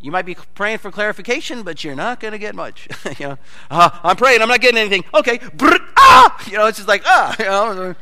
You 0.00 0.12
might 0.12 0.24
be 0.24 0.36
praying 0.54 0.78
for 0.78 0.92
clarification, 0.92 1.64
but 1.64 1.82
you're 1.82 1.96
not 1.96 2.20
going 2.20 2.30
to 2.30 2.38
get 2.38 2.54
much. 2.54 2.86
you 3.18 3.30
know, 3.30 3.38
uh, 3.68 3.90
I'm 4.04 4.14
praying, 4.14 4.42
I'm 4.42 4.48
not 4.48 4.60
getting 4.60 4.78
anything. 4.78 5.02
Okay, 5.12 5.40
ah, 5.96 6.44
you 6.48 6.56
know, 6.56 6.66
it's 6.66 6.78
just 6.78 6.86
like 6.86 7.02
ah. 7.04 7.34
You 7.40 7.44
know, 7.46 7.94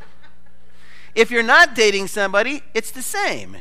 if 1.15 1.31
you're 1.31 1.43
not 1.43 1.75
dating 1.75 2.09
somebody, 2.09 2.63
it's 2.75 2.91
the 2.91 3.03
same. 3.03 3.57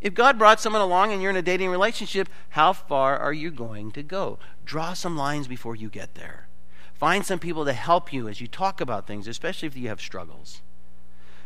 If 0.00 0.14
God 0.14 0.38
brought 0.38 0.60
someone 0.60 0.82
along 0.82 1.12
and 1.12 1.22
you're 1.22 1.30
in 1.30 1.36
a 1.36 1.42
dating 1.42 1.70
relationship, 1.70 2.28
how 2.50 2.72
far 2.72 3.18
are 3.18 3.32
you 3.32 3.50
going 3.50 3.92
to 3.92 4.02
go? 4.02 4.38
Draw 4.64 4.94
some 4.94 5.16
lines 5.16 5.46
before 5.46 5.76
you 5.76 5.88
get 5.88 6.14
there. 6.14 6.48
Find 6.94 7.24
some 7.24 7.38
people 7.38 7.64
to 7.64 7.72
help 7.72 8.12
you 8.12 8.28
as 8.28 8.40
you 8.40 8.48
talk 8.48 8.80
about 8.80 9.06
things, 9.06 9.28
especially 9.28 9.66
if 9.66 9.76
you 9.76 9.88
have 9.88 10.00
struggles 10.00 10.62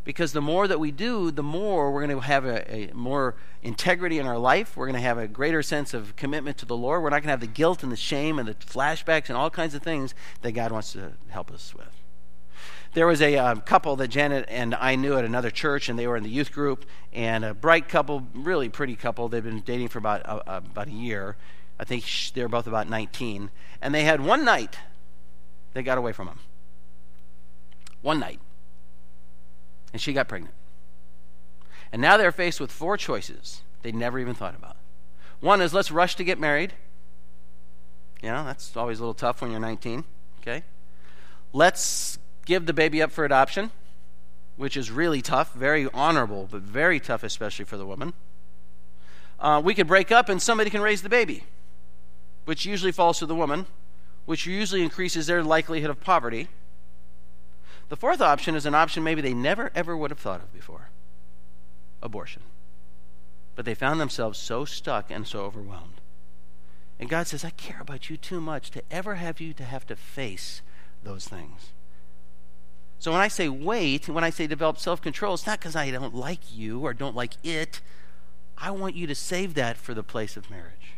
because 0.06 0.32
the 0.32 0.40
more 0.40 0.68
that 0.68 0.78
we 0.78 0.92
do, 0.92 1.32
the 1.32 1.42
more 1.42 1.90
we're 1.90 2.06
going 2.06 2.16
to 2.16 2.24
have 2.24 2.46
a, 2.46 2.72
a 2.72 2.94
more 2.94 3.34
integrity 3.60 4.20
in 4.20 4.26
our 4.26 4.38
life. 4.38 4.76
We're 4.76 4.86
going 4.86 4.94
to 4.94 5.00
have 5.00 5.18
a 5.18 5.26
greater 5.26 5.64
sense 5.64 5.92
of 5.92 6.14
commitment 6.14 6.58
to 6.58 6.64
the 6.64 6.76
Lord. 6.76 7.02
We're 7.02 7.10
not 7.10 7.16
going 7.16 7.24
to 7.24 7.30
have 7.30 7.40
the 7.40 7.48
guilt 7.48 7.82
and 7.82 7.90
the 7.90 7.96
shame 7.96 8.38
and 8.38 8.48
the 8.48 8.54
flashbacks 8.54 9.28
and 9.28 9.36
all 9.36 9.50
kinds 9.50 9.74
of 9.74 9.82
things 9.82 10.14
that 10.42 10.52
God 10.52 10.70
wants 10.70 10.92
to 10.92 11.14
help 11.28 11.50
us 11.50 11.74
with. 11.74 12.05
There 12.96 13.06
was 13.06 13.20
a 13.20 13.36
um, 13.36 13.60
couple 13.60 13.94
that 13.96 14.08
Janet 14.08 14.46
and 14.48 14.74
I 14.74 14.94
knew 14.94 15.18
at 15.18 15.26
another 15.26 15.50
church, 15.50 15.90
and 15.90 15.98
they 15.98 16.06
were 16.06 16.16
in 16.16 16.22
the 16.22 16.30
youth 16.30 16.50
group, 16.50 16.86
and 17.12 17.44
a 17.44 17.52
bright 17.52 17.90
couple, 17.90 18.26
really 18.32 18.70
pretty 18.70 18.96
couple. 18.96 19.28
They'd 19.28 19.44
been 19.44 19.60
dating 19.60 19.88
for 19.88 19.98
about, 19.98 20.26
uh, 20.26 20.40
about 20.46 20.88
a 20.88 20.92
year. 20.92 21.36
I 21.78 21.84
think 21.84 22.06
they 22.32 22.40
were 22.40 22.48
both 22.48 22.66
about 22.66 22.88
19. 22.88 23.50
And 23.82 23.94
they 23.94 24.04
had 24.04 24.22
one 24.22 24.46
night 24.46 24.78
they 25.74 25.82
got 25.82 25.98
away 25.98 26.12
from 26.12 26.28
him. 26.28 26.38
One 28.00 28.18
night 28.18 28.40
and 29.92 30.00
she 30.00 30.14
got 30.14 30.26
pregnant. 30.26 30.54
And 31.92 32.00
now 32.00 32.16
they're 32.16 32.32
faced 32.32 32.60
with 32.60 32.72
four 32.72 32.96
choices 32.96 33.60
they 33.82 33.92
never 33.92 34.18
even 34.18 34.32
thought 34.32 34.54
about. 34.54 34.76
One 35.40 35.60
is 35.60 35.74
let's 35.74 35.90
rush 35.90 36.16
to 36.16 36.24
get 36.24 36.40
married. 36.40 36.72
You 38.22 38.30
know, 38.30 38.44
that's 38.46 38.74
always 38.74 39.00
a 39.00 39.02
little 39.02 39.12
tough 39.12 39.42
when 39.42 39.50
you're 39.50 39.60
19. 39.60 40.04
Okay. 40.40 40.64
Let's 41.52 42.18
give 42.46 42.64
the 42.64 42.72
baby 42.72 43.02
up 43.02 43.12
for 43.12 43.24
adoption, 43.24 43.70
which 44.56 44.76
is 44.76 44.90
really 44.90 45.20
tough, 45.20 45.52
very 45.52 45.88
honorable, 45.92 46.48
but 46.50 46.62
very 46.62 46.98
tough, 46.98 47.22
especially 47.22 47.66
for 47.66 47.76
the 47.76 47.84
woman. 47.84 48.14
Uh, 49.38 49.60
we 49.62 49.74
could 49.74 49.86
break 49.86 50.10
up 50.10 50.30
and 50.30 50.40
somebody 50.40 50.70
can 50.70 50.80
raise 50.80 51.02
the 51.02 51.08
baby, 51.10 51.44
which 52.46 52.64
usually 52.64 52.92
falls 52.92 53.18
to 53.18 53.26
the 53.26 53.34
woman, 53.34 53.66
which 54.24 54.46
usually 54.46 54.82
increases 54.82 55.26
their 55.26 55.42
likelihood 55.42 55.90
of 55.90 56.00
poverty. 56.00 56.48
The 57.90 57.96
fourth 57.96 58.20
option 58.20 58.54
is 58.54 58.64
an 58.64 58.74
option 58.74 59.04
maybe 59.04 59.20
they 59.20 59.34
never, 59.34 59.70
ever 59.74 59.96
would 59.96 60.10
have 60.10 60.18
thought 60.18 60.40
of 60.40 60.52
before 60.54 60.88
abortion. 62.02 62.42
But 63.54 63.64
they 63.64 63.74
found 63.74 64.00
themselves 64.00 64.38
so 64.38 64.64
stuck 64.64 65.10
and 65.10 65.26
so 65.26 65.40
overwhelmed. 65.40 66.00
And 66.98 67.10
God 67.10 67.26
says, 67.26 67.44
I 67.44 67.50
care 67.50 67.80
about 67.80 68.08
you 68.08 68.16
too 68.16 68.40
much 68.40 68.70
to 68.70 68.82
ever 68.90 69.16
have 69.16 69.40
you 69.40 69.52
to 69.54 69.64
have 69.64 69.86
to 69.88 69.96
face 69.96 70.62
those 71.02 71.26
things. 71.26 71.72
So 72.98 73.12
when 73.12 73.20
I 73.20 73.28
say 73.28 73.48
wait, 73.48 74.08
when 74.08 74.24
I 74.24 74.30
say 74.30 74.46
develop 74.46 74.78
self 74.78 75.02
control, 75.02 75.34
it's 75.34 75.46
not 75.46 75.58
because 75.58 75.76
I 75.76 75.90
don't 75.90 76.14
like 76.14 76.56
you 76.56 76.80
or 76.80 76.94
don't 76.94 77.16
like 77.16 77.34
it. 77.44 77.80
I 78.58 78.70
want 78.70 78.94
you 78.94 79.06
to 79.06 79.14
save 79.14 79.54
that 79.54 79.76
for 79.76 79.92
the 79.94 80.02
place 80.02 80.36
of 80.36 80.50
marriage. 80.50 80.94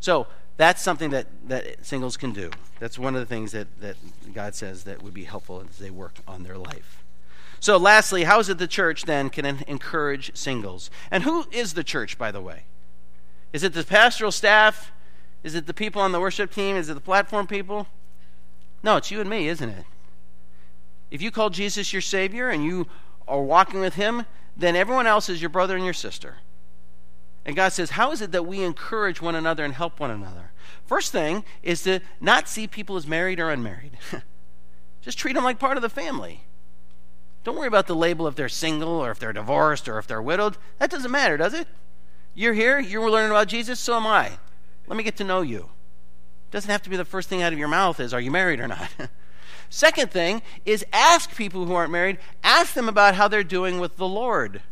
So 0.00 0.26
that's 0.56 0.82
something 0.82 1.10
that, 1.10 1.26
that 1.48 1.84
singles 1.84 2.16
can 2.16 2.32
do. 2.32 2.50
That's 2.78 2.98
one 2.98 3.14
of 3.14 3.20
the 3.20 3.26
things 3.26 3.52
that, 3.52 3.80
that 3.80 3.96
God 4.34 4.54
says 4.54 4.84
that 4.84 5.02
would 5.02 5.14
be 5.14 5.24
helpful 5.24 5.64
as 5.68 5.78
they 5.78 5.90
work 5.90 6.16
on 6.28 6.42
their 6.42 6.58
life. 6.58 7.02
So, 7.60 7.78
lastly, 7.78 8.24
how 8.24 8.40
is 8.40 8.50
it 8.50 8.58
the 8.58 8.66
church 8.66 9.04
then 9.04 9.30
can 9.30 9.46
encourage 9.66 10.36
singles? 10.36 10.90
And 11.10 11.22
who 11.22 11.46
is 11.50 11.72
the 11.72 11.82
church, 11.82 12.18
by 12.18 12.30
the 12.30 12.42
way? 12.42 12.64
Is 13.54 13.62
it 13.62 13.72
the 13.72 13.84
pastoral 13.84 14.32
staff? 14.32 14.92
Is 15.42 15.54
it 15.54 15.66
the 15.66 15.72
people 15.72 16.02
on 16.02 16.12
the 16.12 16.20
worship 16.20 16.52
team? 16.52 16.76
Is 16.76 16.90
it 16.90 16.94
the 16.94 17.00
platform 17.00 17.46
people? 17.46 17.86
No, 18.82 18.98
it's 18.98 19.10
you 19.10 19.20
and 19.20 19.30
me, 19.30 19.48
isn't 19.48 19.68
it? 19.70 19.86
If 21.14 21.22
you 21.22 21.30
call 21.30 21.48
Jesus 21.48 21.92
your 21.92 22.02
Savior 22.02 22.50
and 22.50 22.64
you 22.64 22.88
are 23.28 23.40
walking 23.40 23.78
with 23.78 23.94
Him, 23.94 24.26
then 24.56 24.74
everyone 24.74 25.06
else 25.06 25.28
is 25.28 25.40
your 25.40 25.48
brother 25.48 25.76
and 25.76 25.84
your 25.84 25.94
sister. 25.94 26.38
And 27.44 27.54
God 27.54 27.68
says, 27.68 27.90
How 27.90 28.10
is 28.10 28.20
it 28.20 28.32
that 28.32 28.46
we 28.46 28.64
encourage 28.64 29.22
one 29.22 29.36
another 29.36 29.64
and 29.64 29.74
help 29.74 30.00
one 30.00 30.10
another? 30.10 30.50
First 30.84 31.12
thing 31.12 31.44
is 31.62 31.84
to 31.84 32.00
not 32.20 32.48
see 32.48 32.66
people 32.66 32.96
as 32.96 33.06
married 33.06 33.38
or 33.38 33.48
unmarried. 33.50 33.96
Just 35.02 35.16
treat 35.16 35.34
them 35.34 35.44
like 35.44 35.60
part 35.60 35.76
of 35.76 35.84
the 35.84 35.88
family. 35.88 36.46
Don't 37.44 37.56
worry 37.56 37.68
about 37.68 37.86
the 37.86 37.94
label 37.94 38.26
if 38.26 38.34
they're 38.34 38.48
single 38.48 38.88
or 38.88 39.12
if 39.12 39.20
they're 39.20 39.32
divorced 39.32 39.88
or 39.88 40.00
if 40.00 40.08
they're 40.08 40.20
widowed. 40.20 40.56
That 40.80 40.90
doesn't 40.90 41.12
matter, 41.12 41.36
does 41.36 41.54
it? 41.54 41.68
You're 42.34 42.54
here, 42.54 42.80
you're 42.80 43.08
learning 43.08 43.30
about 43.30 43.46
Jesus, 43.46 43.78
so 43.78 43.94
am 43.94 44.06
I. 44.08 44.32
Let 44.88 44.96
me 44.96 45.04
get 45.04 45.16
to 45.18 45.24
know 45.24 45.42
you. 45.42 45.60
It 46.48 46.50
doesn't 46.50 46.70
have 46.72 46.82
to 46.82 46.90
be 46.90 46.96
the 46.96 47.04
first 47.04 47.28
thing 47.28 47.40
out 47.40 47.52
of 47.52 47.58
your 47.60 47.68
mouth 47.68 48.00
is, 48.00 48.12
Are 48.12 48.20
you 48.20 48.32
married 48.32 48.58
or 48.58 48.66
not? 48.66 48.90
Second 49.70 50.10
thing 50.10 50.42
is 50.64 50.84
ask 50.92 51.34
people 51.36 51.66
who 51.66 51.74
aren't 51.74 51.92
married, 51.92 52.18
ask 52.42 52.74
them 52.74 52.88
about 52.88 53.14
how 53.14 53.28
they're 53.28 53.42
doing 53.42 53.80
with 53.80 53.96
the 53.96 54.08
Lord. 54.08 54.62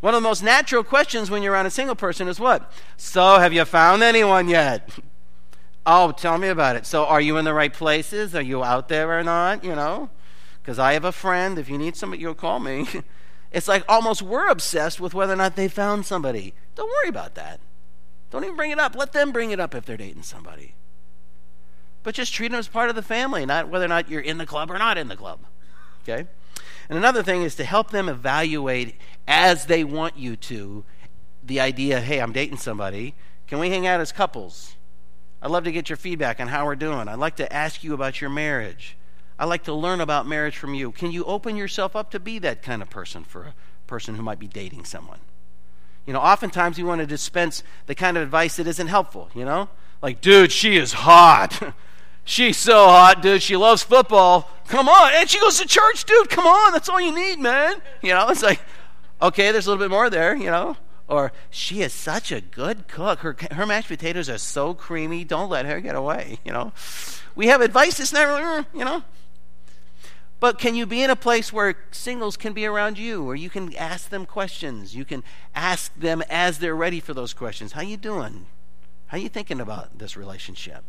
One 0.00 0.14
of 0.14 0.22
the 0.22 0.28
most 0.28 0.42
natural 0.42 0.84
questions 0.84 1.30
when 1.30 1.42
you're 1.42 1.52
around 1.52 1.66
a 1.66 1.70
single 1.70 1.96
person 1.96 2.28
is 2.28 2.38
what? 2.38 2.70
So, 2.96 3.38
have 3.38 3.52
you 3.52 3.64
found 3.64 4.02
anyone 4.02 4.48
yet? 4.48 4.88
Oh, 5.86 6.12
tell 6.12 6.38
me 6.38 6.48
about 6.48 6.76
it. 6.76 6.86
So, 6.86 7.04
are 7.04 7.20
you 7.20 7.36
in 7.36 7.44
the 7.44 7.52
right 7.52 7.70
places? 7.70 8.34
Are 8.34 8.40
you 8.40 8.64
out 8.64 8.88
there 8.88 9.18
or 9.18 9.22
not? 9.22 9.62
You 9.62 9.74
know? 9.74 10.08
Because 10.62 10.78
I 10.78 10.94
have 10.94 11.04
a 11.04 11.12
friend. 11.12 11.58
If 11.58 11.68
you 11.68 11.76
need 11.76 11.94
somebody, 11.94 12.22
you'll 12.22 12.34
call 12.34 12.58
me. 12.58 12.86
It's 13.54 13.68
like 13.68 13.84
almost 13.88 14.20
we're 14.20 14.48
obsessed 14.48 15.00
with 15.00 15.14
whether 15.14 15.32
or 15.32 15.36
not 15.36 15.54
they 15.54 15.68
found 15.68 16.06
somebody. 16.06 16.54
Don't 16.74 16.88
worry 16.88 17.08
about 17.08 17.36
that. 17.36 17.60
Don't 18.30 18.42
even 18.42 18.56
bring 18.56 18.72
it 18.72 18.80
up. 18.80 18.96
Let 18.96 19.12
them 19.12 19.30
bring 19.30 19.52
it 19.52 19.60
up 19.60 19.76
if 19.76 19.86
they're 19.86 19.96
dating 19.96 20.24
somebody. 20.24 20.74
But 22.04 22.14
just 22.14 22.32
treat 22.32 22.52
them 22.52 22.60
as 22.60 22.68
part 22.68 22.90
of 22.90 22.94
the 22.94 23.02
family, 23.02 23.44
not 23.44 23.68
whether 23.68 23.86
or 23.86 23.88
not 23.88 24.08
you're 24.08 24.20
in 24.20 24.38
the 24.38 24.46
club 24.46 24.70
or 24.70 24.78
not 24.78 24.96
in 24.96 25.08
the 25.08 25.16
club. 25.16 25.40
Okay? 26.02 26.28
And 26.88 26.98
another 26.98 27.22
thing 27.22 27.42
is 27.42 27.56
to 27.56 27.64
help 27.64 27.90
them 27.90 28.08
evaluate 28.08 28.94
as 29.26 29.66
they 29.66 29.82
want 29.82 30.16
you 30.16 30.36
to 30.36 30.84
the 31.42 31.60
idea 31.60 32.00
hey, 32.00 32.20
I'm 32.20 32.32
dating 32.32 32.58
somebody. 32.58 33.14
Can 33.46 33.58
we 33.58 33.70
hang 33.70 33.86
out 33.86 34.00
as 34.00 34.12
couples? 34.12 34.76
I'd 35.42 35.50
love 35.50 35.64
to 35.64 35.72
get 35.72 35.90
your 35.90 35.96
feedback 35.96 36.40
on 36.40 36.48
how 36.48 36.64
we're 36.64 36.76
doing. 36.76 37.08
I'd 37.08 37.18
like 37.18 37.36
to 37.36 37.52
ask 37.52 37.82
you 37.82 37.92
about 37.94 38.20
your 38.20 38.30
marriage. 38.30 38.96
I'd 39.38 39.46
like 39.46 39.64
to 39.64 39.74
learn 39.74 40.00
about 40.00 40.26
marriage 40.26 40.56
from 40.56 40.74
you. 40.74 40.92
Can 40.92 41.10
you 41.10 41.24
open 41.24 41.56
yourself 41.56 41.96
up 41.96 42.10
to 42.12 42.20
be 42.20 42.38
that 42.38 42.62
kind 42.62 42.80
of 42.80 42.88
person 42.88 43.24
for 43.24 43.42
a 43.42 43.54
person 43.86 44.14
who 44.14 44.22
might 44.22 44.38
be 44.38 44.46
dating 44.46 44.84
someone? 44.84 45.18
You 46.06 46.12
know, 46.12 46.20
oftentimes 46.20 46.78
we 46.78 46.84
want 46.84 47.00
to 47.00 47.06
dispense 47.06 47.62
the 47.86 47.94
kind 47.94 48.16
of 48.16 48.22
advice 48.22 48.56
that 48.56 48.66
isn't 48.66 48.88
helpful, 48.88 49.30
you 49.34 49.44
know? 49.44 49.68
Like, 50.02 50.20
dude, 50.20 50.52
she 50.52 50.76
is 50.76 50.92
hot. 50.92 51.74
She's 52.24 52.56
so 52.56 52.86
hot, 52.86 53.20
dude. 53.20 53.42
She 53.42 53.56
loves 53.56 53.82
football. 53.82 54.50
Come 54.68 54.88
on. 54.88 55.12
And 55.14 55.28
she 55.28 55.38
goes 55.38 55.60
to 55.60 55.66
church, 55.66 56.04
dude. 56.04 56.30
Come 56.30 56.46
on. 56.46 56.72
That's 56.72 56.88
all 56.88 57.00
you 57.00 57.14
need, 57.14 57.38
man. 57.38 57.82
You 58.02 58.14
know, 58.14 58.28
it's 58.28 58.42
like, 58.42 58.60
okay, 59.20 59.52
there's 59.52 59.66
a 59.66 59.70
little 59.70 59.84
bit 59.84 59.90
more 59.90 60.08
there, 60.08 60.34
you 60.34 60.50
know. 60.50 60.76
Or 61.06 61.32
she 61.50 61.82
is 61.82 61.92
such 61.92 62.32
a 62.32 62.40
good 62.40 62.88
cook. 62.88 63.20
Her, 63.20 63.36
her 63.52 63.66
mashed 63.66 63.88
potatoes 63.88 64.30
are 64.30 64.38
so 64.38 64.72
creamy. 64.72 65.24
Don't 65.24 65.50
let 65.50 65.66
her 65.66 65.80
get 65.80 65.94
away, 65.94 66.38
you 66.44 66.52
know. 66.52 66.72
We 67.34 67.48
have 67.48 67.60
advice 67.60 67.98
that's 67.98 68.12
never, 68.12 68.32
mm, 68.32 68.66
you 68.72 68.84
know. 68.84 69.02
But 70.40 70.58
can 70.58 70.74
you 70.74 70.86
be 70.86 71.02
in 71.02 71.10
a 71.10 71.16
place 71.16 71.52
where 71.52 71.74
singles 71.90 72.36
can 72.36 72.52
be 72.52 72.66
around 72.66 72.98
you, 72.98 73.22
where 73.22 73.34
you 73.34 73.50
can 73.50 73.74
ask 73.76 74.08
them 74.08 74.24
questions? 74.24 74.94
You 74.94 75.04
can 75.04 75.24
ask 75.54 75.94
them 75.94 76.22
as 76.30 76.58
they're 76.58 76.74
ready 76.74 77.00
for 77.00 77.12
those 77.14 77.34
questions. 77.34 77.72
How 77.72 77.82
you 77.82 77.96
doing? 77.96 78.46
How 79.06 79.18
you 79.18 79.28
thinking 79.28 79.60
about 79.60 79.98
this 79.98 80.16
relationship? 80.16 80.84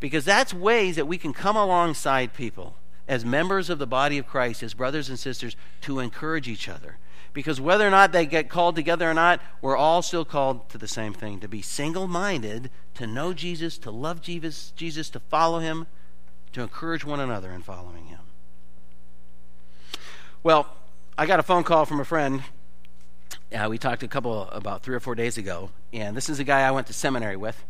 Because 0.00 0.24
that's 0.24 0.52
ways 0.52 0.96
that 0.96 1.06
we 1.06 1.18
can 1.18 1.32
come 1.32 1.56
alongside 1.56 2.34
people 2.34 2.76
as 3.06 3.24
members 3.24 3.68
of 3.70 3.78
the 3.78 3.86
body 3.86 4.18
of 4.18 4.26
Christ, 4.26 4.62
as 4.62 4.74
brothers 4.74 5.08
and 5.08 5.18
sisters, 5.18 5.56
to 5.82 6.00
encourage 6.00 6.48
each 6.48 6.68
other. 6.68 6.98
Because 7.32 7.60
whether 7.60 7.86
or 7.86 7.90
not 7.90 8.12
they 8.12 8.26
get 8.26 8.48
called 8.48 8.76
together 8.76 9.10
or 9.10 9.14
not, 9.14 9.40
we're 9.60 9.76
all 9.76 10.02
still 10.02 10.24
called 10.24 10.68
to 10.70 10.78
the 10.78 10.88
same 10.88 11.12
thing 11.12 11.40
to 11.40 11.48
be 11.48 11.60
single 11.60 12.06
minded, 12.06 12.70
to 12.94 13.06
know 13.06 13.32
Jesus, 13.32 13.76
to 13.78 13.90
love 13.90 14.22
Jesus, 14.22 14.72
Jesus, 14.76 15.10
to 15.10 15.20
follow 15.20 15.58
him, 15.58 15.86
to 16.52 16.62
encourage 16.62 17.04
one 17.04 17.20
another 17.20 17.50
in 17.50 17.62
following 17.62 18.06
him. 18.06 18.20
Well, 20.44 20.68
I 21.18 21.26
got 21.26 21.40
a 21.40 21.42
phone 21.42 21.64
call 21.64 21.86
from 21.86 22.00
a 22.00 22.04
friend. 22.04 22.44
Uh, 23.52 23.66
we 23.68 23.78
talked 23.78 24.02
a 24.02 24.08
couple 24.08 24.48
about 24.50 24.82
three 24.82 24.94
or 24.94 25.00
four 25.00 25.14
days 25.14 25.36
ago, 25.36 25.70
and 25.92 26.16
this 26.16 26.28
is 26.28 26.38
a 26.38 26.44
guy 26.44 26.60
I 26.60 26.70
went 26.70 26.86
to 26.86 26.92
seminary 26.92 27.36
with. 27.36 27.64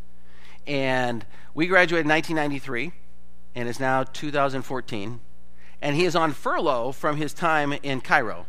And 0.66 1.24
we 1.54 1.66
graduated 1.66 2.06
in 2.06 2.10
1993, 2.10 2.92
and 3.54 3.68
it's 3.68 3.80
now 3.80 4.02
2014. 4.04 5.20
And 5.82 5.96
he 5.96 6.04
is 6.04 6.16
on 6.16 6.32
furlough 6.32 6.92
from 6.92 7.16
his 7.16 7.34
time 7.34 7.72
in 7.82 8.00
Cairo. 8.00 8.46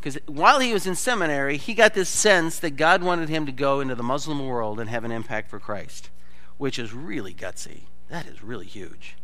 Because 0.00 0.18
while 0.26 0.58
he 0.58 0.72
was 0.72 0.86
in 0.86 0.96
seminary, 0.96 1.56
he 1.56 1.74
got 1.74 1.94
this 1.94 2.08
sense 2.08 2.58
that 2.58 2.70
God 2.70 3.02
wanted 3.02 3.28
him 3.28 3.46
to 3.46 3.52
go 3.52 3.80
into 3.80 3.94
the 3.94 4.02
Muslim 4.02 4.44
world 4.44 4.80
and 4.80 4.90
have 4.90 5.04
an 5.04 5.12
impact 5.12 5.48
for 5.48 5.60
Christ, 5.60 6.10
which 6.56 6.78
is 6.78 6.92
really 6.92 7.32
gutsy. 7.32 7.82
That 8.08 8.26
is 8.26 8.42
really 8.42 8.66
huge. 8.66 9.16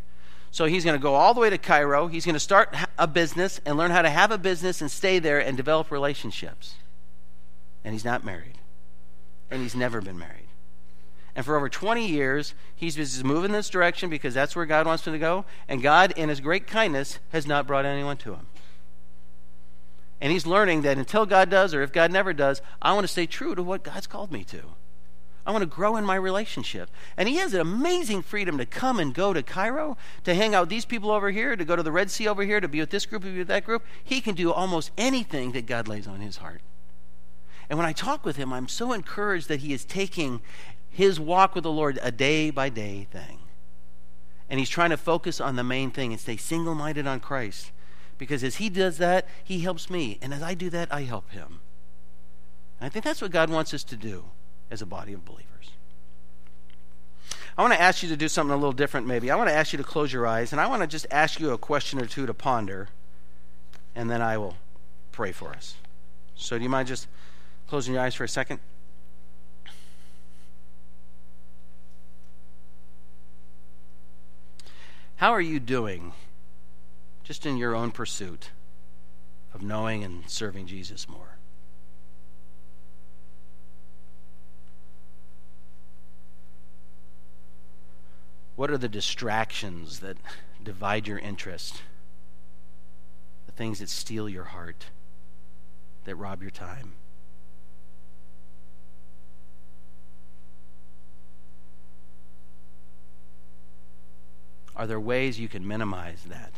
So 0.51 0.67
he's 0.67 0.85
going 0.85 0.97
to 0.97 1.03
go 1.03 1.15
all 1.15 1.35
the 1.35 1.41
way 1.41 1.51
to 1.51 1.59
Cairo. 1.59 2.07
He's 2.07 2.25
going 2.25 2.35
to 2.35 2.41
start 2.41 2.75
a 2.99 3.07
business 3.07 3.61
and 3.67 3.77
learn 3.77 3.91
how 3.91 4.03
to 4.03 4.11
have 4.11 4.31
a 4.31 4.39
business 4.39 4.81
and 4.81 4.91
stay 4.91 5.19
there 5.19 5.41
and 5.41 5.57
develop 5.57 5.91
relationships. 5.91 6.75
And 7.85 7.93
he's 7.93 8.05
not 8.05 8.25
married. 8.25 8.59
And 9.51 9.63
he's 9.63 9.75
never 9.75 10.01
been 10.01 10.19
married. 10.19 10.48
And 11.39 11.47
for 11.47 11.57
over 11.57 11.69
20 11.69 12.05
years, 12.05 12.53
he's 12.75 12.97
just 12.97 13.23
moving 13.23 13.53
this 13.53 13.71
direction 13.71 14.11
because 14.11 14.35
that's 14.35 14.57
where 14.57 14.67
God 14.67 14.89
wants 14.89 15.07
him 15.07 15.13
to 15.13 15.21
go. 15.21 15.45
And 15.69 15.81
God, 15.81 16.13
in 16.17 16.31
his 16.31 16.41
great 16.41 16.67
kindness, 16.67 17.21
has 17.29 17.47
not 17.47 17.65
brought 17.65 17.85
anyone 17.85 18.17
to 18.17 18.33
him. 18.35 18.49
And 20.21 20.33
he's 20.33 20.47
learning 20.47 20.83
that 20.83 20.99
until 20.99 21.27
God 21.27 21.49
does, 21.49 21.75
or 21.75 21.83
if 21.83 21.93
God 21.93 22.11
never 22.11 22.33
does, 22.33 22.61
I 22.83 22.93
want 22.93 23.05
to 23.05 23.09
stay 23.13 23.27
true 23.27 23.55
to 23.55 23.63
what 23.63 23.85
God's 23.85 24.09
called 24.09 24.33
me 24.33 24.43
to. 24.47 24.63
I 25.47 25.53
want 25.53 25.63
to 25.63 25.67
grow 25.67 25.97
in 25.97 26.05
my 26.05 26.17
relationship. 26.17 26.91
And 27.17 27.29
he 27.29 27.37
has 27.37 27.55
an 27.55 27.61
amazing 27.61 28.23
freedom 28.23 28.59
to 28.59 28.67
come 28.67 28.99
and 28.99 29.15
go 29.15 29.33
to 29.33 29.41
Cairo, 29.41 29.97
to 30.25 30.35
hang 30.35 30.57
out 30.57 30.63
with 30.63 30.71
these 30.71 30.87
people 30.87 31.13
over 31.13 31.31
here, 31.31 31.55
to 31.55 31.65
go 31.65 31.77
to 31.77 31.85
the 31.85 31.93
Red 31.93 32.11
Sea 32.11 32.27
over 32.27 32.43
here, 32.43 32.61
to 32.61 32.67
be 32.67 32.81
with 32.81 32.91
this 32.91 33.07
group, 33.07 33.23
to 33.23 33.31
be 33.31 33.39
with 33.39 33.47
that 33.47 33.65
group. 33.65 33.85
He 34.03 34.21
can 34.21 34.35
do 34.35 34.53
almost 34.53 34.91
anything 34.99 35.53
that 35.53 35.67
God 35.67 35.87
lays 35.87 36.09
on 36.09 36.19
his 36.19 36.39
heart. 36.39 36.63
And 37.71 37.79
when 37.79 37.87
I 37.87 37.93
talk 37.93 38.25
with 38.25 38.37
him, 38.37 38.53
I'm 38.53 38.67
so 38.67 38.93
encouraged 38.93 39.47
that 39.49 39.61
he 39.61 39.73
is 39.73 39.85
taking 39.85 40.41
his 40.99 41.21
walk 41.21 41.55
with 41.55 41.63
the 41.63 41.71
Lord 41.71 41.97
a 42.03 42.11
day 42.11 42.51
by 42.51 42.69
day 42.71 43.07
thing. 43.13 43.39
And 44.51 44.59
he's 44.59 44.69
trying 44.69 44.91
to 44.91 44.97
focus 44.97 45.41
on 45.41 45.55
the 45.55 45.63
main 45.63 45.93
thing 45.93 46.11
and 46.11 46.21
stay 46.21 46.37
single 46.37 46.75
minded 46.75 47.07
on 47.07 47.21
Christ. 47.21 47.71
Because 48.19 48.43
as 48.43 48.57
he 48.57 48.69
does 48.69 48.99
that, 48.99 49.29
he 49.45 49.61
helps 49.61 49.89
me. 49.89 50.19
And 50.21 50.35
as 50.35 50.43
I 50.43 50.55
do 50.55 50.69
that, 50.71 50.93
I 50.93 51.03
help 51.03 51.31
him. 51.31 51.61
And 52.81 52.87
I 52.87 52.89
think 52.89 53.05
that's 53.05 53.23
what 53.23 53.31
God 53.31 53.49
wants 53.49 53.73
us 53.73 53.85
to 53.85 53.97
do 53.97 54.25
as 54.73 54.83
a 54.83 54.87
body 54.87 55.13
of 55.13 55.25
believers. 55.25 55.71
I 57.57 57.63
want 57.63 57.75
to 57.75 57.81
ask 57.81 58.03
you 58.03 58.09
to 58.09 58.17
do 58.17 58.27
something 58.27 58.53
a 58.53 58.57
little 58.57 58.73
different, 58.73 59.07
maybe. 59.07 59.31
I 59.31 59.37
want 59.37 59.51
to 59.51 59.55
ask 59.55 59.73
you 59.73 59.77
to 59.77 59.85
close 59.85 60.13
your 60.13 60.27
eyes, 60.27 60.51
and 60.51 60.61
I 60.61 60.67
want 60.67 60.83
to 60.83 60.89
just 60.89 61.07
ask 61.13 61.39
you 61.39 61.53
a 61.53 61.59
question 61.59 62.01
or 62.01 62.07
two 62.07 62.27
to 62.27 62.35
ponder, 62.35 62.89
and 63.95 64.11
then 64.11 64.21
I 64.21 64.37
will 64.37 64.57
pray 65.13 65.31
for 65.31 65.51
us. 65.51 65.77
So, 66.35 66.59
do 66.59 66.65
you 66.65 66.71
mind 66.71 66.89
just 66.89 67.07
closing 67.69 67.95
your 67.95 68.03
eyes 68.03 68.17
for 68.17 68.25
a 68.25 68.29
second? 68.29 68.59
How 75.19 75.33
are 75.33 75.41
you 75.41 75.59
doing 75.59 76.13
just 77.25 77.45
in 77.45 77.57
your 77.57 77.75
own 77.75 77.91
pursuit 77.91 78.53
of 79.53 79.63
knowing 79.63 80.05
and 80.05 80.31
serving 80.31 80.69
Jesus 80.69 81.09
more? 81.09 81.39
What 88.55 88.71
are 88.71 88.79
the 88.79 88.89
distractions 88.89 89.99
that 89.99 90.19
divide 90.63 91.09
your 91.09 91.19
interest? 91.19 91.83
The 93.47 93.53
things 93.53 93.81
that 93.81 93.89
steal 93.89 94.29
your 94.29 94.45
heart, 94.45 94.87
that 96.05 96.15
rob 96.15 96.43
your 96.43 96.53
time? 96.53 96.93
Are 104.79 104.87
there 104.87 105.01
ways 105.01 105.41
you 105.41 105.49
can 105.49 105.67
minimize 105.67 106.23
that? 106.29 106.53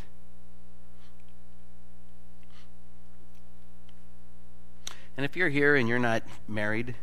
And 5.17 5.25
if 5.25 5.37
you're 5.37 5.49
here 5.49 5.75
and 5.75 5.89
you're 5.89 5.99
not 5.99 6.23
married, 6.47 6.95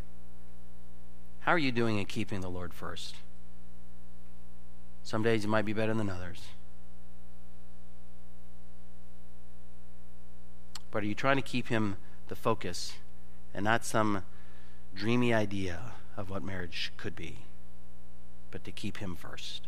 how 1.39 1.53
are 1.53 1.57
you 1.57 1.72
doing 1.72 1.97
in 1.97 2.05
keeping 2.05 2.41
the 2.41 2.49
Lord 2.49 2.72
first? 2.74 3.15
Some 5.01 5.24
days 5.24 5.43
you 5.43 5.49
might 5.49 5.65
be 5.65 5.74
better 5.74 5.93
than 5.93 6.09
others. 6.09 6.41
But 10.91 11.03
are 11.03 11.07
you 11.07 11.15
trying 11.15 11.38
to 11.38 11.41
keep 11.41 11.68
him 11.68 11.97
the 12.28 12.36
focus 12.36 12.93
and 13.53 13.63
not 13.63 13.86
some 13.86 14.24
dreamy 14.93 15.34
idea 15.34 15.93
of 16.15 16.30
what 16.30 16.43
marriage 16.43 16.91
could 16.95 17.15
be, 17.15 17.39
but 18.51 18.63
to 18.65 18.72
keep 18.72 18.97
him 18.97 19.15
first? 19.15 19.68